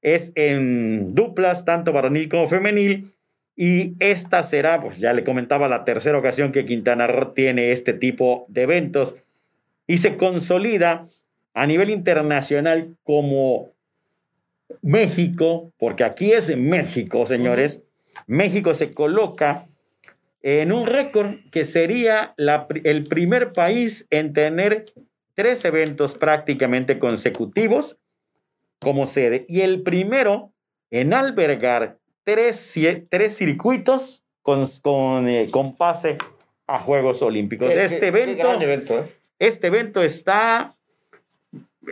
es 0.00 0.32
en 0.34 1.14
duplas, 1.14 1.64
tanto 1.64 1.92
varonil 1.92 2.28
como 2.28 2.48
femenil. 2.48 3.12
Y 3.54 3.92
esta 4.00 4.42
será, 4.42 4.80
pues 4.80 4.98
ya 4.98 5.12
le 5.12 5.22
comentaba, 5.22 5.68
la 5.68 5.84
tercera 5.84 6.18
ocasión 6.18 6.50
que 6.50 6.66
Quintana 6.66 7.06
Roo 7.06 7.34
tiene 7.34 7.70
este 7.70 7.92
tipo 7.92 8.46
de 8.48 8.62
eventos 8.62 9.16
y 9.86 9.98
se 9.98 10.16
consolida 10.16 11.06
a 11.54 11.66
nivel 11.66 11.90
internacional 11.90 12.96
como 13.02 13.70
México, 14.80 15.72
porque 15.78 16.04
aquí 16.04 16.32
es 16.32 16.56
México, 16.56 17.26
señores. 17.26 17.82
México 18.26 18.74
se 18.74 18.94
coloca 18.94 19.66
en 20.42 20.72
un 20.72 20.86
récord 20.86 21.36
que 21.50 21.64
sería 21.66 22.34
la 22.36 22.66
el 22.84 23.04
primer 23.04 23.52
país 23.52 24.06
en 24.10 24.32
tener 24.32 24.86
tres 25.34 25.64
eventos 25.64 26.14
prácticamente 26.14 26.98
consecutivos 26.98 27.98
como 28.80 29.06
sede 29.06 29.44
y 29.48 29.60
el 29.60 29.82
primero 29.82 30.52
en 30.90 31.14
albergar 31.14 31.98
tres, 32.24 32.74
tres 33.08 33.36
circuitos 33.36 34.24
con, 34.42 34.66
con, 34.82 35.28
eh, 35.28 35.48
con 35.50 35.76
pase 35.76 36.18
a 36.66 36.80
Juegos 36.80 37.22
Olímpicos. 37.22 37.72
Qué- 37.72 37.84
Este 37.84 38.00
qué- 38.00 38.06
evento, 38.08 38.98
¿eh? 38.98 39.12
este 39.38 39.68
evento 39.68 40.02
está, 40.02 40.74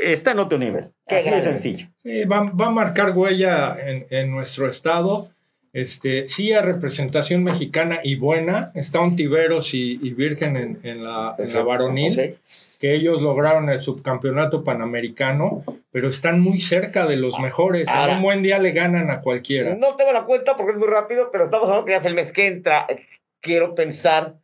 está 0.02 0.32
en 0.32 0.38
otro 0.40 0.58
nivel. 0.58 0.90
Qué 1.08 1.16
Así 1.16 1.24
de 1.24 1.30
gran 1.30 1.42
sencillo. 1.42 1.86
Sí, 2.02 2.24
va, 2.24 2.42
va 2.50 2.66
a 2.66 2.70
marcar 2.70 3.10
huella 3.16 3.76
en, 3.80 4.06
en 4.10 4.30
nuestro 4.30 4.68
estado. 4.68 5.28
Este, 5.72 6.26
sí 6.28 6.52
hay 6.52 6.62
representación 6.62 7.44
mexicana 7.44 8.00
y 8.02 8.16
buena. 8.16 8.72
Está 8.74 9.00
Ontiveros 9.00 9.72
y, 9.74 10.00
y 10.02 10.10
Virgen 10.14 10.56
en, 10.56 10.80
en 10.82 11.02
la, 11.04 11.34
en 11.38 11.52
la 11.52 11.62
varonil, 11.62 12.38
que 12.80 12.94
ellos 12.94 13.20
lograron 13.22 13.68
el 13.68 13.80
subcampeonato 13.80 14.64
panamericano, 14.64 15.62
pero 15.92 16.08
están 16.08 16.40
muy 16.40 16.58
cerca 16.58 17.06
de 17.06 17.16
los 17.16 17.38
mejores. 17.38 17.88
Ahora- 17.88 18.12
en 18.12 18.16
un 18.18 18.22
buen 18.24 18.42
día 18.42 18.58
le 18.58 18.72
ganan 18.72 19.10
a 19.10 19.20
cualquiera. 19.20 19.74
No 19.76 19.94
tengo 19.96 20.12
la 20.12 20.24
cuenta 20.24 20.56
porque 20.56 20.72
es 20.72 20.78
muy 20.78 20.88
rápido, 20.88 21.30
pero 21.30 21.44
estamos 21.44 21.68
hablando 21.68 21.84
que 21.86 21.92
ya 21.92 21.98
es 21.98 22.04
el 22.06 22.14
mes 22.14 22.32
que 22.32 22.46
entra. 22.46 22.86
Quiero 23.40 23.74
pensar 23.76 24.34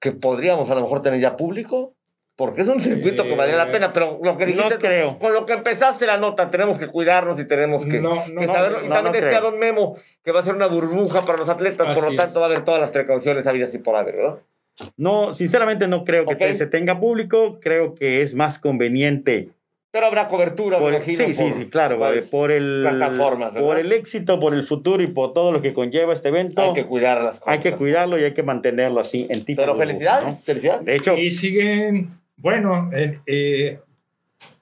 que 0.00 0.12
podríamos 0.12 0.70
a 0.70 0.74
lo 0.74 0.80
mejor 0.80 1.02
tener 1.02 1.20
ya 1.20 1.36
público, 1.36 1.92
porque 2.44 2.62
es 2.62 2.66
un 2.68 2.80
circuito 2.80 3.22
que 3.22 3.36
vale 3.36 3.56
la 3.56 3.70
pena, 3.70 3.92
pero 3.92 4.18
lo 4.20 4.36
que 4.36 4.46
No 4.46 4.52
dijiste, 4.52 4.78
creo. 4.78 5.16
con 5.20 5.32
lo 5.32 5.46
que 5.46 5.52
empezaste 5.52 6.06
la 6.06 6.16
nota, 6.16 6.50
tenemos 6.50 6.76
que 6.76 6.88
cuidarnos 6.88 7.38
y 7.38 7.44
tenemos 7.46 7.86
que, 7.86 8.00
No, 8.00 8.16
no, 8.16 8.40
que 8.40 8.46
no, 8.48 8.52
saberlo. 8.52 8.80
no, 8.80 8.86
y 8.86 8.88
también 8.88 9.04
no 9.04 9.12
decía 9.12 9.38
creo. 9.38 9.50
Don 9.52 9.60
Memo 9.60 9.96
que 10.24 10.32
va 10.32 10.40
a 10.40 10.42
ser 10.42 10.56
una 10.56 10.66
burbuja 10.66 11.24
para 11.24 11.38
los 11.38 11.48
atletas, 11.48 11.86
por 11.94 12.04
Así 12.04 12.16
lo 12.16 12.20
tanto 12.20 12.32
es. 12.32 12.36
va 12.38 12.42
a 12.42 12.46
haber 12.46 12.64
todas 12.64 12.80
las 12.80 12.90
precauciones 12.90 13.46
habidas 13.46 13.72
y 13.74 13.78
por 13.78 13.94
haber, 13.94 14.16
¿verdad? 14.16 14.38
No, 14.96 15.32
sinceramente 15.32 15.86
no 15.86 16.04
creo 16.04 16.26
que 16.26 16.32
Ok. 16.34 16.38
te- 16.40 16.54
se 16.56 16.66
tenga 16.66 16.98
público. 16.98 17.60
Creo 17.60 17.94
que 17.94 18.22
es 18.22 18.34
más 18.34 18.58
conveniente 18.58 19.50
Pero 19.94 20.06
habrá 20.06 20.26
cobertura, 20.26 20.78
Por- 20.78 20.94
imagino, 20.94 21.26
sí, 21.26 21.34
sí, 21.34 21.42
por 21.42 21.52
sí, 21.52 21.66
claro, 21.66 21.98
varias 21.98 22.24
eh, 22.24 22.28
por 22.30 22.50
el, 22.50 22.80
plataformas, 22.80 23.52
¿verdad? 23.52 23.66
por 23.68 23.78
el 23.78 23.92
éxito, 23.92 24.40
por 24.40 24.54
el 24.54 24.64
futuro 24.64 25.02
y 25.02 25.08
por 25.08 25.34
todo 25.34 25.52
lo 25.52 25.60
que 25.60 25.74
conlleva 25.74 26.14
este 26.14 26.28
evento. 26.30 26.62
Hay 26.62 26.72
que 26.72 26.86
cuidar 26.86 27.22
las 27.22 27.38
cosas. 27.38 27.44
hay 27.52 27.58
que 27.60 27.72
cuidarlo 27.76 28.18
y 28.18 28.24
hay 28.24 28.32
que 28.32 28.42
mantenerlo 28.42 29.00
así 29.00 29.26
en 29.28 29.44
tipo 29.44 29.60
Pero 29.60 29.76
felicidades, 29.76 30.24
¿no? 30.26 30.36
felicidades. 30.36 30.86
De 30.86 30.96
hecho, 30.96 31.14
Y 31.18 31.30
siguen, 31.30 32.08
bueno, 32.36 32.90
eh, 32.92 33.78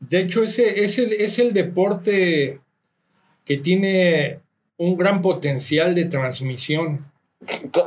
de 0.00 0.20
hecho 0.20 0.42
ese 0.42 0.82
es 0.84 0.98
el, 0.98 1.12
es 1.14 1.38
el 1.38 1.52
deporte 1.52 2.60
que 3.44 3.56
tiene 3.58 4.38
un 4.76 4.96
gran 4.96 5.22
potencial 5.22 5.94
de 5.94 6.04
transmisión. 6.06 7.06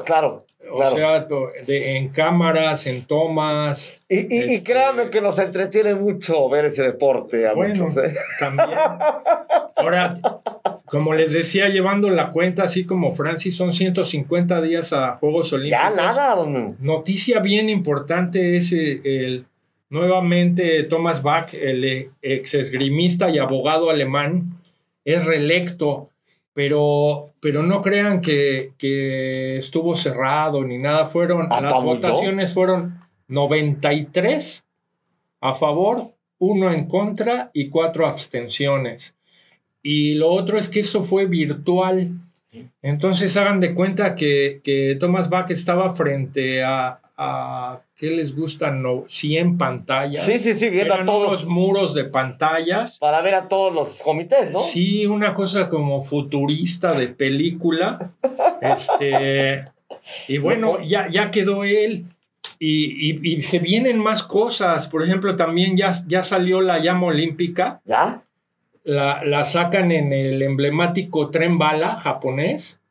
Claro, 0.05 0.45
O 0.71 0.77
claro. 0.77 0.95
sea, 0.95 1.27
de- 1.65 1.97
en 1.97 2.09
cámaras, 2.09 2.87
en 2.87 3.05
tomas. 3.05 4.03
y, 4.09 4.19
y, 4.19 4.27
y 4.29 4.39
este- 4.55 4.63
créanme 4.63 5.09
que 5.09 5.21
nos 5.21 5.37
entretiene 5.37 5.93
mucho 5.95 6.49
ver 6.49 6.65
ese 6.65 6.83
deporte 6.83 7.47
a 7.47 7.53
Bueno, 7.53 7.85
muchos, 7.85 7.97
¿eh? 8.03 8.15
también. 8.39 8.69
Ahora, 9.75 10.15
como 10.85 11.13
les 11.13 11.33
decía, 11.33 11.69
llevando 11.69 12.09
la 12.09 12.29
cuenta, 12.29 12.63
así 12.63 12.85
como 12.85 13.13
Francis, 13.13 13.55
son 13.55 13.73
150 13.73 14.61
días 14.61 14.93
a 14.93 15.15
Juegos 15.15 15.51
Olímpicos. 15.53 15.83
Ya 15.83 15.95
nada, 15.95 16.35
don. 16.35 16.77
Noticia 16.79 17.39
bien 17.39 17.69
importante 17.69 18.55
es 18.57 18.71
eh, 18.73 19.01
el, 19.03 19.45
nuevamente 19.93 20.83
Thomas 20.85 21.21
Bach, 21.21 21.53
el 21.53 22.09
ex 22.19 22.55
esgrimista 22.55 23.29
y 23.29 23.37
abogado 23.37 23.91
alemán, 23.91 24.59
es 25.05 25.23
reelecto, 25.23 26.09
pero, 26.51 27.33
pero 27.39 27.61
no 27.61 27.79
crean 27.79 28.19
que, 28.19 28.71
que 28.79 29.57
estuvo 29.57 29.93
cerrado 29.93 30.63
ni 30.65 30.79
nada. 30.79 31.05
Fueron, 31.05 31.47
Ah, 31.51 31.61
las 31.61 31.73
votaciones 31.83 32.51
fueron 32.55 33.01
93 33.27 34.65
a 35.41 35.53
favor, 35.53 36.07
uno 36.39 36.73
en 36.73 36.87
contra 36.87 37.51
y 37.53 37.69
cuatro 37.69 38.07
abstenciones. 38.07 39.15
Y 39.83 40.15
lo 40.15 40.31
otro 40.31 40.57
es 40.57 40.69
que 40.69 40.79
eso 40.79 41.03
fue 41.03 41.27
virtual. 41.27 42.13
Entonces 42.81 43.37
hagan 43.37 43.59
de 43.59 43.75
cuenta 43.75 44.15
que, 44.15 44.59
que 44.63 44.97
Thomas 44.99 45.29
Bach 45.29 45.51
estaba 45.51 45.93
frente 45.93 46.63
a, 46.63 46.99
a 47.23 47.81
¿qué 47.95 48.07
les 48.11 48.35
gusta? 48.35 48.71
No, 48.71 49.05
100 49.07 49.57
pantallas. 49.57 50.23
Sí, 50.25 50.39
sí, 50.39 50.53
sí, 50.53 50.69
viendo 50.69 50.93
a 50.93 51.05
todos. 51.05 51.27
unos 51.27 51.45
muros 51.45 51.93
de 51.93 52.05
pantallas. 52.05 52.97
Para 52.99 53.21
ver 53.21 53.35
a 53.35 53.47
todos 53.47 53.73
los 53.73 53.99
comités, 54.01 54.51
¿no? 54.51 54.59
Sí, 54.59 55.05
una 55.05 55.33
cosa 55.33 55.69
como 55.69 56.01
futurista 56.01 56.93
de 56.93 57.07
película. 57.07 58.11
Este, 58.61 59.65
y 60.27 60.37
bueno, 60.37 60.81
ya, 60.81 61.07
ya 61.09 61.31
quedó 61.31 61.63
él. 61.63 62.05
Y, 62.59 63.09
y- 63.11 63.33
y 63.35 63.41
se 63.41 63.59
vienen 63.59 63.97
más 63.99 64.23
cosas. 64.23 64.87
Por 64.87 65.03
ejemplo, 65.03 65.35
también 65.35 65.75
ya, 65.75 65.93
ya 66.07 66.23
salió 66.23 66.61
la 66.61 66.79
llama 66.79 67.07
olímpica. 67.07 67.81
¿Ya? 67.85 68.21
La, 68.85 69.23
la 69.23 69.43
sacan 69.43 69.91
en 69.91 70.11
el 70.13 70.41
emblemático 70.41 71.29
tren 71.29 71.57
bala 71.57 71.95
japonés, 71.95 72.81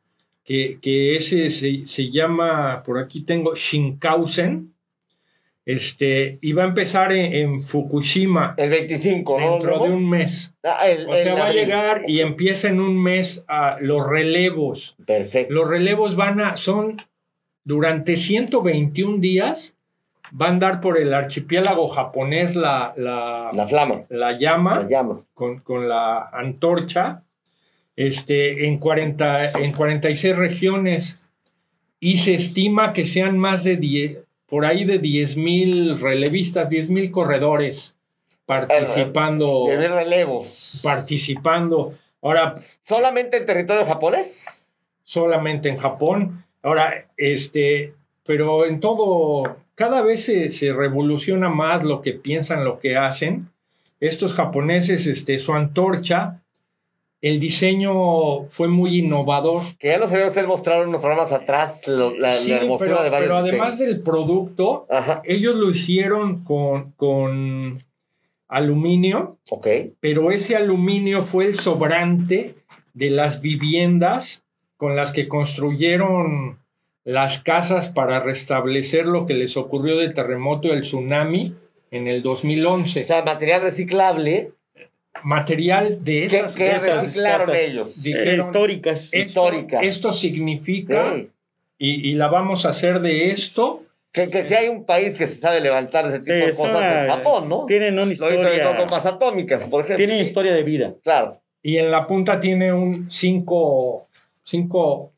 que, 0.43 0.77
que 0.81 1.15
ese 1.15 1.49
se, 1.49 1.85
se 1.85 2.09
llama, 2.09 2.83
por 2.83 2.99
aquí 2.99 3.21
tengo, 3.21 3.55
Shinkansen. 3.55 4.71
Este, 5.65 6.39
y 6.41 6.51
va 6.51 6.63
a 6.63 6.67
empezar 6.67 7.13
en, 7.13 7.31
en 7.33 7.61
Fukushima 7.61 8.53
El 8.57 8.69
25, 8.69 9.39
¿no? 9.39 9.51
dentro 9.51 9.79
de 9.81 9.89
un 9.91 10.09
mes. 10.09 10.53
Ah, 10.61 10.85
el- 10.89 11.07
O 11.07 11.13
sea, 11.15 11.33
el 11.35 11.39
va 11.39 11.45
a 11.47 11.53
llegar 11.53 12.01
y 12.05 12.19
empieza 12.19 12.67
en 12.67 12.81
un 12.81 13.01
mes 13.01 13.45
a 13.47 13.77
los 13.79 14.05
relevos. 14.05 14.97
Perfecto. 15.05 15.53
Los 15.53 15.69
relevos 15.69 16.17
van 16.17 16.41
a, 16.41 16.57
son 16.57 17.01
durante 17.63 18.17
121 18.17 19.19
días, 19.19 19.77
va 20.39 20.47
a 20.47 20.49
andar 20.49 20.81
por 20.81 20.97
el 20.97 21.13
archipiélago 21.13 21.87
japonés 21.87 22.57
la, 22.57 22.93
la, 22.97 23.49
La 23.53 23.65
flama. 23.65 24.01
la 24.09 24.33
llama 24.33 24.81
La 24.81 24.89
llama. 24.89 25.21
con, 25.33 25.59
con 25.59 25.87
la 25.87 26.23
antorcha 26.27 27.23
este, 27.95 28.67
en, 28.67 28.77
40, 28.79 29.51
en 29.59 29.71
46 29.73 30.35
regiones 30.35 31.29
y 31.99 32.17
se 32.17 32.33
estima 32.33 32.93
que 32.93 33.05
sean 33.05 33.37
más 33.37 33.63
de 33.63 33.77
10, 33.77 34.17
por 34.47 34.65
ahí 34.65 34.83
de 34.85 34.99
10 34.99 35.37
mil 35.37 35.99
relevistas, 35.99 36.69
10 36.69 36.89
mil 36.89 37.11
corredores 37.11 37.95
participando, 38.45 39.65
De 39.67 39.87
relevos. 39.87 40.79
participando. 40.83 41.93
Ahora, 42.21 42.55
¿Solamente 42.87 43.37
en 43.37 43.45
territorio 43.45 43.85
japonés? 43.85 44.67
solamente 45.03 45.69
en 45.69 45.77
Japón. 45.77 46.43
Ahora, 46.61 47.07
este, 47.17 47.93
pero 48.25 48.65
en 48.65 48.79
todo, 48.79 49.57
cada 49.75 50.01
vez 50.01 50.25
se, 50.25 50.49
se 50.51 50.71
revoluciona 50.73 51.49
más 51.49 51.83
lo 51.83 52.01
que 52.01 52.13
piensan, 52.13 52.63
lo 52.63 52.79
que 52.79 52.95
hacen. 52.95 53.49
Estos 53.99 54.33
japoneses, 54.33 55.07
este, 55.07 55.39
su 55.39 55.53
antorcha, 55.53 56.41
el 57.23 57.39
diseño 57.39 58.43
fue 58.49 58.67
muy 58.67 58.99
innovador. 58.99 59.63
Que 59.79 59.87
ya 59.87 59.97
nos 59.97 60.11
había 60.11 60.27
usted 60.27 60.45
mostrado 60.45 60.83
en 60.83 60.89
unos 60.89 61.01
programas 61.01 61.31
atrás 61.31 61.87
lo- 61.87 62.13
la, 62.15 62.31
Sí, 62.33 62.51
la 62.51 62.59
pero, 62.77 63.01
de 63.01 63.09
varios 63.09 63.11
pero 63.29 63.37
además 63.37 63.71
diseños. 63.77 63.95
del 63.95 64.03
producto, 64.03 64.85
Ajá, 64.89 65.21
ellos 65.23 65.55
lo 65.55 65.71
hicieron 65.71 66.43
con, 66.43 66.91
con 66.97 67.81
aluminio, 68.49 69.37
ok. 69.49 69.67
pero 69.99 70.31
ese 70.31 70.55
aluminio 70.55 71.21
fue 71.21 71.45
el 71.45 71.59
sobrante 71.59 72.55
de 72.93 73.09
las 73.09 73.41
viviendas 73.41 74.43
con 74.77 74.95
las 74.95 75.11
que 75.13 75.27
construyeron 75.27 76.59
las 77.05 77.41
casas 77.41 77.89
para 77.89 78.19
restablecer 78.19 79.07
lo 79.07 79.25
que 79.25 79.33
les 79.33 79.57
ocurrió 79.57 79.97
del 79.97 80.13
terremoto 80.13 80.67
del 80.69 80.81
tsunami 80.81 81.53
en 81.91 82.07
el 82.07 82.19
O 82.19 82.31
2011. 82.35 83.03
sea, 83.03 83.23
material 83.23 83.61
reciclable 83.61 84.51
Material 85.23 86.03
de 86.03 86.25
esas 86.25 86.57
reciclaron 86.57 87.47
casas. 87.47 87.59
ellos. 87.61 87.87
eh, 87.89 88.01
dijeron, 88.01 88.39
históricas. 88.47 89.03
esto, 89.13 89.17
históricas. 89.17 89.83
esto 89.83 90.13
significa 90.13 91.15
y, 91.77 92.09
y 92.09 92.13
la 92.13 92.27
vamos 92.27 92.65
a 92.65 92.69
hacer 92.69 92.99
de 92.99 93.31
esto 93.31 93.83
Que, 94.11 94.27
que 94.27 94.43
si 94.45 94.53
hay 94.53 94.67
un 94.69 94.85
país 94.85 95.15
que 95.17 95.27
se 95.27 95.35
sabe 95.39 95.59
levantar 95.61 96.07
ese 96.09 96.19
tipo 96.19 96.33
Sí, 96.33 96.39
de 96.39 96.49
cosas 96.55 97.03
es 97.03 97.09
Japón, 97.09 97.49
¿no? 97.49 97.65
Tienen 97.65 97.93
una 97.93 98.05
Lo 98.05 98.11
historia. 98.11 98.77
bombas 98.77 99.05
atómicas, 99.05 99.67
por 99.69 99.83
ejemplo. 99.83 100.05
Tienen 100.05 100.21
historia 100.21 100.53
de 100.53 100.63
vida. 100.63 100.93
Claro. 101.03 101.39
Y 101.61 101.77
en 101.77 101.89
la 101.89 102.05
punta 102.05 102.39
tiene 102.39 102.71
un 102.73 103.09
cinco, 103.09 104.07
cinco 104.43 105.13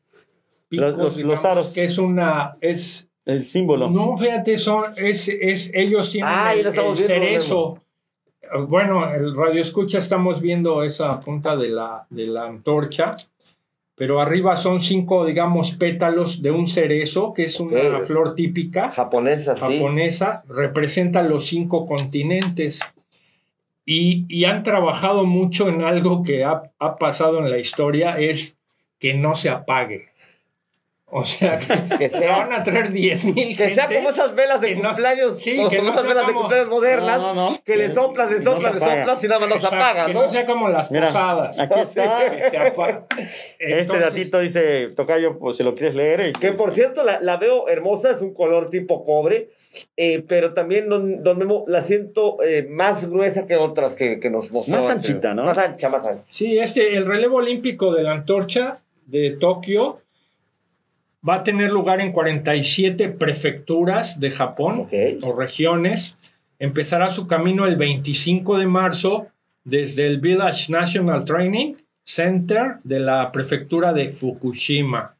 picos, 0.68 0.96
Los- 0.96 1.16
los- 1.18 1.44
aros. 1.44 1.74
que 1.74 1.84
es 1.84 1.98
una, 1.98 2.56
es, 2.60 3.10
El 3.26 3.46
símbolo. 3.46 3.90
no, 3.90 4.16
fíjate, 4.16 4.56
son, 4.56 4.84
es, 4.96 5.28
es, 5.28 5.70
ellos 5.74 6.10
tienen 6.12 6.30
Ah, 6.32 6.54
el, 6.54 6.62
lo 6.74 6.92
el 6.92 6.96
cerezo. 6.96 7.82
Bueno, 8.68 9.12
el 9.12 9.34
radio 9.34 9.60
escucha 9.60 9.98
estamos 9.98 10.40
viendo 10.40 10.82
esa 10.82 11.20
punta 11.20 11.56
de 11.56 11.68
la, 11.68 12.06
de 12.10 12.26
la 12.26 12.44
antorcha, 12.44 13.12
pero 13.94 14.20
arriba 14.20 14.56
son 14.56 14.80
cinco, 14.80 15.24
digamos, 15.24 15.72
pétalos 15.72 16.42
de 16.42 16.50
un 16.50 16.68
cerezo, 16.68 17.32
que 17.32 17.44
es 17.44 17.58
una 17.60 18.00
flor 18.00 18.34
típica 18.34 18.90
Japonesa, 18.90 19.54
sí. 19.54 19.60
japonesa, 19.60 20.44
representa 20.48 21.22
los 21.22 21.46
cinco 21.46 21.86
continentes. 21.86 22.80
Y, 23.84 24.26
y 24.28 24.44
han 24.44 24.64
trabajado 24.64 25.24
mucho 25.24 25.68
en 25.68 25.82
algo 25.82 26.22
que 26.22 26.44
ha, 26.44 26.72
ha 26.78 26.96
pasado 26.96 27.38
en 27.38 27.50
la 27.50 27.58
historia, 27.58 28.18
es 28.18 28.58
que 28.98 29.14
no 29.14 29.34
se 29.34 29.48
apague. 29.48 30.08
O 31.08 31.22
sea, 31.22 31.56
que, 31.58 31.96
Que 31.98 32.08
sea- 32.08 32.38
van 32.38 32.52
a 32.52 32.64
traer 32.64 32.90
10 32.90 33.26
mil 33.26 33.56
Que 33.56 33.70
sea 33.70 33.86
como 33.86 34.10
esas 34.10 34.34
velas 34.34 34.60
de 34.60 34.68
que 34.70 34.76
no- 34.76 34.88
cumpleaños, 34.88 35.38
sí, 35.40 35.52
que 35.70 35.76
como 35.76 35.82
no 35.84 35.90
esas 35.90 36.06
velas 36.08 36.26
de 36.26 36.32
cumpleaños 36.32 36.68
modernas, 36.68 37.18
No, 37.18 37.34
no, 37.34 37.50
no. 37.52 37.58
que 37.64 37.76
le 37.76 37.92
soplas, 37.94 38.28
le 38.30 38.42
soplas, 38.42 38.74
le 38.74 38.80
soplas 38.80 39.22
y 39.24 39.28
nada 39.28 39.40
más 39.40 39.48
no 39.48 39.60
se 39.60 39.66
apaga, 39.68 40.06
que 40.06 40.14
¿no? 40.14 40.28
sea 40.30 40.46
como 40.46 40.68
las 40.68 40.90
Mira, 40.90 41.06
posadas. 41.06 41.60
aquí 41.60 41.80
está. 41.80 42.18
que 42.36 42.50
se 42.50 42.58
apaga. 42.58 43.06
Este 43.18 43.78
Entonces, 43.80 44.00
datito 44.04 44.38
dice, 44.40 44.88
Tocayo, 44.96 45.38
pues 45.38 45.56
si 45.56 45.62
lo 45.62 45.74
quieres 45.76 45.94
leer. 45.94 46.32
Que 46.32 46.52
por 46.52 46.72
cierto, 46.74 47.04
la, 47.04 47.20
la 47.20 47.36
veo 47.36 47.68
hermosa, 47.68 48.10
es 48.10 48.20
un 48.20 48.34
color 48.34 48.68
tipo 48.70 49.04
cobre, 49.04 49.50
eh, 49.96 50.24
pero 50.26 50.54
también 50.54 50.88
don, 50.88 51.22
la 51.68 51.82
siento 51.82 52.42
eh, 52.42 52.66
más 52.68 53.08
gruesa 53.08 53.46
que 53.46 53.54
otras 53.56 53.94
que, 53.94 54.18
que 54.18 54.28
nos 54.28 54.50
mostró. 54.50 54.74
Más 54.76 54.88
anchita, 54.90 55.34
¿no? 55.34 55.44
Más 55.44 55.56
ancha, 55.56 55.88
más 55.88 56.04
ancha. 56.04 56.22
Sí, 56.26 56.58
este, 56.58 56.96
el 56.96 57.06
relevo 57.06 57.36
olímpico 57.36 57.94
de 57.94 58.02
la 58.02 58.10
antorcha 58.12 58.80
de 59.06 59.30
Tokio 59.38 60.00
va 61.26 61.36
a 61.36 61.44
tener 61.44 61.70
lugar 61.72 62.00
en 62.00 62.12
47 62.12 63.08
prefecturas 63.10 64.20
de 64.20 64.30
Japón 64.30 64.88
o 65.22 65.38
regiones. 65.38 66.32
Empezará 66.58 67.10
su 67.10 67.26
camino 67.26 67.66
el 67.66 67.76
25 67.76 68.58
de 68.58 68.66
marzo 68.66 69.28
desde 69.64 70.06
el 70.06 70.20
Village 70.20 70.72
National 70.72 71.24
Training 71.24 71.74
Center 72.04 72.76
de 72.84 73.00
la 73.00 73.32
prefectura 73.32 73.92
de 73.92 74.12
Fukushima. 74.12 75.16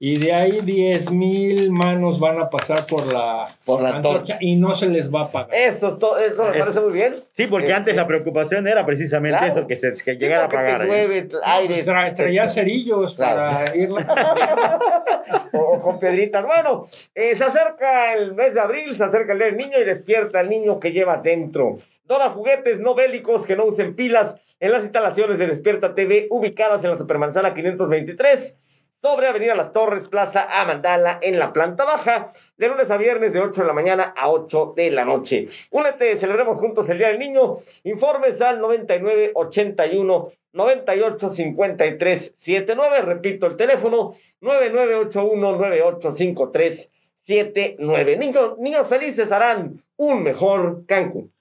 Y 0.00 0.16
de 0.18 0.32
ahí 0.32 0.60
10.000 0.60 1.70
manos 1.70 2.20
van 2.20 2.38
a 2.38 2.48
pasar 2.48 2.86
por 2.86 3.12
la, 3.12 3.48
Por 3.64 3.82
la 3.82 3.96
antorcha. 3.96 4.36
y 4.40 4.54
no 4.54 4.72
se 4.76 4.88
les 4.88 5.12
va 5.12 5.22
a 5.22 5.32
pagar. 5.32 5.52
Eso, 5.52 5.88
es 5.92 5.98
todo, 5.98 6.16
eso 6.18 6.36
me 6.44 6.50
Eso. 6.50 6.58
parece 6.60 6.80
muy 6.80 6.92
bien. 6.92 7.14
Sí, 7.32 7.48
porque 7.48 7.66
Este, 7.66 7.74
antes 7.76 7.96
la 7.96 8.06
preocupación 8.06 8.68
era 8.68 8.86
precisamente 8.86 9.38
Claro. 9.38 9.52
eso, 9.52 9.66
que 9.66 9.74
se 9.74 9.92
que 10.04 10.14
llegara 10.16 10.44
a 10.44 10.48
pagar. 10.48 10.86
te 10.88 11.16
¿eh? 11.18 11.28
aire. 11.42 11.84
Tra- 11.84 12.14
traía 12.14 12.46
cerillos 12.46 13.14
Claro. 13.16 13.56
para 13.56 13.76
ir 13.76 13.90
o, 15.52 15.58
o 15.58 15.80
con 15.80 15.98
piedritas. 15.98 16.44
Bueno, 16.46 16.84
eh, 17.16 17.34
se 17.34 17.42
acerca 17.44 18.14
el 18.14 18.34
mes 18.34 18.54
de 18.54 18.60
abril, 18.60 18.96
se 18.96 19.02
acerca 19.02 19.32
el 19.32 19.38
día 19.38 19.46
del 19.48 19.56
niño 19.56 19.78
y 19.80 19.84
despierta 19.84 20.40
el 20.40 20.48
niño 20.48 20.78
que 20.78 20.92
lleva 20.92 21.16
dentro. 21.16 21.78
Dona 22.04 22.30
juguetes 22.30 22.78
no 22.78 22.94
bélicos 22.94 23.46
que 23.46 23.56
no 23.56 23.64
usen 23.64 23.96
pilas 23.96 24.36
en 24.60 24.70
las 24.72 24.82
instalaciones 24.82 25.38
de 25.38 25.46
Despierta 25.48 25.94
TV 25.94 26.26
ubicadas 26.30 26.82
en 26.84 26.90
la 26.92 26.98
Supermanzana 26.98 27.52
523 27.52 28.56
sobre 29.00 29.28
Avenida 29.28 29.54
Las 29.54 29.72
Torres, 29.72 30.08
Plaza 30.08 30.46
Amandala, 30.60 31.18
en 31.22 31.38
la 31.38 31.52
planta 31.52 31.84
baja, 31.84 32.32
de 32.56 32.68
lunes 32.68 32.90
a 32.90 32.96
viernes 32.96 33.32
de 33.32 33.40
8 33.40 33.60
de 33.60 33.66
la 33.66 33.72
mañana 33.72 34.14
a 34.16 34.30
8 34.30 34.74
de 34.76 34.90
la 34.90 35.04
noche. 35.04 35.48
Únete, 35.70 36.16
celebremos 36.16 36.58
juntos 36.58 36.88
el 36.88 36.98
Día 36.98 37.08
del 37.08 37.18
Niño. 37.18 37.58
Informes 37.84 38.40
al 38.40 38.60
9981 38.60 40.32
98 40.52 41.30
53 41.30 42.34
79. 42.36 43.02
Repito 43.02 43.46
el 43.46 43.56
teléfono: 43.56 44.12
9981 44.40 45.52
9853 45.52 46.90
79. 47.20 48.16
Niños, 48.16 48.58
niños 48.58 48.88
felices 48.88 49.30
harán 49.30 49.82
un 49.96 50.22
mejor 50.22 50.86
Cancún. 50.86 51.32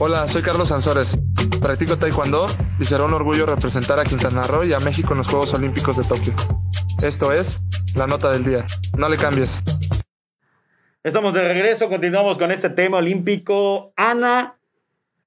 Hola, 0.00 0.28
soy 0.28 0.42
Carlos 0.42 0.68
Sansores. 0.68 1.18
Practico 1.60 1.98
Taekwondo 1.98 2.46
y 2.78 2.84
será 2.84 3.02
un 3.02 3.14
orgullo 3.14 3.46
representar 3.46 3.98
a 3.98 4.04
Quintana 4.04 4.44
Roo 4.44 4.62
y 4.62 4.72
a 4.72 4.78
México 4.78 5.12
en 5.12 5.18
los 5.18 5.26
Juegos 5.26 5.52
Olímpicos 5.54 5.96
de 5.96 6.04
Tokio. 6.04 6.34
Esto 7.02 7.32
es 7.32 7.58
la 7.96 8.06
nota 8.06 8.30
del 8.30 8.44
día. 8.44 8.64
No 8.96 9.08
le 9.08 9.16
cambies. 9.16 9.60
Estamos 11.02 11.34
de 11.34 11.42
regreso, 11.42 11.88
continuamos 11.88 12.38
con 12.38 12.52
este 12.52 12.70
tema 12.70 12.98
olímpico. 12.98 13.92
Ana 13.96 14.56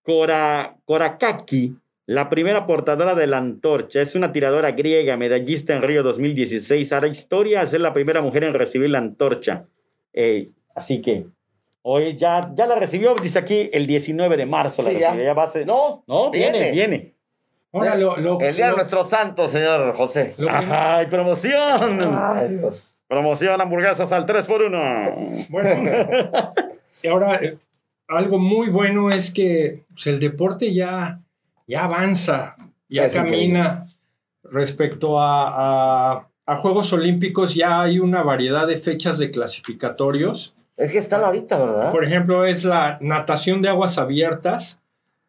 Kora, 0.03 0.78
Korakaki, 0.86 1.76
la 2.05 2.30
primera 2.30 2.65
portadora 2.65 3.13
de 3.13 3.28
la 3.28 3.39
antorcha, 3.39 3.99
es 3.99 4.15
una 4.15 4.32
tiradora 4.32 4.72
griega, 4.72 5.17
medallista 5.17 5.76
en 5.76 5.82
Río 5.82 6.01
2016. 6.01 6.93
Hará 6.93 7.09
historia 7.09 7.59
a 7.59 7.65
ser 7.65 7.82
la 7.82 7.93
primera 7.93 8.22
mujer 8.22 8.45
en 8.45 8.53
recibir 8.53 8.89
la 8.89 8.99
antorcha. 8.99 9.65
Eh, 10.13 10.49
así 10.74 11.01
que 11.01 11.26
hoy 11.84 12.15
ya, 12.15 12.51
ya 12.53 12.67
la 12.67 12.75
recibió, 12.75 13.15
dice 13.15 13.39
aquí, 13.39 13.69
el 13.73 13.86
19 13.88 14.38
de 14.38 14.45
marzo. 14.45 14.84
La 14.84 14.89
Sí, 14.91 14.97
ya. 14.99 15.07
recibió, 15.09 15.25
ya 15.25 15.34
va 15.34 15.43
a 15.43 15.47
ser- 15.47 15.65
No, 15.67 16.03
no, 16.07 16.29
viene, 16.32 16.59
viene. 16.59 16.71
viene. 16.71 17.13
Ahora 17.73 17.95
lo, 17.95 18.17
lo- 18.17 18.39
El 18.41 18.55
día 18.55 18.67
de 18.69 18.75
nuestro 18.75 19.05
santo, 19.05 19.47
señor 19.47 19.93
José. 19.95 20.34
¡Ay, 20.69 21.05
promoción! 21.07 21.99
Ay, 22.13 22.49
Dios. 22.57 22.95
Promoción 23.07 23.59
hamburguesas 23.61 24.11
al 24.11 24.25
3x1. 24.25 25.47
bueno, 25.49 25.69
y 27.03 27.07
ahora 27.07 27.36
eh, 27.41 27.57
algo 28.07 28.38
muy 28.39 28.69
bueno 28.69 29.09
es 29.09 29.32
que 29.32 29.84
pues, 29.93 30.07
el 30.07 30.19
deporte 30.19 30.73
ya, 30.73 31.19
ya 31.67 31.86
avanza, 31.86 32.55
ya 32.89 33.09
camina 33.09 33.88
respecto 34.43 35.19
a, 35.19 36.11
a- 36.13 36.27
a 36.45 36.55
Juegos 36.57 36.91
Olímpicos, 36.91 37.55
ya 37.55 37.82
hay 37.82 37.99
una 37.99 38.23
variedad 38.23 38.67
de 38.67 38.77
fechas 38.77 39.17
de 39.17 39.32
clasificatorios. 39.32 40.55
Es 40.82 40.91
que 40.91 40.97
están 40.97 41.23
ahorita, 41.23 41.63
¿verdad? 41.63 41.91
Por 41.91 42.03
ejemplo, 42.03 42.45
es 42.45 42.63
la 42.65 42.97
natación 43.01 43.61
de 43.61 43.69
aguas 43.69 43.97
abiertas 43.97 44.79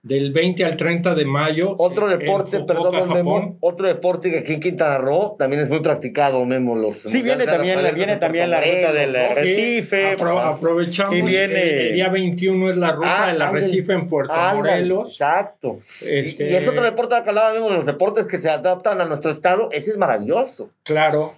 del 0.04 0.32
20 0.32 0.64
al 0.64 0.76
30 0.76 1.14
de 1.14 1.24
mayo. 1.24 1.76
Otro 1.78 2.10
en 2.10 2.18
deporte, 2.18 2.58
Fukuoka, 2.58 2.90
perdón, 2.90 3.12
Memo, 3.14 3.34
Japón. 3.36 3.58
otro 3.60 3.86
deporte 3.86 4.30
que 4.32 4.38
aquí 4.38 4.54
en 4.54 4.60
Quintana 4.60 4.98
Roo 4.98 5.36
también 5.38 5.62
es 5.62 5.68
muy 5.68 5.78
practicado, 5.78 6.44
Memo. 6.44 6.74
Los 6.74 6.96
Sí, 7.02 7.22
viene 7.22 7.44
también, 7.46 7.78
viene 7.94 8.16
también 8.16 8.50
la 8.50 8.60
ruta 8.60 8.92
del. 8.92 9.12
Recife. 9.14 10.16
Apro- 10.16 10.40
aprovechamos 10.40 11.14
Y 11.16 11.22
viene- 11.22 11.54
eh, 11.54 11.88
el 11.90 11.94
día 11.94 12.08
21 12.08 12.70
es 12.70 12.76
la 12.78 12.92
ruta 12.92 13.24
Ah, 13.24 13.26
del. 13.28 13.42
Arrecife 13.42 13.92
en 13.92 14.08
Puerto 14.08 14.32
Ándale, 14.32 14.56
Morelos. 14.56 15.08
Exacto. 15.10 15.78
Este, 16.04 16.50
Y 16.50 16.54
es 16.56 16.66
otro 16.66 16.82
deporte 16.82 17.14
que 17.22 17.28
hablaba 17.28 17.52
Memo, 17.52 17.70
de 17.70 17.76
los 17.76 17.86
deportes 17.86 18.26
que 18.26 18.40
se 18.40 18.50
adaptan 18.50 19.00
a 19.00 19.04
nuestro 19.04 19.30
estado. 19.30 19.68
Ese 19.70 19.92
es 19.92 19.98
maravilloso. 19.98 20.70
Claro. 20.82 21.34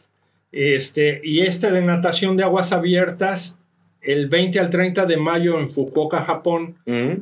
Este, 0.52 1.20
y 1.22 1.40
este 1.42 1.70
de 1.70 1.82
natación 1.82 2.36
de 2.38 2.44
aguas 2.44 2.72
abiertas, 2.72 3.58
el 4.04 4.28
20 4.28 4.60
al 4.60 4.70
30 4.70 5.06
de 5.06 5.16
mayo 5.16 5.58
en 5.58 5.70
Fukuoka, 5.70 6.22
Japón, 6.22 6.76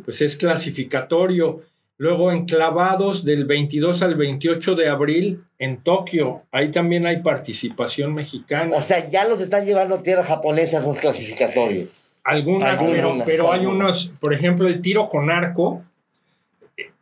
pues 0.04 0.22
es 0.22 0.36
clasificatorio. 0.36 1.62
Luego 1.98 2.32
en 2.32 2.46
clavados 2.46 3.24
del 3.24 3.44
22 3.44 4.02
al 4.02 4.16
28 4.16 4.74
de 4.74 4.88
abril 4.88 5.44
en 5.58 5.82
Tokio. 5.82 6.42
Ahí 6.50 6.72
también 6.72 7.06
hay 7.06 7.22
participación 7.22 8.12
mexicana. 8.12 8.76
O 8.76 8.80
sea, 8.80 9.08
ya 9.08 9.28
los 9.28 9.40
están 9.40 9.64
llevando 9.64 10.00
tierra 10.00 10.24
japonesa 10.24 10.80
esos 10.80 10.98
clasificatorios. 10.98 11.90
Algunas, 12.24 12.80
Algunas, 12.80 13.12
pero, 13.12 13.24
pero 13.24 13.52
hay 13.52 13.66
unos, 13.66 14.14
por 14.20 14.32
ejemplo, 14.32 14.66
el 14.66 14.80
tiro 14.80 15.08
con 15.08 15.30
arco 15.30 15.82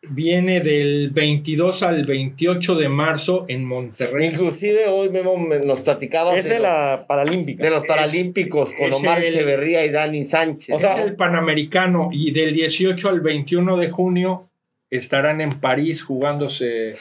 viene 0.02 0.60
del 0.60 1.10
22 1.10 1.82
al 1.82 2.04
28 2.04 2.74
de 2.74 2.88
marzo 2.88 3.44
en 3.48 3.64
Monterrey. 3.64 4.28
Inclusive 4.28 4.86
hoy 4.88 5.10
me- 5.10 5.58
nos 5.60 5.82
platicaba 5.82 6.34
Esa 6.36 6.48
de, 6.48 6.54
es 6.56 6.60
los- 6.60 6.70
la 6.70 7.04
paralímpica. 7.06 7.62
de 7.64 7.70
los 7.70 7.84
paralímpicos 7.84 8.72
con 8.74 8.88
es 8.88 8.94
Omar 8.94 9.22
el- 9.22 9.34
Echeverría 9.34 9.84
y 9.84 9.90
Dani 9.90 10.24
Sánchez. 10.24 10.74
O 10.74 10.78
sea, 10.78 10.98
es 10.98 11.04
el 11.04 11.16
Panamericano 11.16 12.08
y 12.12 12.30
del 12.32 12.54
18 12.54 13.08
al 13.08 13.20
21 13.20 13.76
de 13.76 13.90
junio 13.90 14.48
estarán 14.88 15.40
en 15.40 15.50
París 15.60 16.02
jugándose 16.02 16.94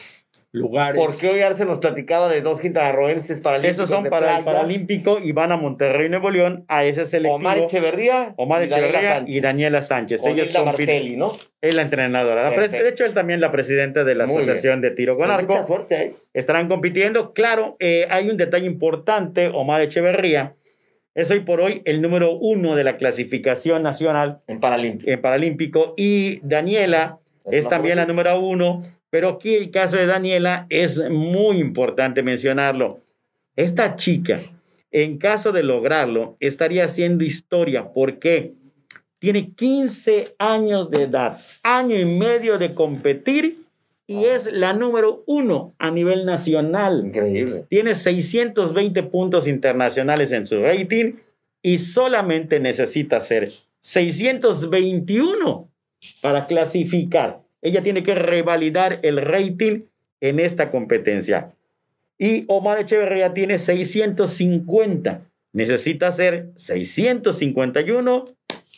lugares. 0.52 1.00
porque 1.00 1.30
hoy 1.30 1.40
se 1.56 1.66
nos 1.66 1.80
platicaba 1.80 2.28
de 2.28 2.42
dos 2.42 2.60
quintanarroenses 2.60 3.42
paralímpicos. 3.42 3.78
Esos 3.78 3.90
son 3.90 4.04
de 4.04 4.10
para 4.10 4.38
el 4.40 4.44
Paralímpico 4.44 5.20
y 5.20 5.32
van 5.32 5.52
a 5.52 5.58
Monterrey, 5.58 6.10
Nuevo 6.10 6.30
León, 6.32 6.66
a 6.68 6.86
ese 6.86 7.06
selectivo. 7.06 7.36
Omar 7.36 7.58
Echeverría, 7.60 8.34
Omar 8.38 8.64
y 8.64 8.68
Daniela 8.68 8.88
Echeverría 8.88 9.16
Sánchez. 9.16 9.36
y 9.36 9.42
Daniela 9.42 9.82
Sánchez. 9.82 10.26
Hilda 10.26 10.44
compiten. 10.64 10.66
Martelli, 10.66 11.18
¿no? 11.18 11.32
Es 11.62 11.76
la 11.76 11.82
entrenadora. 11.84 12.50
La 12.50 12.68
de 12.68 12.90
hecho, 12.90 13.06
él 13.06 13.14
también 13.14 13.42
la 13.42 13.52
presidenta 13.52 14.04
de 14.04 14.16
la 14.16 14.26
Muy 14.26 14.36
Asociación 14.38 14.82
de 14.82 14.92
Tiro 14.92 15.18
con 15.18 15.28
Pues 15.28 15.38
Arco. 15.38 15.54
Mucha 15.54 15.68
suerte 15.68 15.96
ahí. 15.96 16.16
Estarán 16.34 16.68
compitiendo. 16.68 17.34
Claro, 17.34 17.76
eh, 17.80 18.08
hay 18.10 18.30
un 18.30 18.38
detalle 18.38 18.66
importante. 18.66 19.50
Omar 19.54 19.82
Echeverría 19.82 20.56
es 21.16 21.30
hoy 21.32 21.42
por 21.42 21.60
hoy 21.60 21.82
el 21.86 22.02
número 22.02 22.34
uno 22.34 22.76
de 22.76 22.84
la 22.84 22.96
clasificación 22.98 23.84
nacional 23.84 24.40
En 24.48 24.60
Paralímpico. 24.60 25.12
en 25.12 25.22
Paralímpico 25.22 25.94
y 25.98 26.40
Daniela 26.44 27.18
Es 27.46 27.66
es 27.66 27.70
también 27.70 27.98
la 27.98 28.06
número 28.06 28.40
uno. 28.40 28.82
Pero 29.10 29.30
aquí 29.30 29.56
el 29.56 29.72
caso 29.72 29.98
de 29.98 30.06
Daniela 30.06 30.66
es 30.70 31.02
muy 31.10 31.58
importante 31.58 32.24
mencionarlo. 32.24 33.00
Esta 33.56 33.96
chica 33.96 34.40
En 34.92 35.20
caso 35.20 35.52
de 35.52 35.62
lograrlo, 35.62 36.36
estaría 36.40 36.86
haciendo 36.86 37.24
historia 37.24 37.94
porque 37.94 38.54
tiene 39.20 39.52
15 39.52 40.34
años 40.40 40.90
de 40.90 41.04
edad, 41.04 41.40
año 41.62 41.96
y 41.96 42.06
medio 42.06 42.58
de 42.58 42.74
competir 42.74 43.60
y 44.08 44.26
es 44.26 44.52
la 44.52 44.74
número 44.74 45.24
uno 45.28 45.70
a 45.78 45.92
nivel 45.92 46.26
nacional. 46.26 47.04
Increíble. 47.06 47.66
Tiene 47.70 47.94
620 47.94 49.04
puntos 49.04 49.48
internacionales 49.48 50.32
en 50.32 50.48
su 50.48 50.60
rating 50.60 51.14
y 51.62 51.78
solamente 51.78 52.60
necesita 52.60 53.18
hacer 53.18 53.50
621 53.82 55.70
para 56.22 56.48
clasificar. 56.48 57.42
Ella 57.62 57.82
tiene 57.82 58.04
que 58.04 58.16
revalidar 58.16 59.00
el 59.04 59.22
rating 59.22 59.82
en 60.22 60.40
esta 60.40 60.72
competencia. 60.72 61.52
Y 62.18 62.46
Omar 62.48 62.80
Echeverría 62.80 63.34
tiene 63.34 63.58
650. 63.58 65.22
Necesita 65.54 66.08
hacer 66.08 66.50
651 66.58 68.26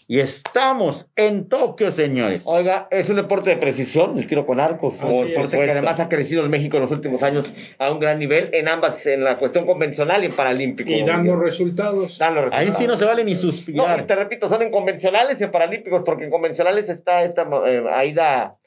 y 0.07 0.19
estamos 0.19 1.09
en 1.15 1.47
Tokio, 1.47 1.89
señores. 1.89 2.43
Oiga, 2.45 2.87
es 2.91 3.09
un 3.09 3.15
deporte 3.15 3.49
de 3.51 3.57
precisión, 3.57 4.17
el 4.17 4.27
tiro 4.27 4.45
con 4.45 4.59
arcos. 4.59 4.95
Por 4.97 5.09
Un 5.09 5.27
deporte 5.27 5.57
que 5.57 5.71
además 5.71 5.99
ha 5.99 6.09
crecido 6.09 6.43
en 6.43 6.51
México 6.51 6.77
en 6.77 6.83
los 6.83 6.91
últimos 6.91 7.23
años 7.23 7.51
a 7.77 7.91
un 7.91 7.99
gran 7.99 8.19
nivel 8.19 8.49
en 8.51 8.67
ambas, 8.67 9.05
en 9.05 9.23
la 9.23 9.37
cuestión 9.37 9.65
convencional 9.65 10.23
y 10.23 10.25
en 10.27 10.33
paralímpico. 10.33 10.89
Y 10.89 10.99
dando 11.03 11.21
Guillermo. 11.23 11.41
resultados. 11.43 12.17
Dando 12.17 12.41
Ahí 12.41 12.65
resultados. 12.67 12.77
sí 12.77 12.87
no 12.87 12.97
se 12.97 13.05
vale 13.05 13.23
ni 13.23 13.33
No, 13.33 13.39
suspirar. 13.39 14.05
te 14.05 14.15
repito, 14.15 14.49
son 14.49 14.61
en 14.63 14.71
convencionales 14.71 15.39
y 15.39 15.45
en 15.45 15.51
paralímpicos, 15.51 16.03
porque 16.05 16.25
en 16.25 16.29
convencionales 16.29 16.89
está 16.89 17.23
esta 17.23 17.47
eh, 17.67 17.83
Aida. 17.93 18.57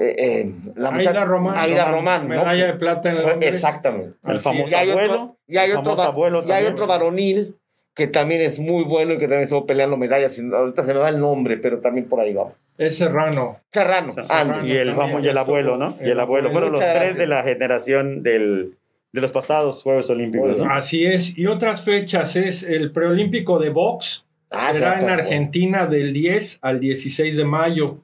Eh, 0.00 0.14
eh, 0.18 0.52
la 0.76 0.88
Aida 0.90 0.98
muchacha- 0.98 1.24
Román. 1.24 1.56
Aida 1.58 1.90
Román, 1.90 2.22
¿no? 2.22 2.28
Medalla 2.36 2.66
de 2.66 2.72
plata 2.74 3.10
en 3.10 3.22
Londres. 3.22 3.54
Exactamente. 3.54 4.12
El 4.26 4.40
famoso 4.40 4.68
Y 4.70 4.74
hay 4.74 4.90
abuelo. 4.90 5.12
otro, 5.12 5.36
y 5.46 5.56
hay 5.56 5.70
el 5.70 5.76
otro, 5.76 5.84
famoso 5.84 6.02
va- 6.02 6.08
abuelo 6.08 6.44
y 6.46 6.52
hay 6.52 6.64
otro 6.66 6.86
varonil 6.86 7.56
que 7.94 8.06
también 8.06 8.42
es 8.42 8.60
muy 8.60 8.84
bueno 8.84 9.14
y 9.14 9.16
que 9.18 9.22
también 9.24 9.42
estuvo 9.44 9.64
peleando 9.66 9.96
medallas. 9.96 10.38
Ahorita 10.38 10.84
se 10.84 10.92
me 10.92 11.00
va 11.00 11.08
el 11.08 11.18
nombre, 11.18 11.56
pero 11.56 11.78
también 11.80 12.06
por 12.08 12.20
ahí 12.20 12.34
vamos. 12.34 12.52
Es 12.76 12.98
Serrano. 12.98 13.58
Serrano. 13.72 14.12
Serrano. 14.12 14.66
Y 14.66 14.72
el, 14.72 14.94
famo- 14.94 15.24
y 15.24 15.28
el 15.28 15.38
abuelo, 15.38 15.78
¿no? 15.78 15.88
estuvo. 15.88 16.06
Y 16.06 16.10
el 16.10 16.20
abuelo. 16.20 16.50
Fueron 16.52 16.72
los 16.72 16.80
tres 16.80 16.92
gracias. 16.94 17.16
de 17.16 17.26
la 17.26 17.42
generación 17.42 18.22
del, 18.22 18.74
de 19.12 19.20
los 19.22 19.32
pasados 19.32 19.82
Juegos 19.82 20.10
Olímpicos, 20.10 20.58
¿no? 20.58 20.70
Así 20.70 21.06
es. 21.06 21.38
Y 21.38 21.46
otras 21.46 21.80
fechas 21.86 22.36
es 22.36 22.62
el 22.64 22.92
preolímpico 22.92 23.58
de 23.58 23.70
box. 23.70 24.26
Ah, 24.50 24.68
será 24.72 24.94
en 24.94 25.00
bueno. 25.06 25.14
Argentina 25.14 25.86
del 25.86 26.12
10 26.12 26.58
al 26.60 26.80
16 26.80 27.36
de 27.38 27.44
mayo. 27.46 28.02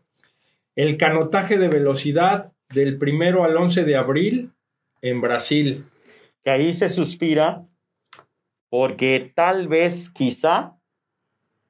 El 0.76 0.96
canotaje 0.96 1.58
de 1.58 1.68
velocidad 1.68 2.52
del 2.72 2.98
primero 2.98 3.44
al 3.44 3.56
11 3.56 3.84
de 3.84 3.96
abril 3.96 4.52
en 5.02 5.20
Brasil. 5.20 5.84
Que 6.42 6.50
ahí 6.50 6.72
se 6.72 6.88
suspira 6.88 7.66
porque 8.70 9.32
tal 9.34 9.68
vez, 9.68 10.08
quizá, 10.08 10.78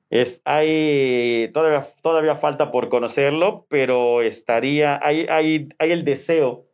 es, 0.08 0.40
hay, 0.44 1.50
todavía, 1.52 1.84
todavía 2.00 2.36
falta 2.36 2.70
por 2.70 2.88
conocerlo, 2.88 3.66
pero 3.68 4.22
estaría, 4.22 5.00
hay, 5.02 5.26
hay, 5.28 5.68
hay 5.78 5.90
el 5.90 6.04
deseo 6.04 6.66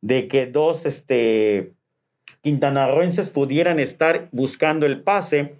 de 0.00 0.28
que 0.28 0.46
dos 0.46 0.86
este, 0.86 1.74
quintanarroenses 2.40 3.28
pudieran 3.30 3.80
estar 3.80 4.28
buscando 4.32 4.86
el 4.86 5.02
pase. 5.02 5.56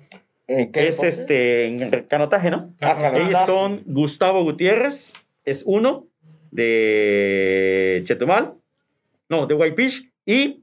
¿En 0.46 0.72
qué 0.72 0.88
Es 0.88 1.00
deporte? 1.00 1.08
este, 1.08 1.66
en 1.66 2.06
canotaje, 2.06 2.50
¿no? 2.50 2.74
Ah, 2.80 2.94
canotaje. 2.94 3.22
Ellos 3.22 3.40
son 3.46 3.82
Gustavo 3.86 4.42
Gutiérrez, 4.44 5.14
es 5.44 5.62
uno 5.66 6.06
de 6.50 8.02
Chetumal, 8.04 8.54
no, 9.28 9.46
de 9.46 9.54
Guaypish, 9.54 10.10
y 10.26 10.62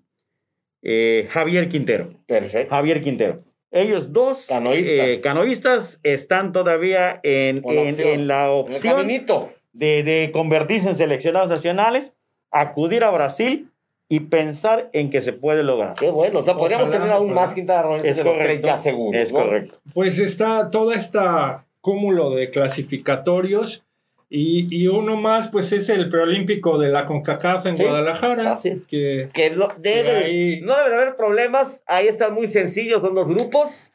eh, 0.82 1.28
Javier 1.30 1.70
Quintero. 1.70 2.14
Perfecto. 2.26 2.74
Javier 2.74 3.02
Quintero. 3.02 3.38
Ellos 3.72 4.12
dos 4.12 4.48
Canoístas. 4.48 4.90
eh, 5.08 5.22
canoístas 5.22 6.00
están 6.04 6.52
todavía 6.52 7.20
en, 7.24 7.62
la 7.64 7.72
en- 7.74 7.90
opción. 7.94 8.08
en 8.10 8.28
la 8.28 8.46
En 8.48 8.52
el 8.52 8.74
opción 8.74 9.08
de, 9.74 10.04
de 10.04 10.30
convertirse 10.34 10.90
en 10.90 10.96
seleccionados 10.96 11.48
nacionales, 11.50 12.14
acudir 12.52 13.04
a 13.06 13.12
Brasil 13.12 13.70
y 14.10 14.20
pensar 14.22 14.90
en 14.92 15.10
que 15.10 15.22
se 15.22 15.32
puede 15.32 15.64
lograr. 15.64 15.94
Qué 15.98 16.10
bueno. 16.12 16.40
O 16.40 16.44
sea, 16.44 16.58
podríamos 16.58 16.90
Ojalá, 16.90 17.00
tener 17.04 17.16
aún 17.16 17.34
más 17.34 17.54
Quintana 17.54 17.84
Roo 17.84 17.96
Es 18.04 18.22
correcto. 18.22 18.68
ya 18.68 18.78
seguros. 18.78 19.22
Es 19.22 19.32
¿no? 19.32 19.40
correcto. 19.40 19.80
Pues 19.94 20.20
está 20.20 20.70
toda 20.70 20.96
esta 20.96 21.66
cúmulo 21.80 22.32
de 22.32 22.50
clasificatorios 22.50 23.86
y, 24.34 24.66
y 24.76 24.88
uno 24.88 25.18
más, 25.18 25.50
pues 25.50 25.74
es 25.74 25.90
el 25.90 26.08
preolímpico 26.08 26.78
de 26.80 26.88
la 26.90 27.06
CONCACAF 27.06 27.66
en 27.66 27.76
Sí, 27.78 27.84
Guadalajara. 27.84 28.54
así 28.54 28.70
es. 28.70 28.80
Que 28.88 29.30
Que 29.34 29.50
lo- 29.54 29.74
debe, 29.78 30.10
ahí- 30.12 30.62
no 30.62 30.76
deben 30.78 30.94
haber 30.98 31.16
problemas. 31.18 31.84
Ahí 31.86 32.08
están 32.08 32.34
muy 32.34 32.48
sencillos, 32.48 33.02
son 33.02 33.14
dos 33.14 33.28
grupos. 33.28 33.92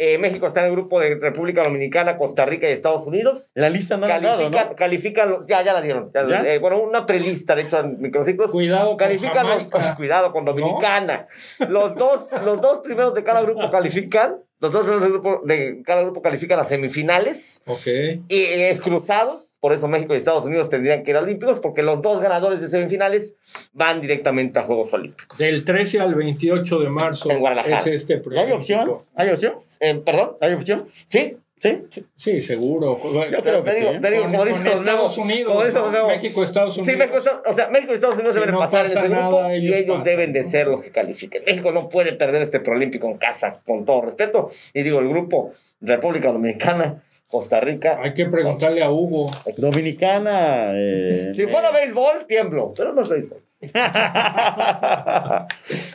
Eh, 0.00 0.16
México 0.18 0.46
está 0.46 0.60
en 0.60 0.66
el 0.66 0.72
grupo 0.72 1.00
de 1.00 1.16
República 1.16 1.64
Dominicana, 1.64 2.18
Costa 2.18 2.44
Rica 2.46 2.68
y 2.68 2.72
Estados 2.72 3.04
Unidos. 3.06 3.50
La 3.54 3.68
lista 3.68 3.96
no 3.96 4.06
la 4.06 4.16
han 4.16 4.22
dado, 4.22 4.36
Califican, 4.42 4.68
¿no? 4.68 4.76
califican, 4.76 5.46
ya, 5.48 5.62
ya 5.62 5.72
la 5.72 5.80
dieron. 5.82 6.10
ya- 6.14 6.28
¿Ya? 6.28 6.46
eh, 6.46 6.58
bueno, 6.60 6.80
una 6.80 7.04
prelista, 7.06 7.56
de 7.56 7.62
hecho, 7.62 7.80
en 7.80 7.98
microciclos. 8.00 8.52
cuidado 8.52 8.88
con 8.90 8.96
Califican 8.98 9.46
los, 9.46 9.56
Jamaica. 9.56 9.94
cuidado 9.96 10.32
con 10.32 10.44
Dominicana. 10.44 11.26
Los 11.68 11.96
dos, 11.96 12.30
los 12.44 12.60
dos 12.60 12.78
primeros 12.84 13.14
de 13.14 13.24
cada 13.24 13.40
grupo 13.42 13.70
califican. 13.72 14.36
Los 14.60 14.72
dos 14.72 14.86
primeros 14.86 15.40
de 15.46 15.82
cada 15.84 16.02
grupo 16.02 16.20
califican 16.20 16.60
a 16.60 16.64
semifinales. 16.64 17.62
Ok. 17.66 17.86
Y 18.28 18.42
es 18.44 18.80
cruzados. 18.80 19.47
Por 19.60 19.72
eso 19.72 19.88
México 19.88 20.14
y 20.14 20.18
Estados 20.18 20.44
Unidos 20.44 20.68
tendrían 20.70 21.02
que 21.02 21.10
ir 21.10 21.16
a 21.16 21.20
Olímpicos, 21.20 21.58
porque 21.60 21.82
los 21.82 22.00
dos 22.00 22.20
ganadores 22.22 22.60
de 22.60 22.68
semifinales 22.68 23.34
van 23.72 24.00
directamente 24.00 24.58
a 24.58 24.62
Juegos 24.62 24.92
Olímpicos. 24.94 25.36
Del 25.38 25.64
13 25.64 26.00
al 26.00 26.14
28 26.14 26.78
de 26.78 26.88
marzo 26.88 27.30
En 27.30 27.40
Guadalajara. 27.40 27.80
es 27.80 27.86
este 27.88 28.22
¿Y 28.30 28.36
hay 28.38 28.52
opción? 28.52 28.92
¿Hay 29.16 29.30
opción? 29.30 29.54
Eh, 29.80 30.00
¿Perdón? 30.04 30.36
¿Hay 30.40 30.52
opción? 30.52 30.86
¿Sí? 31.08 31.36
¿Sí? 31.60 31.76
Sí, 32.14 32.40
seguro. 32.40 33.00
Yo 33.32 33.42
creo 33.42 33.64
que 33.64 33.70
Te 33.72 33.76
digo, 33.80 33.92
sí. 33.94 33.98
te 34.00 34.10
digo, 34.12 34.22
Con, 34.22 34.30
como 34.30 34.38
con 34.44 34.48
dicen 34.48 34.64
los 34.64 34.74
Estados 34.76 35.18
Unidos. 35.18 35.52
como 35.52 35.64
dicen 35.64 35.82
los 35.82 35.92
¿no? 35.92 36.06
México, 36.06 36.44
Estados 36.44 36.78
Unidos. 36.78 36.92
Sí, 36.92 36.96
México, 36.96 37.18
Estados- 37.18 37.42
o 37.46 37.54
sea, 37.54 37.68
México 37.70 37.92
y 37.92 37.94
Estados 37.96 38.14
Unidos 38.14 38.34
Si 38.34 38.38
deben 38.40 38.54
no 38.54 38.60
pasar 38.60 38.84
en 38.86 38.90
ese 38.92 39.08
grupo 39.08 39.42
nada, 39.42 39.56
y 39.56 39.66
ellos 39.74 39.86
pasan. 39.98 40.04
deben 40.04 40.32
de 40.34 40.44
ser 40.44 40.68
los 40.68 40.80
que 40.82 40.90
califiquen. 40.92 41.42
México 41.44 41.72
no 41.72 41.88
puede 41.88 42.12
perder 42.12 42.42
este 42.42 42.60
preolímpico 42.60 43.08
en 43.08 43.18
casa, 43.18 43.60
con 43.66 43.84
todo 43.84 44.02
respeto. 44.02 44.50
Y 44.72 44.84
digo, 44.84 45.00
el 45.00 45.08
grupo 45.08 45.52
República 45.80 46.30
Dominicana, 46.30 47.02
Costa 47.28 47.60
Rica. 47.60 47.98
Hay 48.02 48.14
que 48.14 48.26
preguntarle 48.26 48.82
a 48.82 48.90
Hugo. 48.90 49.30
Dominicana. 49.56 50.72
eh, 50.74 51.32
Si 51.34 51.46
fuera 51.46 51.70
béisbol, 51.70 52.26
tiemblo, 52.26 52.72
pero 52.76 52.92
no 52.92 53.02
es 53.02 53.08
béisbol. 53.08 53.38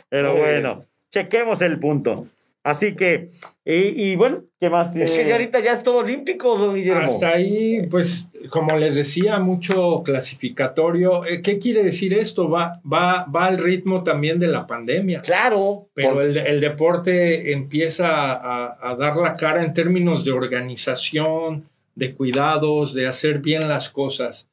Pero 0.08 0.36
bueno, 0.36 0.84
chequemos 1.10 1.62
el 1.62 1.78
punto. 1.80 2.26
Así 2.62 2.94
que, 2.94 3.30
y, 3.64 4.10
y 4.12 4.16
bueno, 4.16 4.44
¿qué 4.64 4.70
más? 4.70 4.94
Es 4.96 5.10
que 5.10 5.16
tiene? 5.16 5.28
ya 5.28 5.34
ahorita 5.36 5.60
ya 5.60 5.72
es 5.74 5.82
todo 5.82 5.98
olímpico, 5.98 6.56
don 6.56 6.74
Guillermo. 6.74 7.06
Hasta 7.06 7.28
ahí, 7.30 7.86
pues, 7.90 8.28
como 8.50 8.76
les 8.78 8.94
decía, 8.94 9.38
mucho 9.38 10.02
clasificatorio. 10.04 11.24
Eh, 11.26 11.42
¿Qué 11.42 11.58
quiere 11.58 11.82
decir 11.82 12.14
esto? 12.14 12.48
Va, 12.48 12.80
va, 12.90 13.24
va 13.24 13.46
al 13.46 13.58
ritmo 13.58 14.02
también 14.04 14.38
de 14.38 14.48
la 14.48 14.66
pandemia. 14.66 15.20
Claro. 15.22 15.88
Pero 15.94 16.14
por- 16.14 16.22
el, 16.22 16.36
el 16.36 16.60
deporte 16.60 17.52
empieza 17.52 18.08
a, 18.32 18.78
a 18.82 18.96
dar 18.96 19.16
la 19.16 19.32
cara 19.34 19.64
en 19.64 19.74
términos 19.74 20.24
de 20.24 20.32
organización, 20.32 21.68
de 21.94 22.14
cuidados, 22.14 22.94
de 22.94 23.06
hacer 23.06 23.38
bien 23.40 23.68
las 23.68 23.88
cosas. 23.88 24.48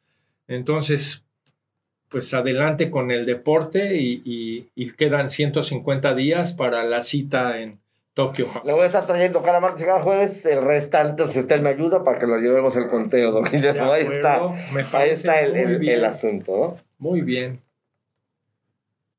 Entonces, 0.48 1.24
pues 2.10 2.34
adelante 2.34 2.90
con 2.92 3.10
el 3.12 3.26
deporte 3.26 3.98
y, 3.98 4.22
y- 4.26 4.68
y 4.76 4.92
quedan 4.92 5.30
150 5.30 6.14
días 6.14 6.54
para 6.54 6.84
la 6.84 7.02
cita 7.02 7.60
en 7.62 7.80
Tokio. 8.14 8.48
Le 8.66 8.74
voy 8.74 8.82
a 8.82 8.86
estar 8.88 9.06
trayendo 9.06 9.42
cada 9.42 9.60
martes 9.62 9.84
y 9.84 9.86
cada 9.86 10.02
jueves 10.02 10.46
el 10.46 10.62
restante, 10.62 11.28
si 11.30 11.40
usted 11.40 11.62
me 11.62 11.70
ayuda, 11.70 12.04
para 12.04 12.20
que 12.20 12.28
lo 12.28 12.38
llevemos 12.38 12.76
el 12.76 12.88
conteo, 12.88 13.32
don 13.32 13.44
Guillermo. 13.46 13.92
Ahí 13.92 14.06
está, 14.12 14.42
ahí 14.98 15.10
está 15.12 15.40
el, 15.40 16.04
asunto, 16.06 16.52
¿no? 16.52 16.78
Muy 16.98 17.22
bien. 17.22 17.62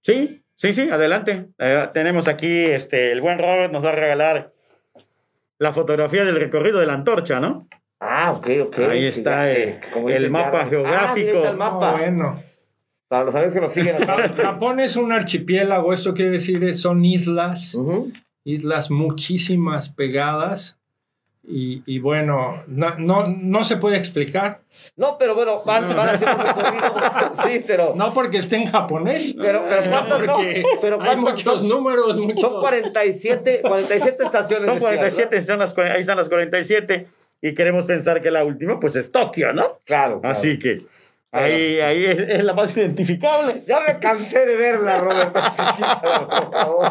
Sí, 0.03 0.43
sí, 0.57 0.73
sí, 0.73 0.91
adelante. 0.91 1.47
Eh, 1.59 1.89
tenemos 1.95 2.29
aquí, 2.29 2.65
este, 2.65 3.13
el 3.13 3.21
buen 3.23 3.39
Robert 3.39 3.73
nos 3.73 3.85
va 3.85 3.91
a 3.91 3.95
regalar 3.95 4.53
la 5.59 5.73
fotografía 5.73 6.25
del 6.25 6.37
recorrido 6.37 6.79
de 6.81 6.87
la 6.87 6.95
antorcha, 6.95 7.41
¿no? 7.41 7.69
Ah, 8.01 8.33
ok, 8.33 8.49
ok. 8.67 8.79
Ahí 8.81 9.07
está 9.07 9.51
el- 9.51 9.81
mapa 10.31 10.67
geográfico. 10.67 10.99
Ah, 10.99 11.15
mira, 11.15 11.31
ahí 11.31 11.37
está 11.37 11.51
el 11.51 11.57
mapa. 11.57 11.93
bueno. 11.93 12.43
Para 13.09 13.25
los 13.25 13.53
que 13.55 13.61
nos 13.61 13.73
siguen. 13.73 13.97
Ja- 13.99 14.29
Japón 14.31 14.81
es 14.81 14.97
un 14.97 15.13
archipiélago, 15.13 15.93
esto 15.93 16.13
quiere 16.15 16.33
decir 16.33 16.63
es- 16.65 16.81
son 16.81 17.05
islas, 17.05 17.75
Ujú. 17.75 18.11
Islas 18.45 18.91
muchísimas 18.91 19.89
pegadas 19.91 20.79
y, 21.45 21.83
y 21.87 21.99
bueno, 21.99 22.63
no, 22.69 22.95
no, 22.99 23.27
no 23.27 23.65
se 23.65 23.77
puede 23.77 23.97
explicar, 23.97 24.63
No, 24.97 25.17
pero 25.19 25.35
bueno, 25.35 25.61
van, 25.67 25.89
van 25.89 26.09
a 26.11 26.13
hacer 26.13 26.29
un 26.29 26.39
recorrido. 26.39 26.95
Sí, 27.43 27.65
pero. 27.67 27.95
no 27.97 28.15
porque 28.15 28.39
esté 28.39 28.57
en 28.57 28.67
japonés, 28.67 29.35
Pero, 29.37 29.65
pero 29.69 29.83
sino 29.83 29.91
¿cuántos 29.93 30.21
no? 30.27 30.35
porque 30.37 30.63
Pero 30.81 31.01
hay 31.01 31.07
¿cuántos 31.17 31.35
muchos 31.35 31.59
son? 31.59 31.69
números, 31.69 32.17
muchos... 32.19 32.41
Son 32.41 32.61
47, 32.61 33.61
47 33.63 34.23
estaciones. 34.25 34.67
Son 34.67 34.75
de 34.77 34.81
47, 34.81 35.43
son 35.43 35.59
las, 35.59 35.77
ahí 35.79 36.01
están 36.01 36.17
las 36.17 36.29
47 36.29 37.09
y 37.41 37.55
queremos 37.55 37.87
pensar 37.87 38.23
que 38.23 38.31
la 38.31 38.45
última 38.45 38.79
pues 38.79 38.95
es 38.95 39.11
Tokio, 39.11 39.53
¿no? 39.53 39.81
Claro. 39.85 40.21
claro. 40.21 40.21
Así 40.23 40.61
que, 40.61 40.83
Ahí, 41.35 41.81
ahí 41.81 42.05
es, 42.05 42.19
es 42.19 42.45
la 42.45 42.53
más 42.53 42.77
identificable. 42.77 43.63
Ya 43.67 43.81
me 43.81 43.99
cansé 43.99 44.45
de 44.45 44.55
verla, 44.55 44.99
Robert. 44.99 45.33
por 45.33 45.43
favor. 46.53 46.87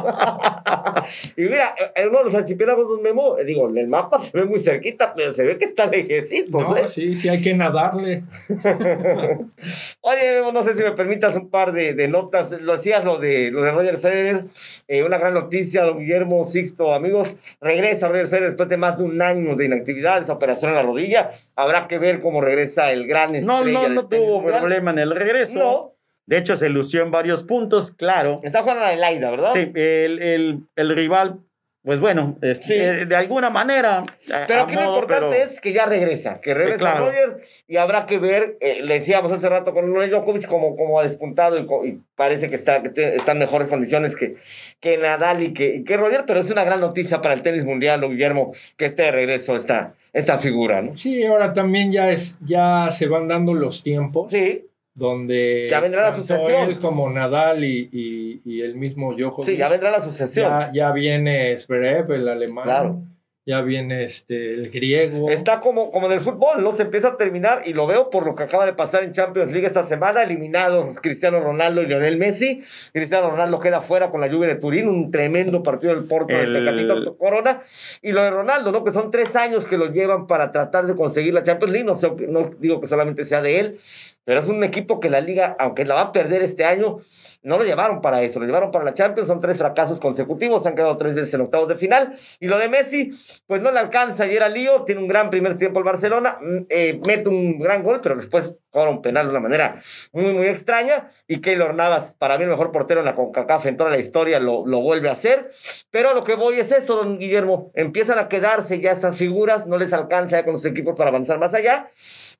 y 1.37 1.41
mira, 1.43 1.75
en 1.93 2.09
uno 2.09 2.17
de 2.19 2.25
los 2.25 2.33
archipiélagos 2.35 2.87
donde 2.87 3.03
Memo, 3.03 3.37
eh, 3.37 3.45
digo, 3.45 3.69
en 3.69 3.77
el 3.77 3.87
mapa 3.87 4.17
se 4.17 4.35
ve 4.35 4.45
muy 4.45 4.59
cerquita, 4.59 5.13
pero 5.15 5.35
se 5.35 5.43
ve 5.45 5.59
que 5.59 5.65
está 5.65 5.85
lejecitos, 5.85 6.69
No, 6.69 6.75
¿eh? 6.75 6.87
sí, 6.87 7.15
sí, 7.15 7.29
hay 7.29 7.39
que 7.39 7.53
nadarle. 7.53 8.23
Oye, 10.01 10.33
Memo, 10.39 10.51
no 10.51 10.63
sé 10.63 10.75
si 10.75 10.81
me 10.83 10.91
permitas 10.93 11.35
un 11.35 11.49
par 11.51 11.71
de, 11.71 11.93
de 11.93 12.07
notas. 12.07 12.51
Lo 12.61 12.77
decías, 12.77 13.05
lo 13.05 13.19
de, 13.19 13.51
lo 13.51 13.61
de 13.61 13.71
Roger 13.71 13.99
Federer. 13.99 14.45
Eh, 14.87 15.03
una 15.03 15.19
gran 15.19 15.35
noticia, 15.35 15.83
don 15.83 15.99
Guillermo 15.99 16.47
Sixto, 16.47 16.93
amigos. 16.95 17.35
Regresa 17.59 18.07
Roger 18.07 18.27
Federer 18.27 18.49
después 18.49 18.69
de 18.69 18.77
más 18.77 18.97
de 18.97 19.03
un 19.03 19.21
año 19.21 19.55
de 19.55 19.65
inactividad, 19.65 20.21
esa 20.23 20.33
operación 20.33 20.71
en 20.71 20.77
la 20.77 20.83
rodilla. 20.83 21.29
Habrá 21.55 21.87
que 21.87 21.99
ver 21.99 22.21
cómo 22.21 22.41
regresa 22.41 22.91
el 22.91 23.05
gran 23.05 23.33
No, 23.45 23.59
estrella 23.59 23.87
no, 23.87 23.89
no 23.89 24.07
tenis 24.07 24.25
tuvo 24.25 24.30
mundial. 24.39 24.59
problema 24.59 24.91
en 24.91 24.99
el 24.99 25.15
regreso. 25.15 25.59
No. 25.59 25.91
De 26.27 26.37
hecho, 26.37 26.55
se 26.55 26.69
lució 26.69 27.01
en 27.03 27.11
varios 27.11 27.43
puntos, 27.43 27.91
claro. 27.91 28.39
Está 28.43 28.61
jugando 28.61 28.85
Adelaida, 28.85 29.31
¿verdad? 29.31 29.51
Sí, 29.53 29.71
el, 29.75 30.21
el, 30.21 30.59
el 30.75 30.95
rival, 30.95 31.39
pues 31.83 31.99
bueno, 31.99 32.37
este, 32.43 32.65
Sí. 32.67 32.73
eh, 32.75 33.05
de 33.07 33.15
alguna 33.15 33.49
manera. 33.49 34.05
a- 34.31 34.45
Pero 34.47 34.61
aquí 34.61 34.75
lo 34.75 34.85
importante 34.85 35.25
pero- 35.31 35.33
es 35.33 35.59
que 35.59 35.73
ya 35.73 35.85
regresa, 35.85 36.39
que 36.39 36.53
regresa 36.53 36.77
claro. 36.77 37.07
Roger 37.07 37.41
y 37.67 37.77
habrá 37.77 38.05
que 38.05 38.19
ver, 38.19 38.55
eh, 38.61 38.81
le 38.83 38.93
decíamos 38.93 39.31
hace 39.31 39.49
rato 39.49 39.73
con 39.73 39.91
Djokovic 39.91 40.45
como, 40.47 40.77
como 40.77 40.99
ha 40.99 41.03
despuntado 41.03 41.57
y, 41.57 41.89
y 41.89 41.99
parece 42.15 42.49
que 42.49 42.55
está, 42.55 42.81
que 42.83 42.89
te- 42.89 43.15
está 43.15 43.31
en 43.33 43.39
mejores 43.39 43.67
condiciones 43.67 44.15
que, 44.15 44.35
que 44.79 44.97
Nadal 44.99 45.41
y 45.43 45.53
que, 45.53 45.77
y 45.77 45.83
que 45.83 45.97
Roger, 45.97 46.23
pero 46.27 46.39
es 46.39 46.51
una 46.51 46.63
gran 46.63 46.79
noticia 46.81 47.19
para 47.21 47.33
el 47.33 47.41
tenis 47.41 47.65
mundial, 47.65 47.99
Guillermo, 48.07 48.53
que 48.77 48.85
esté 48.85 49.03
de 49.03 49.11
regreso 49.11 49.55
esta, 49.55 49.95
esta 50.13 50.37
figura, 50.39 50.81
¿no? 50.81 50.95
Sí, 50.97 51.23
ahora 51.23 51.53
también 51.53 51.91
ya 51.91 52.09
es, 52.11 52.37
ya 52.45 52.87
se 52.91 53.07
van 53.07 53.27
dando 53.27 53.53
los 53.53 53.81
tiempos 53.83 54.31
Sí, 54.31 54.65
donde 54.93 55.67
Ya 55.69 55.79
vendrá 55.79 56.09
la 56.09 56.15
sucesión. 56.15 56.69
él 56.69 56.79
como 56.79 57.09
Nadal 57.09 57.63
y, 57.63 57.89
y- 57.91 58.41
y 58.45 58.61
el 58.61 58.75
mismo 58.75 59.13
Djokovic. 59.13 59.49
sí, 59.51 59.57
ya 59.57 59.69
vendrá 59.69 59.91
la 59.91 60.03
sucesión. 60.03 60.49
ya, 60.49 60.71
ya 60.73 60.91
viene 60.91 61.57
Zverev, 61.57 62.11
el 62.11 62.27
alemán. 62.27 62.65
Claro. 62.65 63.01
Ya 63.43 63.61
viene 63.61 64.03
este, 64.03 64.53
el 64.53 64.69
griego. 64.69 65.31
Está 65.31 65.59
como, 65.59 65.89
como 65.91 66.05
en 66.05 66.13
el 66.13 66.19
fútbol, 66.21 66.61
¿no? 66.63 66.75
Se 66.75 66.83
empieza 66.83 67.07
a 67.07 67.17
terminar 67.17 67.63
y 67.65 67.73
lo 67.73 67.87
veo 67.87 68.11
por 68.11 68.23
lo 68.23 68.35
que 68.35 68.43
acaba 68.43 68.67
de 68.67 68.73
pasar 68.73 69.03
en 69.03 69.13
Champions 69.13 69.51
League 69.51 69.65
esta 69.65 69.83
semana, 69.83 70.21
eliminados 70.21 70.95
Cristiano 71.01 71.39
Ronaldo 71.39 71.81
y 71.81 71.87
Lionel 71.87 72.17
Messi. 72.19 72.63
Cristiano 72.93 73.31
Ronaldo 73.31 73.59
queda 73.59 73.81
fuera 73.81 74.11
con 74.11 74.21
la 74.21 74.27
lluvia 74.27 74.49
de 74.49 74.55
Turín, 74.57 74.87
un 74.87 75.09
tremendo 75.09 75.63
partido 75.63 75.95
del 75.95 76.03
Porto 76.03 76.31
del 76.35 76.55
El- 76.55 76.63
Tecatito 76.63 77.17
Corona. 77.17 77.63
Y 78.03 78.11
lo 78.11 78.21
de 78.21 78.29
Ronaldo, 78.29 78.71
¿no? 78.71 78.83
Que 78.83 78.93
son 78.93 79.09
tres 79.09 79.35
años 79.35 79.65
que 79.65 79.75
lo 79.77 79.87
llevan 79.91 80.27
para 80.27 80.51
tratar 80.51 80.85
de 80.85 80.95
conseguir 80.95 81.33
la 81.33 81.41
Champions 81.41 81.71
League. 81.73 81.87
No, 81.87 81.99
sé, 81.99 82.11
no 82.27 82.51
digo 82.59 82.79
que 82.79 82.85
solamente 82.87 83.25
sea 83.25 83.41
de 83.41 83.59
él, 83.59 83.79
pero 84.23 84.39
es 84.39 84.47
un 84.47 84.63
equipo 84.63 84.99
que 84.99 85.09
la 85.09 85.21
liga, 85.21 85.55
aunque 85.59 85.85
la 85.85 85.95
va 85.95 86.01
a 86.01 86.11
perder 86.11 86.43
este 86.43 86.63
año, 86.63 86.97
no 87.43 87.57
lo 87.57 87.63
llevaron 87.63 88.01
para 88.01 88.21
eso, 88.21 88.39
lo 88.39 88.45
llevaron 88.45 88.71
para 88.71 88.85
la 88.85 88.93
Champions, 88.93 89.27
son 89.27 89.39
tres 89.39 89.57
fracasos 89.57 89.99
consecutivos, 89.99 90.63
se 90.63 90.69
han 90.69 90.75
quedado 90.75 90.95
tres 90.97 91.15
veces 91.15 91.33
en 91.33 91.41
octavos 91.41 91.67
de 91.67 91.75
final. 91.75 92.13
Y 92.39 92.47
lo 92.47 92.57
de 92.57 92.69
Messi, 92.69 93.11
pues 93.47 93.61
no 93.61 93.71
le 93.71 93.79
alcanza 93.79 94.27
y 94.27 94.35
era 94.35 94.47
lío, 94.47 94.83
tiene 94.83 95.01
un 95.01 95.07
gran 95.07 95.29
primer 95.29 95.57
tiempo 95.57 95.79
el 95.79 95.85
Barcelona, 95.85 96.37
mm, 96.41 96.57
eh, 96.69 97.01
mete 97.05 97.29
un 97.29 97.59
gran 97.59 97.83
gol, 97.83 97.99
pero 98.01 98.15
después 98.15 98.57
cobra 98.69 98.89
un 98.89 99.01
penal 99.01 99.25
de 99.25 99.31
una 99.31 99.39
manera 99.39 99.81
muy, 100.13 100.33
muy 100.33 100.47
extraña. 100.47 101.09
Y 101.27 101.41
Keylor 101.41 101.73
Navas, 101.73 102.15
para 102.17 102.37
mí 102.37 102.43
el 102.43 102.49
mejor 102.49 102.71
portero 102.71 103.01
en 103.01 103.07
la 103.07 103.15
CONCACAF 103.15 103.65
en 103.65 103.77
toda 103.77 103.89
la 103.89 103.97
historia, 103.97 104.39
lo, 104.39 104.65
lo 104.65 104.81
vuelve 104.81 105.09
a 105.09 105.13
hacer. 105.13 105.51
Pero 105.89 106.09
a 106.09 106.13
lo 106.13 106.23
que 106.23 106.35
voy 106.35 106.59
es 106.59 106.71
eso, 106.71 106.95
don 106.95 107.17
Guillermo, 107.17 107.71
empiezan 107.75 108.19
a 108.19 108.29
quedarse 108.29 108.79
ya 108.79 108.91
estas 108.91 109.17
figuras, 109.17 109.67
no 109.67 109.77
les 109.77 109.93
alcanza 109.93 110.37
ya 110.37 110.45
con 110.45 110.53
los 110.53 110.65
equipos 110.65 110.95
para 110.95 111.09
avanzar 111.09 111.39
más 111.39 111.53
allá. 111.53 111.89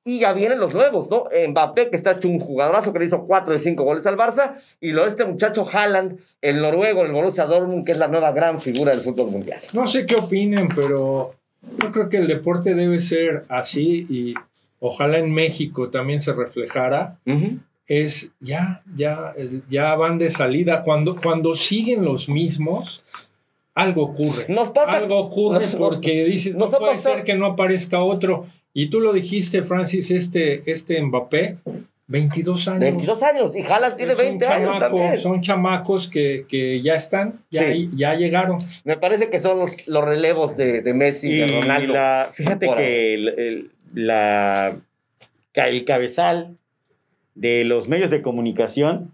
Y 0.04 0.18
ya 0.18 0.32
vienen 0.32 0.58
los 0.58 0.74
nuevos, 0.74 1.08
¿no? 1.10 1.24
Mbappé, 1.50 1.88
que 1.90 1.96
está 1.96 2.12
hecho 2.12 2.28
un 2.28 2.40
jugadorazo, 2.40 2.92
que 2.92 2.98
le 2.98 3.04
hizo 3.04 3.24
cuatro 3.24 3.52
de 3.52 3.60
cinco 3.60 3.84
goles 3.84 4.04
al 4.06 4.16
Barça. 4.16 4.54
Y 4.80 4.90
lo 4.90 5.04
de 5.04 5.10
este 5.10 5.24
muchacho 5.24 5.64
Haaland, 5.72 6.18
el 6.40 6.60
noruego, 6.60 7.02
el 7.02 7.12
Borussia 7.12 7.44
Dortmund, 7.46 7.86
que 7.86 7.92
es 7.92 7.98
la 7.98 8.08
nueva 8.08 8.32
gran 8.32 8.60
figura 8.60 8.90
del 8.90 9.00
fútbol 9.00 9.30
mundial. 9.30 9.60
No 9.72 9.86
sé 9.86 10.04
qué 10.04 10.16
opinen, 10.16 10.68
pero 10.74 11.34
yo 11.80 11.92
creo 11.92 12.08
que 12.08 12.16
el 12.16 12.26
deporte 12.26 12.74
debe 12.74 13.00
ser 13.00 13.44
así 13.48 14.06
y 14.10 14.34
ojalá 14.80 15.18
en 15.18 15.32
México 15.32 15.88
también 15.88 16.20
se 16.20 16.32
reflejara. 16.32 17.18
Es 17.86 18.32
ya, 18.40 18.82
ya, 18.96 19.34
ya 19.70 19.94
van 19.94 20.18
de 20.18 20.30
salida. 20.32 20.82
Cuando, 20.82 21.14
cuando 21.16 21.54
siguen 21.54 22.04
los 22.04 22.28
mismos, 22.28 23.04
algo 23.74 24.02
ocurre. 24.04 24.46
Nos 24.48 24.70
pasa- 24.70 24.98
algo 24.98 25.18
ocurre 25.18 25.60
nos- 25.66 25.76
porque 25.76 26.24
dices, 26.24 26.54
no 26.54 26.66
nos 26.68 26.74
puede 26.76 26.94
pasado- 26.94 27.14
ser 27.16 27.24
que 27.24 27.34
no 27.34 27.46
aparezca 27.46 28.02
otro. 28.02 28.46
Y 28.74 28.88
tú 28.88 29.00
lo 29.00 29.12
dijiste, 29.12 29.62
Francis, 29.62 30.10
este, 30.10 30.62
este 30.70 31.00
Mbappé, 31.02 31.56
22 32.06 32.68
años. 32.68 32.80
22 32.80 33.22
años. 33.22 33.56
Y 33.56 33.60
Haaland 33.62 33.96
tiene 33.96 34.12
Es 34.12 34.18
un 34.18 34.24
20 34.24 34.46
años 34.46 34.74
chamaco, 34.74 34.96
también. 34.96 35.18
Son 35.20 35.40
chamacos 35.40 36.08
que, 36.08 36.46
que 36.48 36.80
ya 36.82 36.94
están, 36.94 37.40
ya, 37.50 37.70
Sí. 37.72 37.90
ya 37.94 38.14
llegaron. 38.14 38.58
Me 38.84 38.96
parece 38.96 39.28
que 39.30 39.40
son 39.40 39.58
los, 39.58 39.70
los 39.86 40.04
relevos 40.04 40.56
de, 40.56 40.82
de 40.82 40.94
Messi 40.94 41.28
y 41.30 41.36
de 41.38 41.60
Ronaldo. 41.60 41.92
la, 41.92 42.30
fíjate 42.32 42.66
Por 42.66 42.76
que 42.78 43.14
el, 43.14 43.28
el- 43.28 43.70
la, 43.94 44.74
el 45.54 45.84
cabezal 45.84 46.56
de 47.34 47.64
los 47.64 47.88
medios 47.88 48.10
de 48.10 48.22
comunicación 48.22 49.12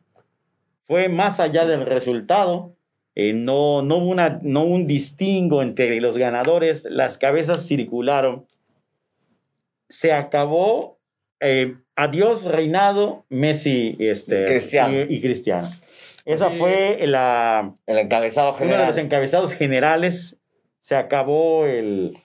fue 0.86 1.08
más 1.08 1.40
allá 1.40 1.66
del 1.66 1.84
resultado. 1.84 2.72
Eh, 3.16 3.32
no, 3.32 3.82
no, 3.82 3.96
una, 3.98 4.38
no 4.42 4.62
hubo 4.62 4.74
un 4.76 4.86
distingo 4.86 5.62
entre 5.62 6.00
los 6.00 6.16
ganadores, 6.16 6.84
las 6.88 7.18
cabezas 7.18 7.66
circularon. 7.66 8.44
Se 9.88 10.12
acabó. 10.12 10.98
eh, 11.40 11.76
adiós, 11.94 12.44
reinado, 12.46 13.24
Messi 13.28 13.96
este, 14.00 14.44
Cristiano. 14.46 14.98
Y, 15.08 15.14
y 15.16 15.20
Cristiano. 15.20 15.68
Esa 16.24 16.50
Sí. 16.50 16.56
fue 16.58 16.98
la, 17.06 17.72
El 17.86 17.98
encabezado 17.98 18.50
uno 18.50 18.58
de 18.58 18.64
general. 18.66 18.86
los 18.88 18.96
encabezados 18.96 19.54
generales 19.54 20.40
se 20.80 20.96
acabó 20.96 21.64
el, 21.66 22.18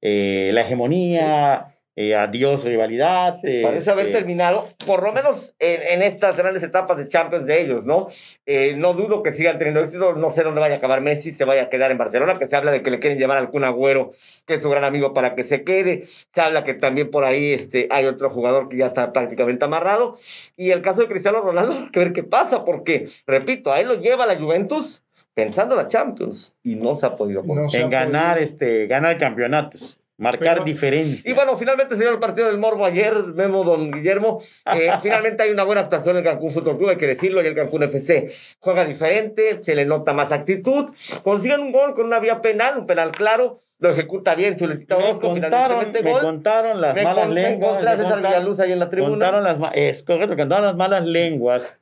eh, 0.00 0.50
la 0.54 0.60
hegemonía, 0.62 1.71
eh, 1.94 2.14
adiós 2.14 2.64
rivalidad. 2.64 3.38
eh, 3.44 3.60
Parece 3.62 3.90
haber 3.90 4.06
este, 4.06 4.18
terminado, 4.18 4.66
por 4.86 5.02
lo 5.02 5.12
menos 5.12 5.54
en, 5.58 5.82
en 5.82 6.02
estas 6.02 6.36
grandes 6.36 6.62
etapas 6.62 6.96
de 6.96 7.06
Champions 7.08 7.46
de 7.46 7.60
ellos, 7.60 7.84
¿no? 7.84 8.08
Eh, 8.46 8.74
no 8.78 8.94
dudo 8.94 9.22
que 9.22 9.32
sigan 9.32 9.58
teniendo 9.58 9.80
éxito, 9.80 10.14
no 10.14 10.30
sé 10.30 10.42
dónde 10.42 10.60
vaya 10.60 10.76
a 10.76 10.78
acabar 10.78 11.00
Messi, 11.02 11.32
se 11.32 11.44
vaya 11.44 11.64
a 11.64 11.68
quedar 11.68 11.90
en 11.90 11.98
Barcelona, 11.98 12.38
que 12.38 12.48
se 12.48 12.56
habla 12.56 12.72
de 12.72 12.82
que 12.82 12.90
le 12.90 12.98
quieren 12.98 13.18
llevar 13.18 13.36
al 13.36 13.50
Kun 13.50 13.64
Agüero, 13.64 14.12
que 14.46 14.54
es 14.54 14.62
su 14.62 14.70
gran 14.70 14.84
amigo, 14.84 15.12
para 15.12 15.34
que 15.34 15.44
se 15.44 15.64
quede. 15.64 16.04
Se 16.06 16.40
habla 16.40 16.64
que 16.64 16.74
también 16.74 17.10
por 17.10 17.24
ahí 17.24 17.52
este, 17.52 17.88
hay 17.90 18.06
otro 18.06 18.30
jugador 18.30 18.68
que 18.68 18.78
ya 18.78 18.86
está 18.86 19.12
prácticamente 19.12 19.64
amarrado. 19.64 20.16
Y 20.56 20.70
el 20.70 20.80
caso 20.82 21.02
de 21.02 21.08
Cristiano 21.08 21.40
Ronaldo, 21.42 21.72
hay 21.84 21.90
que 21.90 21.98
ver 22.00 22.12
qué 22.12 22.22
pasa, 22.22 22.64
porque, 22.64 23.08
repito, 23.26 23.70
a 23.70 23.80
él 23.80 23.88
lo 23.88 24.00
lleva 24.00 24.26
la 24.26 24.36
Juventus 24.36 25.02
pensando 25.34 25.74
en 25.74 25.82
la 25.82 25.88
Champions 25.88 26.56
y 26.62 26.74
no 26.74 26.94
se 26.96 27.06
ha 27.06 27.14
podido 27.14 27.40
conseguir. 27.42 27.62
No 27.64 27.70
se 27.70 27.78
ha 27.78 27.82
en 27.84 27.90
ganar, 27.90 28.34
podido. 28.36 28.44
este, 28.44 28.86
ganar 28.86 29.16
campeonatos, 29.16 29.98
marcar 30.18 30.54
Pero- 30.56 30.64
diferencia. 30.64 31.30
Y 31.30 31.34
bueno, 31.34 31.56
finalmente 31.56 31.96
se 31.96 32.02
dio 32.02 32.10
el 32.12 32.18
partido 32.18 32.46
del 32.48 32.58
Morbo 32.58 32.84
ayer, 32.84 33.12
Memo 33.34 33.64
Don 33.64 33.90
Guillermo. 33.90 34.40
Eh, 34.74 34.90
finalmente 35.02 35.42
hay 35.42 35.50
una 35.50 35.64
buena 35.64 35.82
actuación 35.82 36.16
en 36.16 36.24
el 36.24 36.30
Cancún 36.30 36.50
Fútbol 36.52 36.78
Club, 36.78 36.90
hay 36.90 36.96
que 36.96 37.06
decirlo, 37.06 37.42
y 37.42 37.46
el 37.46 37.54
Cancún 37.54 37.82
FC 37.82 38.30
juega 38.60 38.84
diferente, 38.84 39.62
se 39.62 39.74
le 39.74 39.84
nota 39.84 40.12
más 40.12 40.32
actitud. 40.32 40.90
Consiguen 41.22 41.60
un 41.60 41.72
gol 41.72 41.94
con 41.94 42.06
una 42.06 42.20
vía 42.20 42.40
penal, 42.40 42.78
un 42.78 42.86
penal 42.86 43.10
claro, 43.10 43.58
lo 43.80 43.90
ejecuta 43.90 44.34
bien 44.36 44.56
Chuletita 44.56 44.96
Orozco, 44.96 45.34
finalmente 45.34 46.02
me 46.02 46.12
gol. 46.12 46.20
contaron 46.22 46.80
las 46.80 46.94
Me 46.94 47.02
malas 47.02 47.28
lenguas. 47.28 47.78
contaron- 47.78 48.60
ahí 48.60 48.72
en 48.72 48.78
la 48.78 48.88
tribuna. 48.88 49.10
Contaron 49.10 49.44
las, 49.44 49.56
es 49.74 50.02
correcto, 50.04 50.36
contaron 50.36 50.66
las 50.66 50.76
malas 50.76 51.04
lenguas. 51.04 51.78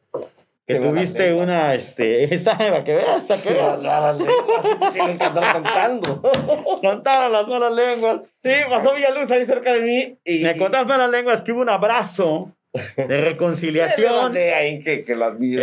Que 0.73 0.81
tuviste 0.81 1.33
una, 1.35 1.75
este, 1.75 2.25
esa, 2.35 2.57
para 2.57 2.85
que 2.85 2.95
veas, 2.95 3.27
para 3.27 3.43
que 3.43 3.51
veas. 3.51 4.93
Tienen 4.93 5.19
que 5.19 5.25
andar 5.25 5.53
contando. 5.55 6.23
Contaron 6.83 7.33
las 7.33 7.49
malas 7.49 7.73
lenguas. 7.73 8.21
Sí, 8.43 8.51
pasó 8.69 8.95
Villaluz 8.95 9.31
ahí 9.31 9.47
cerca 9.47 9.73
de 9.73 9.81
mí. 9.81 10.19
Y, 10.25 10.43
Me 10.45 10.57
contaron 10.57 10.89
las 10.89 10.99
malas 10.99 11.11
lenguas 11.11 11.43
que 11.43 11.53
hubo 11.53 11.61
un 11.61 11.71
abrazo 11.71 12.55
de 12.97 13.21
reconciliación. 13.21 14.15
mandé 14.15 14.55
ahí 14.55 14.83
que, 14.83 15.05
que 15.05 15.15
lo 15.15 15.25
admiro. 15.27 15.63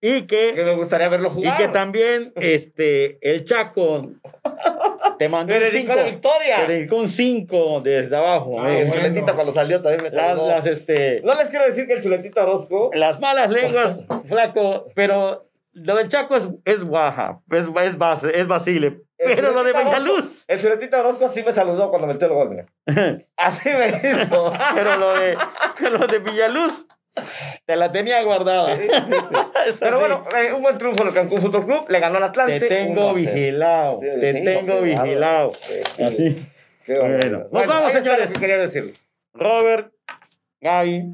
Y 0.00 0.22
Que 0.22 0.52
que, 0.54 0.62
me 0.64 0.74
gustaría 0.74 1.08
verlo 1.08 1.28
y 1.28 1.32
jugar. 1.32 1.56
que 1.56 1.68
también 1.68 2.32
este, 2.36 3.18
el 3.22 3.44
Chaco 3.44 4.10
te 5.18 5.28
mandó 5.28 5.54
un 5.54 5.60
dedicó 5.60 5.78
5. 5.78 5.92
a 5.92 5.96
la 5.96 6.02
victoria. 6.04 6.66
Te 6.66 6.72
dedicó 6.72 6.96
un 6.96 7.08
5 7.08 7.80
desde 7.82 8.16
abajo. 8.16 8.60
Ah, 8.60 8.70
eh. 8.70 8.80
el 8.82 8.86
bueno. 8.88 9.02
chuletita 9.02 9.34
cuando 9.34 9.52
salió 9.54 9.80
también 9.82 10.02
me 10.02 10.10
las, 10.10 10.26
saludó. 10.28 10.48
las, 10.48 10.66
este, 10.66 11.20
No 11.22 11.34
les 11.34 11.48
quiero 11.48 11.64
decir 11.66 11.86
que 11.86 11.94
el 11.94 12.02
chuletita 12.02 12.42
Orozco 12.44 12.90
las 12.94 13.18
malas 13.20 13.50
lenguas, 13.50 14.06
flaco, 14.26 14.86
pero 14.94 15.48
lo 15.72 15.94
del 15.96 16.08
Chaco 16.08 16.36
es, 16.36 16.48
es 16.64 16.84
guaja, 16.84 17.40
es, 17.50 17.66
es, 17.84 17.98
base, 17.98 18.38
es 18.38 18.46
Basile. 18.48 19.00
El 19.18 19.34
Pero 19.34 19.52
lo 19.52 19.64
de 19.64 19.72
Orozco- 19.72 20.44
El 20.46 20.60
chuletita 20.60 21.00
Orozco 21.00 21.24
así 21.26 21.42
me 21.42 21.52
saludó 21.54 21.88
cuando 21.88 22.06
metió 22.06 22.28
el 22.28 22.34
gol. 22.34 22.50
mira. 22.50 22.66
Así 23.36 23.70
me 23.70 23.88
hizo. 23.88 24.52
pero 24.74 24.96
lo 24.96 25.14
de, 25.14 25.38
lo 25.90 26.06
de 26.06 26.18
Villaluz, 26.18 26.86
te 27.64 27.76
la 27.76 27.90
tenía 27.92 28.22
guardada. 28.22 28.72
Es 29.66 29.78
Pero 29.80 29.96
así. 29.96 30.00
bueno, 30.00 30.24
eh, 30.38 30.52
un 30.52 30.62
buen 30.62 30.78
triunfo 30.78 31.02
del 31.04 31.12
Cancún 31.12 31.40
Fútbol 31.40 31.64
Club. 31.64 31.86
Le 31.88 31.98
ganó 31.98 32.18
al 32.18 32.22
Atlante. 32.24 32.60
te 32.60 32.66
tengo 32.68 33.12
1-0. 33.12 33.14
vigilado, 33.14 34.00
Sí, 34.00 34.20
te 34.20 34.32
sí, 34.32 34.44
tengo 34.44 34.78
sí, 34.78 34.84
vigilado. 34.84 35.52
sí, 35.54 35.74
sí. 35.96 36.02
Así. 36.02 36.46
Qué 36.84 36.98
barbaridad. 36.98 37.46
Bueno, 37.50 37.66
nos 37.66 37.74
vamos, 37.74 37.92
señores. 37.92 38.38
quería 38.38 38.58
decirles. 38.58 38.96
Robert, 39.34 39.92
Gaby, 40.60 41.04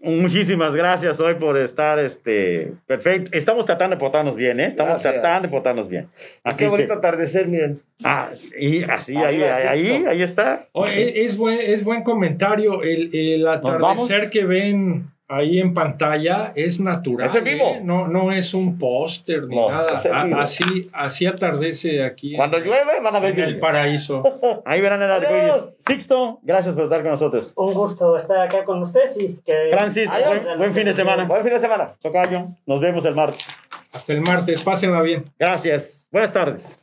Muchísimas 0.00 0.74
gracias 0.74 1.20
hoy 1.20 1.34
por 1.34 1.56
estar, 1.58 1.98
este, 1.98 2.72
perfecto. 2.86 3.30
Estamos 3.36 3.66
tratando 3.66 3.96
de 3.96 4.00
portarnos 4.00 4.36
bien, 4.36 4.58
¿eh? 4.60 4.66
Estamos 4.66 4.94
Gracias. 4.94 5.14
tratando 5.14 5.48
de 5.48 5.52
portarnos 5.52 5.88
bien. 5.88 6.08
Qué 6.56 6.66
bonito 6.68 6.88
que, 6.94 6.98
atardecer, 6.98 7.46
miren. 7.46 7.80
ah, 8.04 8.30
sí, 8.34 8.84
así, 8.88 9.16
Ahí 9.16 9.42
ahí, 9.42 9.66
ahí, 9.68 10.04
ahí, 10.06 10.22
está. 10.22 10.66
Oye, 10.72 11.24
es, 11.24 11.36
buen, 11.36 11.58
es 11.60 11.84
buen 11.84 12.02
comentario. 12.04 12.82
El, 12.82 13.14
el 13.14 13.46
atardecer 13.46 14.30
que 14.30 14.44
ven 14.44 15.10
ahí 15.34 15.58
en 15.58 15.72
pantalla 15.74 16.52
es 16.54 16.78
natural. 16.80 17.28
Es 17.28 17.34
en 17.34 17.44
vivo. 17.44 17.64
¿eh? 17.76 17.80
No, 17.82 18.06
no 18.08 18.32
es 18.32 18.54
un 18.54 18.78
póster 18.78 19.44
ni 19.44 19.56
No, 19.56 19.70
nada. 19.70 19.98
es 19.98 20.04
en 20.04 20.14
A- 20.14 20.24
vivo. 20.24 20.38
así, 20.40 20.90
así 20.92 21.26
atardece 21.26 22.04
aquí 22.04 22.36
Cuando 22.36 22.58
en, 22.58 22.64
llueve, 22.64 23.00
van 23.02 23.16
a 23.16 23.20
ver 23.20 23.38
en 23.38 23.44
el 23.44 23.58
paraíso. 23.58 24.22
Ahí 24.64 24.80
verán 24.80 25.00
el 25.02 25.10
arco. 25.10 25.66
Sixto, 25.86 26.38
gracias 26.42 26.74
por 26.74 26.84
estar 26.84 27.00
con 27.02 27.10
nosotros. 27.10 27.52
Un 27.56 27.74
gusto 27.74 28.16
estar 28.16 28.38
acá 28.38 28.64
con 28.64 28.80
ustedes 28.82 29.18
y 29.18 29.38
que... 29.44 29.68
Francis, 29.72 30.08
Adiós. 30.10 30.44
buen, 30.44 30.58
buen 30.58 30.74
fin 30.74 30.84
de 30.84 30.94
semana. 30.94 31.24
Buen 31.24 31.42
fin 31.42 31.52
de 31.54 31.60
semana. 31.60 31.94
Tocayo, 32.00 32.48
nos 32.66 32.80
vemos 32.80 33.04
el 33.04 33.14
martes. 33.14 33.46
Hasta 33.92 34.12
el 34.12 34.20
martes. 34.22 34.62
Pásenla 34.62 35.02
bien. 35.02 35.24
Gracias. 35.38 36.08
Buenas 36.12 36.32
tardes. 36.32 36.80